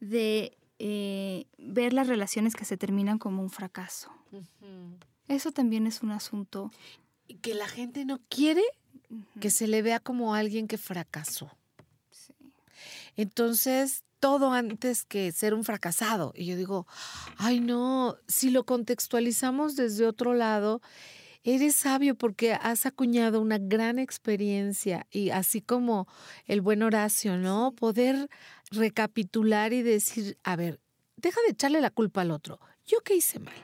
de 0.00 0.58
eh, 0.80 1.46
ver 1.56 1.92
las 1.92 2.08
relaciones 2.08 2.56
que 2.56 2.64
se 2.64 2.76
terminan 2.76 3.18
como 3.18 3.40
un 3.40 3.50
fracaso. 3.50 4.10
Eso 5.28 5.52
también 5.52 5.86
es 5.86 6.02
un 6.02 6.10
asunto. 6.10 6.72
Que 7.40 7.54
la 7.54 7.68
gente 7.68 8.04
no 8.04 8.20
quiere 8.28 8.64
que 9.40 9.50
se 9.50 9.66
le 9.66 9.82
vea 9.82 10.00
como 10.00 10.34
alguien 10.34 10.68
que 10.68 10.78
fracasó. 10.78 11.50
Entonces, 13.16 14.04
todo 14.20 14.52
antes 14.52 15.04
que 15.04 15.32
ser 15.32 15.52
un 15.52 15.64
fracasado. 15.64 16.32
Y 16.36 16.46
yo 16.46 16.56
digo, 16.56 16.86
ay 17.38 17.60
no, 17.60 18.16
si 18.28 18.50
lo 18.50 18.64
contextualizamos 18.64 19.74
desde 19.76 20.06
otro 20.06 20.34
lado, 20.34 20.80
eres 21.44 21.76
sabio 21.76 22.14
porque 22.14 22.54
has 22.54 22.86
acuñado 22.86 23.40
una 23.40 23.58
gran 23.58 23.98
experiencia 23.98 25.06
y 25.10 25.30
así 25.30 25.60
como 25.60 26.06
el 26.46 26.60
buen 26.60 26.82
Horacio, 26.82 27.36
¿no? 27.36 27.72
Poder 27.72 28.28
recapitular 28.70 29.72
y 29.72 29.82
decir, 29.82 30.38
a 30.44 30.56
ver, 30.56 30.80
deja 31.16 31.40
de 31.46 31.52
echarle 31.52 31.80
la 31.80 31.90
culpa 31.90 32.20
al 32.20 32.30
otro. 32.30 32.60
¿Yo 32.86 32.98
qué 33.04 33.16
hice 33.16 33.40
mal? 33.40 33.54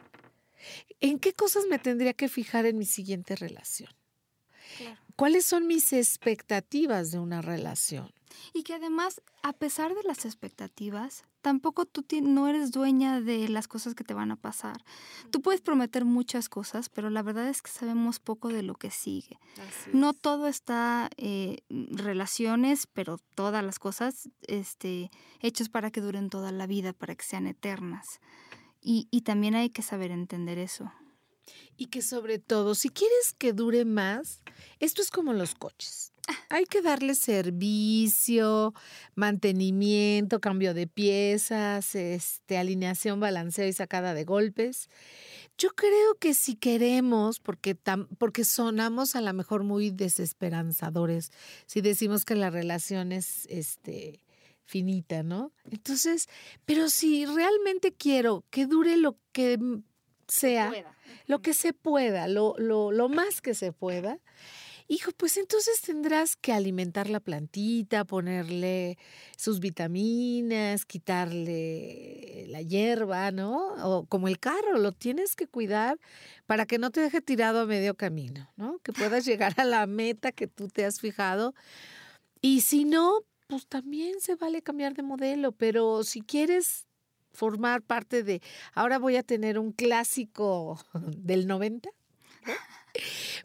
¿En 1.01 1.19
qué 1.21 1.33
cosas 1.33 1.65
me 1.71 1.79
tendría 1.79 2.15
que 2.15 2.29
fijar 2.29 2.67
en 2.67 2.79
mi 2.79 2.85
siguiente 2.85 3.37
relación? 3.37 3.91
¿Cuáles 5.19 5.47
son 5.47 5.67
mis 5.67 5.93
expectativas 5.93 7.11
de 7.11 7.19
una 7.19 7.43
relación? 7.43 8.13
Y 8.55 8.63
que 8.63 8.75
además, 8.75 9.21
a 9.43 9.53
pesar 9.53 9.93
de 9.97 10.05
las 10.05 10.25
expectativas, 10.25 11.25
tampoco 11.43 11.87
tú 11.87 12.05
no 12.23 12.47
eres 12.47 12.71
dueña 12.71 13.21
de 13.21 13.49
las 13.49 13.67
cosas 13.67 13.97
que 13.97 14.05
te 14.05 14.15
van 14.15 14.31
a 14.31 14.37
pasar. 14.37 14.85
Tú 15.33 15.43
puedes 15.43 15.61
prometer 15.61 16.05
muchas 16.05 16.49
cosas, 16.49 16.89
pero 16.89 17.11
la 17.11 17.25
verdad 17.25 17.49
es 17.49 17.63
que 17.63 17.71
sabemos 17.73 18.21
poco 18.21 18.51
de 18.51 18.63
lo 18.63 18.77
que 18.77 18.93
sigue. 18.93 19.41
No 19.93 20.13
todo 20.13 20.47
está 20.47 21.11
eh, 21.17 21.63
relaciones, 21.69 22.87
pero 22.87 23.19
todas 23.35 23.65
las 23.65 23.81
cosas 23.81 24.29
este, 24.47 25.11
hechas 25.41 25.69
para 25.69 25.91
que 25.91 26.01
duren 26.01 26.31
toda 26.31 26.53
la 26.53 26.69
vida, 26.69 26.93
para 26.93 27.17
que 27.17 27.25
sean 27.25 27.49
eternas. 27.49 28.21
Y, 28.81 29.09
y 29.11 29.23
también 29.23 29.57
hay 29.57 29.71
que 29.71 29.83
saber 29.83 30.13
entender 30.13 30.59
eso. 30.59 30.93
Y 31.77 31.87
que 31.87 32.03
sobre 32.03 32.39
todo, 32.39 32.75
si 32.75 32.89
quieres 32.89 33.35
que 33.37 33.53
dure 33.53 33.85
más, 33.85 34.43
esto 34.81 35.03
es 35.03 35.11
como 35.11 35.33
los 35.33 35.55
coches. 35.55 36.13
Hay 36.51 36.67
que 36.67 36.83
darle 36.83 37.15
servicio, 37.15 38.75
mantenimiento, 39.15 40.41
cambio 40.41 40.75
de 40.75 40.87
piezas, 40.87 41.95
este, 41.95 42.59
alineación, 42.59 43.19
balanceo 43.19 43.67
y 43.67 43.73
sacada 43.73 44.13
de 44.13 44.25
golpes. 44.25 44.91
Yo 45.57 45.71
creo 45.71 46.15
que 46.21 46.35
si 46.35 46.55
queremos, 46.55 47.41
porque, 47.41 47.77
porque 48.19 48.45
sonamos 48.45 49.17
a 49.17 49.21
lo 49.21 49.33
mejor 49.33 49.65
muy 49.65 49.91
desesperanzadores, 49.91 51.33
si 51.67 51.81
decimos 51.81 52.25
que 52.25 52.35
la 52.35 52.51
relación 52.51 53.11
es 53.11 53.47
este, 53.47 54.21
finita, 54.69 55.23
¿no? 55.23 55.53
Entonces, 55.71 56.29
pero 56.67 56.91
si 56.91 57.25
realmente 57.25 57.93
quiero 57.93 58.45
que 58.51 58.67
dure 58.67 58.99
lo 58.99 59.17
que 59.33 59.59
sea, 60.29 60.73
lo 61.27 61.41
que 61.41 61.55
se 61.55 61.73
pueda, 61.73 62.29
lo, 62.29 62.55
lo, 62.59 62.93
lo 62.93 63.09
más 63.09 63.41
que 63.41 63.55
se 63.55 63.73
pueda. 63.73 64.19
Hijo, 64.91 65.13
pues 65.19 65.37
entonces 65.37 65.83
tendrás 65.83 66.35
que 66.35 66.51
alimentar 66.51 67.11
la 67.11 67.21
plantita, 67.21 68.07
ponerle 68.07 68.97
sus 69.37 69.61
vitaminas, 69.61 70.87
quitarle 70.87 72.47
la 72.49 72.63
hierba, 72.63 73.31
¿no? 73.31 73.75
O 73.85 74.07
como 74.07 74.29
el 74.29 74.39
carro, 74.39 74.79
lo 74.79 74.93
tienes 74.93 75.37
que 75.37 75.47
cuidar 75.47 75.99
para 76.47 76.65
que 76.65 76.79
no 76.79 76.91
te 76.91 77.03
deje 77.03 77.21
tirado 77.21 77.61
a 77.61 77.67
medio 77.67 77.97
camino, 77.97 78.51
¿no? 78.57 78.79
Que 78.79 78.95
puedas 78.95 79.27
llegar 79.27 79.53
a 79.59 79.65
la 79.67 79.87
meta 79.87 80.33
que 80.33 80.47
tú 80.47 80.69
te 80.69 80.87
has 80.87 81.01
fijado. 81.01 81.55
Y 82.41 82.63
si 82.63 82.87
no, 82.87 83.21
pues 83.47 83.67
también 83.67 84.23
se 84.23 84.37
vale 84.37 84.63
cambiar 84.63 84.95
de 84.95 85.03
modelo, 85.03 85.53
pero 85.53 86.03
si 86.03 86.23
quieres 86.23 86.88
formar 87.39 87.83
parte 87.83 88.25
de, 88.25 88.43
ahora 88.75 88.99
voy 88.99 89.15
a 89.15 89.23
tener 89.23 89.59
un 89.59 89.71
clásico 89.71 90.79
del 91.17 91.47
90, 91.47 91.89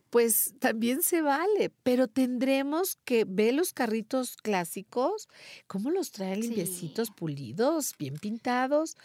pues 0.10 0.56
también 0.60 1.04
se 1.04 1.22
vale, 1.22 1.72
pero 1.84 2.08
tendremos 2.08 2.98
que 3.06 3.24
ver 3.28 3.54
los 3.54 3.72
carritos 3.72 4.36
clásicos, 4.36 5.30
cómo 5.68 5.91
los 5.91 6.12
traen 6.12 6.41
limpiecitos, 6.41 7.12
pulidos, 7.12 7.96
bien 8.00 8.16
pintados 8.16 8.98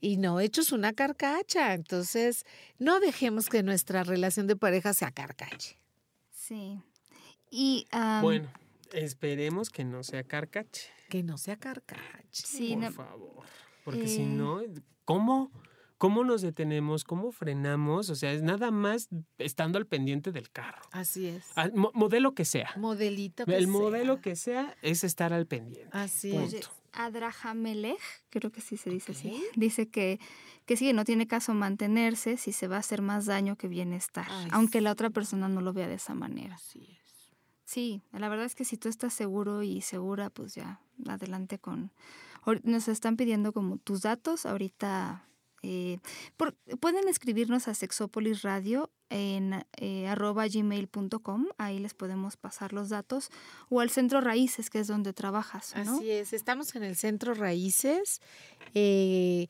y 0.00 0.16
no 0.16 0.38
hechos 0.38 0.70
una 0.70 0.92
carcacha. 0.92 1.74
Entonces, 1.74 2.44
no 2.78 3.00
dejemos 3.00 3.48
que 3.48 3.64
nuestra 3.64 4.04
relación 4.04 4.46
de 4.46 4.54
pareja 4.54 4.94
se 4.94 5.06
acarcache. 5.06 5.78
Sí. 6.30 6.80
Y 7.50 7.86
bueno, 8.22 8.52
esperemos 8.92 9.70
que 9.70 9.84
no 9.84 10.04
sea 10.04 10.22
carcache. 10.22 10.90
Que 11.08 11.22
no 11.22 11.36
sea 11.38 11.56
carcache. 11.56 12.26
Sí, 12.30 12.76
por 12.76 12.92
favor. 12.92 13.44
Porque 13.86 14.08
si 14.08 14.22
eh. 14.22 14.26
no, 14.26 14.62
¿cómo? 15.04 15.52
¿Cómo 15.96 16.24
nos 16.24 16.42
detenemos? 16.42 17.04
¿Cómo 17.04 17.30
frenamos? 17.30 18.10
O 18.10 18.16
sea, 18.16 18.32
es 18.32 18.42
nada 18.42 18.72
más 18.72 19.08
estando 19.38 19.78
al 19.78 19.86
pendiente 19.86 20.32
del 20.32 20.50
carro. 20.50 20.82
Así 20.90 21.28
es. 21.28 21.46
modelo 21.72 22.34
que 22.34 22.44
sea. 22.44 22.72
Modelito 22.76 23.46
que 23.46 23.56
El 23.56 23.68
modelo 23.68 24.20
que 24.20 24.34
sea 24.34 24.76
es 24.82 25.04
estar 25.04 25.32
al 25.32 25.46
pendiente. 25.46 25.88
Así 25.92 26.36
es. 26.36 26.68
Adrahamelech, 26.94 28.00
creo 28.28 28.50
que 28.50 28.60
sí 28.60 28.76
se 28.76 28.90
dice 28.90 29.12
así, 29.12 29.40
dice 29.54 29.88
que, 29.88 30.18
que 30.64 30.76
sí, 30.76 30.92
no 30.92 31.04
tiene 31.04 31.28
caso 31.28 31.54
mantenerse 31.54 32.38
si 32.38 32.50
se 32.52 32.66
va 32.66 32.76
a 32.76 32.80
hacer 32.80 33.02
más 33.02 33.26
daño 33.26 33.54
que 33.54 33.68
bienestar, 33.68 34.26
aunque 34.50 34.80
la 34.80 34.90
otra 34.90 35.10
persona 35.10 35.48
no 35.48 35.60
lo 35.60 35.72
vea 35.72 35.86
de 35.86 35.94
esa 35.94 36.14
manera. 36.14 36.56
Así 36.56 36.88
es. 36.90 37.06
Sí, 37.64 38.02
la 38.12 38.28
verdad 38.28 38.46
es 38.46 38.56
que 38.56 38.64
si 38.64 38.78
tú 38.78 38.88
estás 38.88 39.12
seguro 39.12 39.62
y 39.62 39.82
segura, 39.82 40.30
pues 40.30 40.54
ya, 40.54 40.80
adelante 41.10 41.58
con... 41.58 41.90
Nos 42.62 42.86
están 42.86 43.16
pidiendo 43.16 43.52
como 43.52 43.78
tus 43.78 44.02
datos, 44.02 44.46
ahorita 44.46 45.26
eh, 45.62 45.98
pueden 46.78 47.08
escribirnos 47.08 47.66
a 47.66 47.74
Sexópolis 47.74 48.42
Radio 48.42 48.92
en 49.10 49.64
eh, 49.78 50.06
arroba 50.06 50.46
gmail.com, 50.46 51.46
ahí 51.58 51.80
les 51.80 51.94
podemos 51.94 52.36
pasar 52.36 52.72
los 52.72 52.88
datos, 52.88 53.30
o 53.68 53.80
al 53.80 53.90
Centro 53.90 54.20
Raíces, 54.20 54.70
que 54.70 54.78
es 54.78 54.86
donde 54.86 55.12
trabajas. 55.12 55.74
Así 55.74 56.10
es, 56.10 56.32
estamos 56.32 56.76
en 56.76 56.84
el 56.84 56.94
Centro 56.94 57.34
Raíces. 57.34 58.20
Eh, 58.74 59.48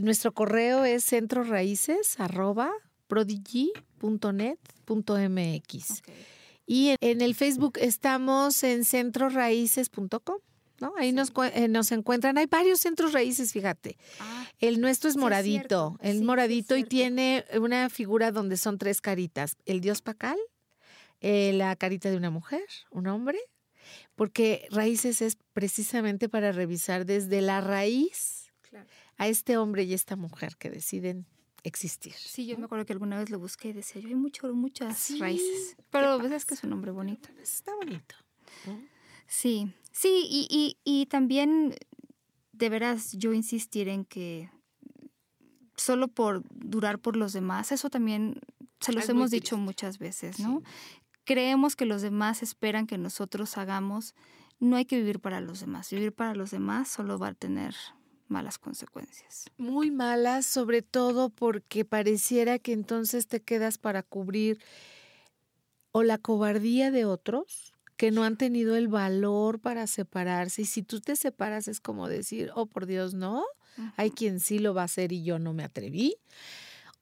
nuestro 0.00 0.32
correo 0.32 0.84
es 0.84 1.04
centro 1.04 1.44
raíces 1.44 2.18
arroba 2.18 2.70
prodigy.net.mx. 3.08 6.02
Y 6.66 6.94
en, 7.00 7.22
el 7.22 7.34
Facebook 7.34 7.78
estamos 7.80 8.62
en 8.62 8.84
centroraíces.com. 8.84 10.38
¿no? 10.80 10.94
Ahí 10.96 11.12
nos, 11.12 11.32
eh, 11.54 11.68
nos 11.68 11.92
encuentran. 11.92 12.38
Hay 12.38 12.46
varios 12.46 12.80
centros 12.80 13.12
raíces, 13.12 13.52
fíjate. 13.52 13.96
Ah, 14.20 14.46
el 14.60 14.80
nuestro 14.80 15.10
es 15.10 15.16
moradito, 15.16 15.98
el 16.00 16.22
moradito 16.22 16.76
y 16.76 16.84
tiene 16.84 17.44
una 17.60 17.88
figura 17.90 18.32
donde 18.32 18.56
son 18.56 18.78
tres 18.78 19.00
caritas. 19.00 19.56
El 19.66 19.80
dios 19.80 20.02
Pacal, 20.02 20.38
eh, 21.20 21.52
la 21.54 21.74
carita 21.76 22.10
de 22.10 22.16
una 22.16 22.30
mujer, 22.30 22.64
un 22.90 23.06
hombre, 23.06 23.38
porque 24.14 24.66
raíces 24.70 25.22
es 25.22 25.36
precisamente 25.52 26.28
para 26.28 26.52
revisar 26.52 27.06
desde 27.06 27.40
la 27.40 27.60
raíz 27.60 28.52
a 29.16 29.28
este 29.28 29.56
hombre 29.56 29.84
y 29.84 29.94
esta 29.94 30.16
mujer 30.16 30.56
que 30.56 30.70
deciden 30.70 31.26
existir. 31.64 32.14
Sí, 32.14 32.46
yo 32.46 32.56
me 32.58 32.64
acuerdo 32.64 32.86
que 32.86 32.92
alguna 32.92 33.18
vez 33.18 33.30
lo 33.30 33.38
busqué 33.38 33.68
y 33.68 33.72
decía, 33.72 34.00
yo 34.00 34.08
hay 34.08 34.14
mucho, 34.14 34.52
muchas 34.54 35.18
raíces. 35.18 35.76
Pero 35.90 36.18
ves 36.18 36.44
que 36.44 36.54
es 36.54 36.62
un 36.64 36.70
nombre 36.70 36.90
bonito. 36.90 37.28
Está 37.42 37.74
bonito. 37.74 38.14
Sí, 39.26 39.72
Sí, 40.00 40.28
y, 40.30 40.76
y, 40.84 41.06
también 41.06 41.74
deberás 42.52 43.14
yo 43.14 43.32
insistir 43.32 43.88
en 43.88 44.04
que 44.04 44.48
solo 45.76 46.06
por 46.06 46.44
durar 46.50 47.00
por 47.00 47.16
los 47.16 47.32
demás, 47.32 47.72
eso 47.72 47.90
también 47.90 48.38
se 48.78 48.92
los 48.92 49.08
hemos 49.08 49.32
dicho 49.32 49.56
muchas 49.56 49.98
veces, 49.98 50.38
¿no? 50.38 50.62
Creemos 51.24 51.74
que 51.74 51.84
los 51.84 52.00
demás 52.00 52.44
esperan 52.44 52.86
que 52.86 52.96
nosotros 52.96 53.58
hagamos, 53.58 54.14
no 54.60 54.76
hay 54.76 54.84
que 54.84 54.98
vivir 54.98 55.18
para 55.18 55.40
los 55.40 55.58
demás, 55.58 55.90
vivir 55.90 56.12
para 56.12 56.36
los 56.36 56.52
demás 56.52 56.86
solo 56.88 57.18
va 57.18 57.28
a 57.28 57.34
tener 57.34 57.74
malas 58.28 58.56
consecuencias. 58.56 59.50
Muy 59.56 59.90
malas, 59.90 60.46
sobre 60.46 60.82
todo 60.82 61.28
porque 61.28 61.84
pareciera 61.84 62.60
que 62.60 62.72
entonces 62.72 63.26
te 63.26 63.42
quedas 63.42 63.78
para 63.78 64.04
cubrir 64.04 64.60
o 65.90 66.04
la 66.04 66.18
cobardía 66.18 66.92
de 66.92 67.04
otros 67.04 67.74
que 67.98 68.12
no 68.12 68.22
han 68.22 68.36
tenido 68.36 68.76
el 68.76 68.86
valor 68.86 69.58
para 69.58 69.86
separarse. 69.88 70.62
Y 70.62 70.66
si 70.66 70.82
tú 70.82 71.00
te 71.00 71.16
separas 71.16 71.66
es 71.66 71.80
como 71.80 72.08
decir, 72.08 72.52
oh, 72.54 72.66
por 72.66 72.86
Dios, 72.86 73.12
no, 73.12 73.44
hay 73.96 74.12
quien 74.12 74.38
sí 74.38 74.60
lo 74.60 74.72
va 74.72 74.82
a 74.82 74.84
hacer 74.84 75.12
y 75.12 75.24
yo 75.24 75.40
no 75.40 75.52
me 75.52 75.64
atreví. 75.64 76.16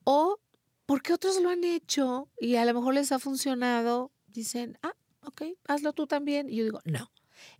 O 0.05 0.41
porque 0.87 1.13
otros 1.13 1.41
lo 1.43 1.51
han 1.51 1.65
hecho 1.65 2.31
y 2.41 2.57
a 2.57 2.65
lo 2.65 2.73
mejor 2.73 2.95
les 2.95 3.13
ha 3.13 3.19
funcionado, 3.19 4.11
dicen, 4.29 4.79
ah, 4.83 4.97
ok, 5.23 5.43
hazlo 5.69 5.93
tú 5.93 6.07
también. 6.07 6.49
Y 6.49 6.57
yo 6.57 6.65
digo, 6.65 6.81
no, 6.87 7.13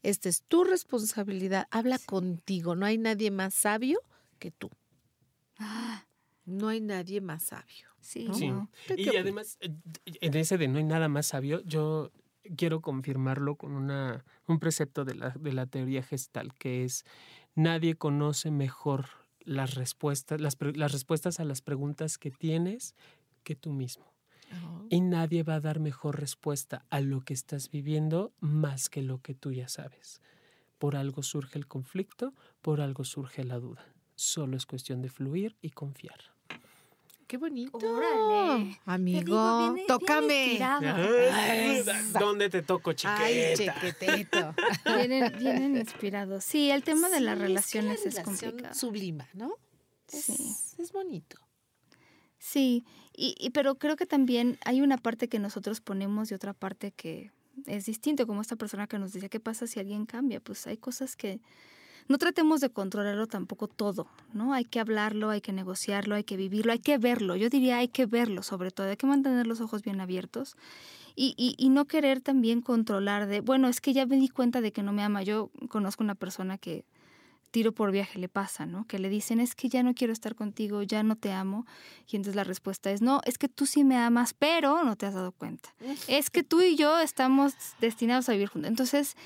esta 0.03 0.31
es 0.31 0.43
tu 0.43 0.65
responsabilidad, 0.65 1.69
habla 1.71 1.99
contigo, 1.99 2.75
no 2.75 2.87
hay 2.87 2.97
nadie 2.97 3.31
más 3.31 3.53
sabio 3.53 4.01
que 4.39 4.51
tú. 4.51 4.71
Ah. 5.59 6.07
No 6.47 6.69
hay 6.69 6.81
nadie 6.81 7.21
más 7.21 7.43
sabio. 7.43 7.89
Sí, 8.01 8.31
Y 8.97 9.17
además, 9.17 9.59
en 9.61 10.35
ese 10.37 10.57
de 10.57 10.69
no 10.69 10.79
hay 10.79 10.85
nada 10.85 11.09
más 11.09 11.27
sabio, 11.27 11.61
yo 11.65 12.13
quiero 12.57 12.81
confirmarlo 12.81 13.57
con 13.57 13.73
una, 13.73 14.25
un 14.47 14.59
precepto 14.59 15.05
de 15.05 15.15
la, 15.15 15.31
de 15.31 15.53
la 15.53 15.67
teoría 15.67 16.03
gestal, 16.03 16.55
que 16.55 16.85
es 16.85 17.05
nadie 17.55 17.95
conoce 17.97 18.51
mejor 18.51 19.07
las 19.41 19.75
respuestas, 19.75 20.41
las, 20.41 20.57
las 20.75 20.93
respuestas 20.93 21.41
a 21.41 21.45
las 21.45 21.63
preguntas 21.63 22.19
que 22.19 22.31
tienes 22.31 22.95
que 23.45 23.55
tú 23.55 23.73
mismo. 23.73 24.05
Oh. 24.65 24.87
Y 24.91 25.01
nadie 25.01 25.43
va 25.43 25.57
a 25.57 25.61
dar 25.61 25.81
mejor 25.81 26.21
respuesta 26.21 26.85
a 26.91 27.01
lo 27.01 27.23
que 27.23 27.35
estás 27.35 27.71
viviendo 27.71 28.33
más 28.41 28.89
que 28.89 29.03
lo 29.03 29.21
que 29.23 29.35
tú 29.35 29.53
ya 29.53 29.69
sabes. 29.69 30.21
Por 30.79 30.95
algo 30.97 31.23
surge 31.23 31.59
el 31.59 31.67
conflicto, 31.67 32.35
por 32.61 32.81
algo 32.81 33.05
surge 33.05 33.45
la 33.45 33.59
duda. 33.59 33.85
Solo 34.15 34.57
es 34.57 34.67
cuestión 34.67 35.03
de 35.03 35.09
fluir 35.09 35.57
y 35.61 35.71
confiar. 35.71 36.36
Qué 37.27 37.39
bonito. 37.39 37.79
Órale. 37.79 38.79
Amigo, 38.85 39.75
tócame. 39.89 40.61
¿Dónde 42.19 42.49
te 42.51 42.63
toco, 42.63 42.93
chiqueta? 42.93 43.25
Ay, 43.25 43.55
chiquetito. 43.57 44.55
vienen, 45.39 45.77
inspirados. 45.77 46.45
Sí, 46.45 46.71
el 46.71 46.85
tema 46.85 47.09
de 47.09 47.21
las 47.21 47.37
relaciones 47.37 48.07
es, 48.07 48.21
complicado. 48.21 48.75
Sublima, 48.75 49.29
¿no? 49.35 49.55
sí. 50.07 50.55
Es 50.79 50.93
bonito. 50.93 51.37
Sí, 52.39 52.85
y, 53.13 53.51
pero 53.51 53.75
creo 53.75 53.97
que 53.97 54.07
también 54.07 54.59
hay 54.65 54.81
una 54.81 54.99
parte 54.99 55.29
que 55.29 55.41
nosotros 55.41 55.81
ponemos 55.81 56.31
y 56.31 56.35
otra 56.35 56.53
parte 56.53 56.93
que 56.93 57.33
es 57.67 57.87
distinto, 57.87 58.27
como 58.27 58.41
esta 58.41 58.55
persona 58.55 58.87
que 58.87 59.01
nos 59.01 59.13
dice, 59.13 59.29
¿qué 59.29 59.41
pasa 59.41 59.67
si 59.67 59.81
alguien 59.81 60.07
cambia? 60.07 60.39
Pues 60.39 60.67
hay 60.69 60.77
cosas 60.77 61.17
que 61.17 61.41
no 62.09 62.19
tratemos 62.19 62.61
de 62.61 62.71
controlarlo 62.71 63.27
tampoco 63.27 63.69
todo, 63.69 64.07
¿no? 64.33 64.53
Hay 64.53 64.65
que 64.65 64.81
hablarlo, 64.81 65.31
hay 65.31 65.41
que 65.41 65.53
negociarlo, 65.53 66.15
hay 66.15 66.25
que 66.25 66.37
vivirlo, 66.37 66.73
hay 66.73 66.79
que 66.79 66.99
verlo. 66.99 67.37
Yo 67.37 67.49
diría 67.49 67.79
hay 67.79 67.89
que 67.89 68.07
verlo 68.07 68.43
sobre 68.43 68.71
todo, 68.71 68.89
hay 68.89 68.97
que 68.97 69.07
mantener 69.07 69.47
los 69.47 69.61
ojos 69.61 69.83
bien 69.83 70.01
abiertos 70.01 70.57
y, 71.19 71.35
y, 71.59 71.69
no 71.71 71.87
querer 71.87 72.21
también 72.21 72.61
controlar 72.61 73.27
de, 73.27 73.41
bueno, 73.41 73.69
es 73.69 73.81
que 73.81 73.95
ya 73.95 74.05
me 74.05 74.17
di 74.17 74.29
cuenta 74.29 74.61
de 74.61 74.71
que 74.71 74.83
no 74.83 74.93
me 74.93 75.03
ama. 75.03 75.23
Yo 75.23 75.51
conozco 75.71 76.05
una 76.05 76.15
persona 76.15 76.59
que 76.59 76.85
tiro 77.51 77.73
por 77.73 77.91
viaje 77.91 78.19
le 78.19 78.29
pasa, 78.29 78.67
¿no? 78.67 78.87
Que 78.87 78.99
le 78.99 79.09
dicen, 79.09 79.41
es 79.41 79.55
que 79.55 79.71
ya 79.71 79.83
no 79.83 79.95
quiero 79.95 80.13
estar 80.13 80.35
contigo, 80.35 80.83
ya 80.83 81.03
no 81.03 81.17
te 81.17 81.33
amo. 81.33 81.65
Y 82.07 82.17
entonces 82.17 82.37
la 82.37 82.45
respuesta 82.45 82.91
es, 82.91 83.01
no, 83.01 83.23
es 83.25 83.39
que 83.39 83.49
tú 83.49 83.65
sí 83.65 83.83
me 83.83 83.97
amas, 83.97 84.35
pero 84.35 84.85
no 84.85 84.95
te 84.97 85.07
has 85.07 85.15
dado 85.15 85.33
cuenta. 85.33 85.75
Es 86.07 86.29
que 86.29 86.43
tú 86.43 86.61
y 86.61 86.77
yo 86.77 86.99
estamos 87.01 87.55
destinados 87.81 88.29
a 88.29 88.33
vivir 88.33 88.49
juntos. 88.49 88.69
Entonces, 88.69 89.17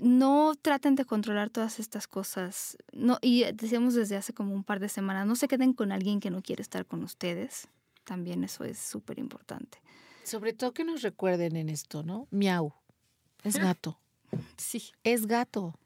no 0.00 0.54
traten 0.60 0.94
de 0.96 1.04
controlar 1.04 1.50
todas 1.50 1.78
estas 1.78 2.06
cosas. 2.08 2.76
No, 2.92 3.18
y 3.22 3.44
decíamos 3.52 3.94
desde 3.94 4.16
hace 4.16 4.32
como 4.32 4.54
un 4.54 4.64
par 4.64 4.80
de 4.80 4.88
semanas, 4.88 5.26
no 5.26 5.36
se 5.36 5.48
queden 5.48 5.72
con 5.72 5.92
alguien 5.92 6.20
que 6.20 6.30
no 6.30 6.42
quiere 6.42 6.62
estar 6.62 6.86
con 6.86 7.02
ustedes. 7.04 7.68
También 8.04 8.44
eso 8.44 8.64
es 8.64 8.78
súper 8.78 9.18
importante. 9.18 9.78
Sobre 10.24 10.52
todo 10.52 10.72
que 10.74 10.84
nos 10.84 11.02
recuerden 11.02 11.56
en 11.56 11.68
esto, 11.68 12.02
¿no? 12.02 12.28
Miau. 12.30 12.72
Es 13.42 13.56
gato. 13.56 13.98
Sí. 14.56 14.90
Es 15.04 15.26
gato. 15.26 15.78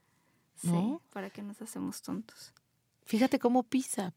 ¿no? 0.63 0.99
Sí, 1.03 1.09
para 1.11 1.29
que 1.29 1.43
nos 1.43 1.61
hacemos 1.61 2.01
tontos. 2.01 2.51
Fíjate 3.05 3.37
cómo 3.39 3.63
pisa. 3.63 4.13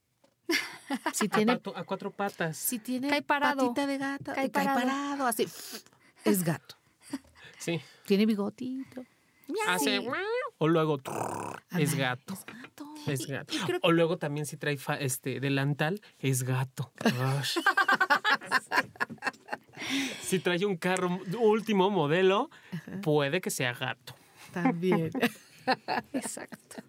Si 1.12 1.26
A, 1.26 1.28
tiene, 1.28 1.57
pato- 1.59 1.76
a 1.76 1.84
cuatro 1.84 2.11
patas. 2.11 2.57
si 2.57 2.78
tiene 2.78 3.09
Cae 3.09 3.22
parado. 3.22 3.68
patita 3.68 3.86
de 3.86 3.99
gato, 3.99 4.32
Cae 4.34 4.51
cae, 4.51 4.64
parado. 4.64 4.80
parado. 4.80 5.26
así, 5.26 5.47
es 6.24 6.43
gato. 6.45 6.76
Sí. 7.59 7.80
Tiene 8.07 8.26
bigotito. 8.26 9.05
Hace 9.66 10.01
o 10.59 10.68
luego 10.68 10.97
es 11.78 11.95
gato. 11.97 12.34
Es 12.34 12.47
gato. 12.47 12.95
Es 13.07 13.26
gato. 13.26 13.55
creo 13.66 13.78
O 13.82 13.90
luego 13.93 14.16
también 14.18 14.47
si 14.47 14.57
trae 14.57 14.76
fa- 14.76 14.97
este 14.99 15.40
delantal, 15.40 16.01
es 16.18 16.43
gato. 16.45 16.93
Si 20.22 20.38
trae 20.38 20.64
un 20.64 20.76
carro 20.76 21.20
último 21.40 21.90
modelo, 21.90 22.51
puede 23.03 23.40
que 23.40 23.51
sea 23.51 23.72
gato. 23.74 24.14
También. 24.53 25.11
Exacto. 26.12 26.82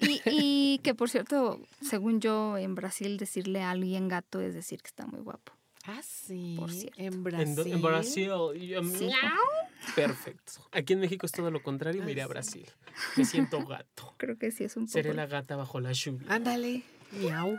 Y, 0.00 0.20
y 0.24 0.78
que 0.82 0.94
por 0.94 1.10
cierto, 1.10 1.60
según 1.82 2.20
yo, 2.20 2.56
en 2.58 2.74
Brasil 2.74 3.18
decirle 3.18 3.62
a 3.62 3.70
alguien 3.70 4.08
gato 4.08 4.40
es 4.40 4.54
decir 4.54 4.80
que 4.82 4.88
está 4.88 5.06
muy 5.06 5.20
guapo. 5.20 5.52
Ah, 5.86 6.00
sí. 6.02 6.56
Por 6.58 6.70
cierto. 6.70 7.00
En 7.00 7.22
Brasil. 7.24 7.72
en 7.72 7.82
Brasil. 7.82 8.26
yo, 8.26 8.84
Sí. 8.84 9.10
Perfecto. 9.94 10.52
Aquí 10.72 10.92
en 10.92 11.00
México 11.00 11.26
es 11.26 11.32
todo 11.32 11.50
lo 11.50 11.62
contrario. 11.62 12.02
Me 12.04 12.12
iré 12.12 12.22
a 12.22 12.26
Brasil. 12.26 12.66
Me 13.16 13.24
siento 13.24 13.64
gato. 13.64 14.14
Creo 14.18 14.38
que 14.38 14.50
sí 14.50 14.64
es 14.64 14.76
un 14.76 14.84
poco. 14.84 14.92
Seré 14.92 15.14
la 15.14 15.26
gata 15.26 15.56
bajo 15.56 15.80
la 15.80 15.92
lluvia. 15.92 16.26
Ándale. 16.28 16.84
Miau. 17.12 17.58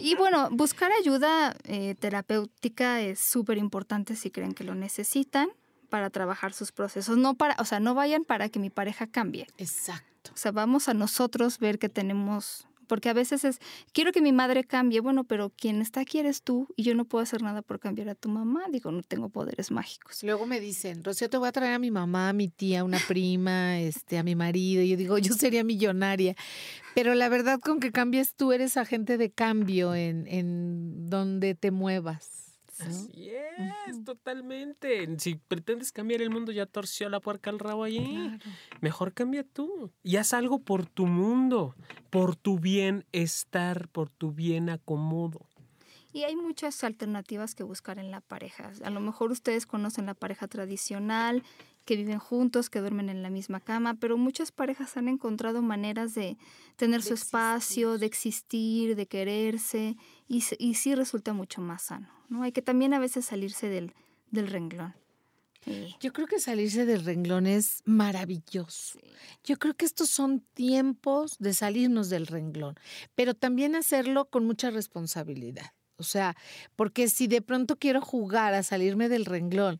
Y 0.00 0.16
bueno, 0.16 0.48
buscar 0.50 0.90
ayuda 0.92 1.56
eh, 1.64 1.94
terapéutica 1.94 3.00
es 3.00 3.20
súper 3.20 3.58
importante 3.58 4.16
si 4.16 4.30
creen 4.30 4.54
que 4.54 4.64
lo 4.64 4.74
necesitan 4.74 5.48
para 5.88 6.10
trabajar 6.10 6.52
sus 6.52 6.72
procesos. 6.72 7.16
No 7.16 7.34
para, 7.34 7.54
o 7.58 7.64
sea, 7.64 7.80
no 7.80 7.94
vayan 7.94 8.24
para 8.24 8.48
que 8.48 8.58
mi 8.58 8.70
pareja 8.70 9.06
cambie. 9.06 9.46
Exacto. 9.58 10.32
O 10.34 10.36
sea, 10.36 10.52
vamos 10.52 10.88
a 10.88 10.94
nosotros 10.94 11.58
ver 11.58 11.78
que 11.78 11.88
tenemos, 11.88 12.66
porque 12.84 13.08
a 13.08 13.12
veces 13.12 13.44
es, 13.44 13.58
quiero 13.92 14.12
que 14.12 14.20
mi 14.20 14.32
madre 14.32 14.64
cambie, 14.64 15.00
bueno, 15.00 15.24
pero 15.24 15.50
quien 15.50 15.80
está 15.80 16.00
aquí 16.00 16.18
eres 16.18 16.42
tú 16.42 16.68
y 16.76 16.82
yo 16.82 16.94
no 16.94 17.04
puedo 17.04 17.22
hacer 17.22 17.42
nada 17.42 17.62
por 17.62 17.80
cambiar 17.80 18.08
a 18.08 18.14
tu 18.14 18.28
mamá. 18.28 18.64
Digo, 18.70 18.90
no 18.92 19.02
tengo 19.02 19.28
poderes 19.28 19.70
mágicos. 19.70 20.22
Luego 20.22 20.46
me 20.46 20.60
dicen, 20.60 21.02
Rocío, 21.02 21.28
te 21.28 21.36
voy 21.36 21.48
a 21.48 21.52
traer 21.52 21.74
a 21.74 21.78
mi 21.78 21.90
mamá, 21.90 22.28
a 22.28 22.32
mi 22.32 22.48
tía, 22.48 22.80
a 22.80 22.84
una 22.84 22.98
prima, 23.08 23.80
este, 23.80 24.18
a 24.18 24.22
mi 24.22 24.34
marido. 24.34 24.82
Y 24.82 24.90
yo 24.90 24.96
digo, 24.96 25.18
yo 25.18 25.34
sería 25.34 25.64
millonaria. 25.64 26.34
Pero 26.94 27.14
la 27.14 27.28
verdad, 27.28 27.60
con 27.60 27.80
que 27.80 27.92
cambies 27.92 28.34
tú, 28.34 28.52
eres 28.52 28.76
agente 28.76 29.18
de 29.18 29.30
cambio 29.30 29.94
en, 29.94 30.26
en 30.28 31.08
donde 31.10 31.54
te 31.54 31.70
muevas. 31.70 32.43
Así 32.80 33.30
es, 33.86 34.04
totalmente. 34.04 35.06
Si 35.18 35.36
pretendes 35.36 35.92
cambiar 35.92 36.22
el 36.22 36.30
mundo, 36.30 36.52
ya 36.52 36.66
torció 36.66 37.08
la 37.08 37.20
puerca 37.20 37.50
al 37.50 37.58
rabo 37.58 37.84
allí. 37.84 38.14
Claro. 38.14 38.38
Mejor 38.80 39.12
cambia 39.14 39.44
tú 39.44 39.92
y 40.02 40.16
haz 40.16 40.32
algo 40.32 40.60
por 40.60 40.86
tu 40.86 41.06
mundo, 41.06 41.74
por 42.10 42.36
tu 42.36 42.58
bienestar, 42.58 43.88
por 43.88 44.10
tu 44.10 44.32
bien 44.32 44.70
acomodo. 44.70 45.48
Y 46.12 46.22
hay 46.22 46.36
muchas 46.36 46.84
alternativas 46.84 47.56
que 47.56 47.64
buscar 47.64 47.98
en 47.98 48.12
la 48.12 48.20
pareja. 48.20 48.70
A 48.84 48.90
lo 48.90 49.00
mejor 49.00 49.32
ustedes 49.32 49.66
conocen 49.66 50.06
la 50.06 50.14
pareja 50.14 50.46
tradicional, 50.46 51.42
que 51.84 51.96
viven 51.96 52.18
juntos, 52.18 52.70
que 52.70 52.80
duermen 52.80 53.08
en 53.08 53.22
la 53.22 53.30
misma 53.30 53.60
cama, 53.60 53.94
pero 53.94 54.16
muchas 54.16 54.52
parejas 54.52 54.96
han 54.96 55.08
encontrado 55.08 55.62
maneras 55.62 56.14
de 56.14 56.36
tener 56.76 57.02
De 57.02 57.08
su 57.08 57.14
espacio, 57.14 57.98
de 57.98 58.06
existir, 58.06 58.96
de 58.96 59.06
quererse, 59.06 59.96
y, 60.28 60.40
sí 60.40 60.94
resulta 60.94 61.32
mucho 61.32 61.60
más 61.60 61.82
sano. 61.82 62.08
¿no? 62.28 62.42
Hay 62.42 62.52
que 62.52 62.62
también 62.62 62.94
a 62.94 62.98
veces 62.98 63.26
salirse 63.26 63.68
del, 63.68 63.94
del 64.30 64.48
renglón. 64.48 64.94
Y- 65.66 65.94
Yo 66.00 66.12
creo 66.12 66.26
que 66.26 66.40
salirse 66.40 66.84
del 66.84 67.04
renglón 67.04 67.46
es 67.46 67.82
maravilloso. 67.84 68.98
Yo 69.44 69.58
creo 69.58 69.74
que 69.74 69.84
estos 69.86 70.10
son 70.10 70.40
tiempos 70.54 71.38
de 71.38 71.54
salirnos 71.54 72.08
del 72.10 72.26
renglón, 72.26 72.74
pero 73.14 73.34
también 73.34 73.74
hacerlo 73.74 74.28
con 74.30 74.44
mucha 74.46 74.70
responsabilidad. 74.70 75.72
O 75.96 76.02
sea, 76.02 76.34
porque 76.74 77.08
si 77.08 77.28
de 77.28 77.40
pronto 77.40 77.76
quiero 77.78 78.00
jugar 78.00 78.52
a 78.54 78.62
salirme 78.64 79.08
del 79.08 79.24
renglón 79.24 79.78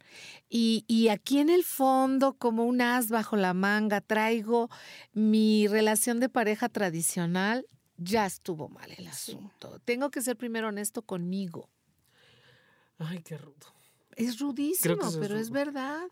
y, 0.49 0.85
y 0.87 1.09
aquí 1.09 1.39
en 1.41 1.51
el 1.51 1.65
fondo, 1.65 2.35
como 2.35 2.65
un 2.65 2.81
as 2.81 3.09
bajo 3.09 3.37
la 3.37 3.53
manga, 3.53 4.01
traigo 4.01 4.71
mi 5.13 5.67
relación 5.67 6.21
de 6.21 6.29
pareja 6.29 6.69
tradicional, 6.69 7.67
ya 7.97 8.27
estuvo 8.27 8.69
mal 8.69 8.91
el 8.93 9.05
Sí. 9.13 9.33
asunto. 9.33 9.81
Tengo 9.85 10.11
que 10.11 10.21
ser 10.23 10.37
primero 10.37 10.69
honesto 10.69 11.03
conmigo. 11.03 11.69
Ay, 12.99 13.21
qué 13.23 13.37
rudo. 13.37 13.75
Es 14.17 14.39
rudísimo, 14.39 15.09
es 15.09 15.17
pero 15.17 15.39
es 15.39 15.51
verdad. 15.51 16.03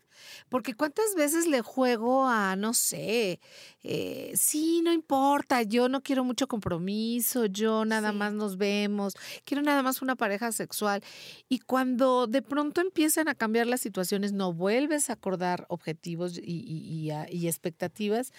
Porque 0.49 0.73
cuántas 0.73 1.15
veces 1.15 1.47
le 1.47 1.61
juego 1.61 2.25
a, 2.27 2.55
no 2.55 2.73
sé, 2.73 3.39
eh, 3.83 4.31
sí, 4.35 4.81
no 4.83 4.91
importa, 4.91 5.63
yo 5.63 5.89
no 5.89 6.01
quiero 6.01 6.23
mucho 6.23 6.47
compromiso, 6.47 7.45
yo 7.45 7.85
nada 7.85 8.11
Sí. 8.11 8.17
más 8.17 8.33
nos 8.33 8.57
vemos, 8.57 9.13
quiero 9.45 9.63
nada 9.63 9.81
más 9.83 10.01
una 10.01 10.15
pareja 10.15 10.51
sexual. 10.51 11.03
Y 11.49 11.59
cuando 11.59 12.27
de 12.27 12.41
pronto 12.41 12.81
empiezan 12.81 13.27
a 13.27 13.35
cambiar 13.35 13.67
las 13.67 13.81
situaciones, 13.81 14.33
no 14.33 14.53
vuelves 14.53 15.09
a 15.09 15.13
acordar 15.13 15.65
objetivos 15.69 16.37
y, 16.37 16.41
y- 16.43 17.11
y 17.31 17.47
expectativas. 17.47 18.31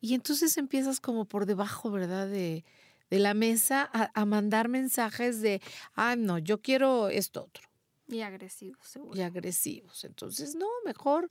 Y 0.00 0.14
entonces 0.14 0.56
empiezas 0.58 1.00
como 1.00 1.24
por 1.24 1.46
debajo, 1.46 1.90
¿verdad? 1.90 2.28
De, 2.28 2.64
de 3.10 3.18
la 3.18 3.34
mesa 3.34 3.88
a, 3.92 4.10
a 4.20 4.24
mandar 4.24 4.68
mensajes 4.68 5.40
de, 5.40 5.60
ah, 5.94 6.16
no, 6.16 6.38
yo 6.38 6.60
quiero 6.60 7.08
esto 7.08 7.44
otro 7.44 7.62
Y 8.08 8.20
agresivo, 8.20 8.78
seguro. 8.82 9.18
y 9.18 9.22
agresivos. 9.22 10.04
Entonces, 10.04 10.54
no, 10.54 10.66
mejor 10.84 11.28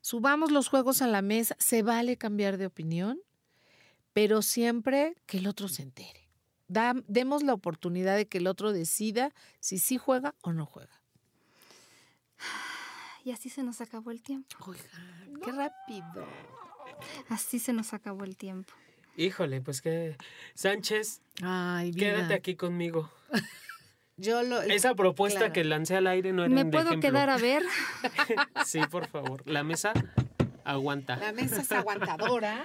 subamos 0.00 0.50
los 0.50 0.68
juegos 0.68 1.00
a 1.02 1.06
la 1.06 1.22
mesa. 1.22 1.56
Se 1.58 1.82
vale 1.82 2.16
cambiar 2.16 2.56
de 2.58 2.66
opinión, 2.66 3.20
pero 4.12 4.42
siempre 4.42 5.16
que 5.26 5.38
el 5.38 5.46
otro 5.46 5.68
se 5.68 5.82
entere. 5.82 6.28
Da- 6.68 6.94
demos 7.08 7.42
la 7.42 7.52
oportunidad 7.54 8.16
de 8.16 8.28
que 8.28 8.38
el 8.38 8.46
otro 8.46 8.72
decida 8.72 9.32
si 9.60 9.78
sí 9.78 9.96
juega 9.98 10.34
o 10.42 10.52
no 10.52 10.66
juega. 10.66 11.02
Y 13.24 13.32
así 13.32 13.50
se 13.50 13.62
nos 13.62 13.82
acabó 13.82 14.10
el 14.10 14.22
tiempo. 14.22 14.56
Oigan, 14.66 15.40
qué 15.44 15.52
rápido. 15.52 16.26
Así 17.28 17.58
se 17.58 17.74
nos 17.74 17.92
acabó 17.92 18.24
el 18.24 18.34
tiempo. 18.36 18.72
Híjole, 19.16 19.60
pues 19.60 19.82
que 19.82 20.16
Sánchez, 20.54 21.20
Ay, 21.42 21.92
quédate 21.92 22.32
aquí 22.32 22.56
conmigo. 22.56 23.10
Yo 24.20 24.42
lo. 24.42 24.60
Esa 24.62 24.94
propuesta 24.94 25.38
claro. 25.38 25.52
que 25.54 25.64
lancé 25.64 25.96
al 25.96 26.06
aire 26.06 26.32
no 26.32 26.44
era 26.44 26.54
¿Me 26.54 26.64
puedo 26.66 26.88
ejemplo. 26.88 27.08
quedar 27.10 27.30
a 27.30 27.38
ver? 27.38 27.62
Sí, 28.66 28.80
por 28.90 29.06
favor. 29.06 29.42
La 29.46 29.62
mesa 29.64 29.92
aguanta. 30.64 31.16
La 31.16 31.32
mesa 31.32 31.60
es 31.62 31.72
aguantadora. 31.72 32.64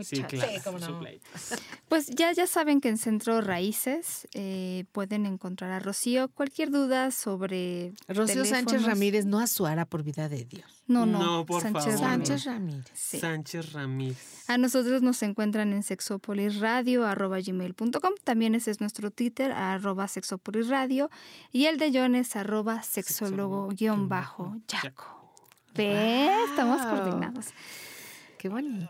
Sí, 0.00 0.16
Muchachos. 0.16 0.40
claro. 0.40 0.52
Sí, 0.54 0.60
cómo 0.64 0.78
no. 0.78 1.00
Pues 1.88 2.06
ya, 2.06 2.32
ya 2.32 2.46
saben 2.46 2.80
que 2.80 2.88
en 2.88 2.96
Centro 2.96 3.42
Raíces 3.42 4.26
eh, 4.32 4.84
pueden 4.92 5.26
encontrar 5.26 5.70
a 5.72 5.78
Rocío. 5.78 6.28
Cualquier 6.28 6.70
duda 6.70 7.10
sobre. 7.10 7.92
Rocío 8.08 8.46
Sánchez. 8.46 8.84
Ramírez, 8.84 9.26
no 9.26 9.38
Azuara, 9.40 9.84
por 9.84 10.02
vida 10.02 10.30
de 10.30 10.44
Dios. 10.46 10.64
No, 10.86 11.04
no. 11.06 11.18
No, 11.22 11.46
por 11.46 11.62
favor. 11.62 11.82
Sánchez 11.82 12.44
Ramírez. 12.44 12.86
Sí. 12.94 13.18
Sánchez 13.20 13.72
Ramírez. 13.72 14.44
A 14.48 14.58
nosotros 14.58 15.02
nos 15.02 15.22
encuentran 15.22 15.72
en 15.72 15.82
sexopolisradio.com. 15.82 18.14
También 18.24 18.54
ese 18.54 18.70
es 18.70 18.80
nuestro 18.80 19.10
Twitter, 19.10 19.52
arroba 19.52 20.08
sexopolisradio. 20.08 21.10
Y 21.52 21.66
el 21.66 21.78
de 21.78 21.90
John 21.92 22.14
es 22.14 22.36
arroba 22.36 22.82
sexólogo-yaco. 22.82 24.56
¿Ves? 25.74 26.50
Estamos 26.50 26.80
Wow. 26.82 26.90
coordinados. 26.90 27.46
Qué 28.42 28.48
bonito. 28.48 28.88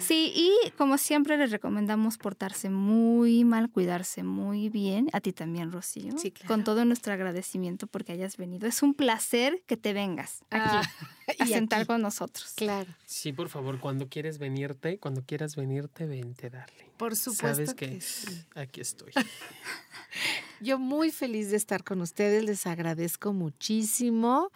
Sí, 0.00 0.32
y 0.34 0.70
como 0.78 0.96
siempre 0.96 1.36
les 1.36 1.50
recomendamos 1.50 2.16
portarse 2.16 2.70
muy 2.70 3.44
mal, 3.44 3.68
cuidarse 3.68 4.22
muy 4.22 4.68
bien. 4.70 5.08
A 5.12 5.20
ti 5.20 5.32
también, 5.32 5.70
Rocío. 5.72 6.16
Sí, 6.18 6.30
claro. 6.30 6.48
Con 6.48 6.64
todo 6.64 6.84
nuestro 6.84 7.12
agradecimiento 7.12 7.86
porque 7.88 8.12
hayas 8.12 8.36
venido. 8.36 8.66
Es 8.68 8.82
un 8.82 8.94
placer 8.94 9.62
que 9.66 9.76
te 9.76 9.92
vengas 9.92 10.44
aquí 10.50 10.76
Ah, 10.76 10.82
a 11.40 11.46
sentar 11.46 11.80
aquí. 11.80 11.88
con 11.88 12.00
nosotros. 12.00 12.52
Claro. 12.54 12.90
Sí, 13.04 13.32
por 13.34 13.48
favor, 13.50 13.80
cuando 13.80 14.08
quieres 14.08 14.38
venirte, 14.38 14.98
cuando 14.98 15.24
quieras 15.24 15.56
venirte, 15.56 16.06
vente, 16.06 16.48
darle. 16.48 16.88
Por 16.96 17.14
supuesto 17.16 17.48
Sabes 17.48 17.74
que, 17.74 17.88
que 17.90 18.00
sí. 18.00 18.44
aquí 18.54 18.80
estoy. 18.80 19.12
Yo 20.60 20.78
muy 20.78 21.10
feliz 21.10 21.50
de 21.50 21.56
estar 21.56 21.84
con 21.84 22.00
ustedes, 22.00 22.44
les 22.44 22.66
agradezco 22.66 23.32
muchísimo 23.32 24.50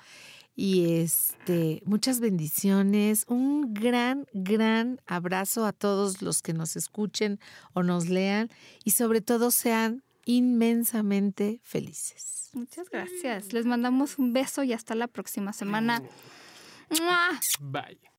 y 0.56 0.94
este 0.96 1.82
muchas 1.84 2.18
bendiciones, 2.18 3.24
un 3.28 3.74
gran 3.74 4.26
gran 4.32 5.00
abrazo 5.06 5.66
a 5.66 5.72
todos 5.72 6.22
los 6.22 6.40
que 6.40 6.54
nos 6.54 6.74
escuchen 6.76 7.38
o 7.74 7.82
nos 7.82 8.08
lean 8.08 8.48
y 8.82 8.92
sobre 8.92 9.20
todo 9.20 9.50
sean 9.50 10.02
inmensamente 10.24 11.60
felices. 11.62 12.50
Muchas 12.54 12.88
gracias. 12.88 13.52
Les 13.52 13.66
mandamos 13.66 14.18
un 14.18 14.32
beso 14.32 14.62
y 14.64 14.72
hasta 14.72 14.94
la 14.94 15.08
próxima 15.08 15.52
semana. 15.52 16.02
¡Mua! 16.90 17.38
Bye. 17.60 18.15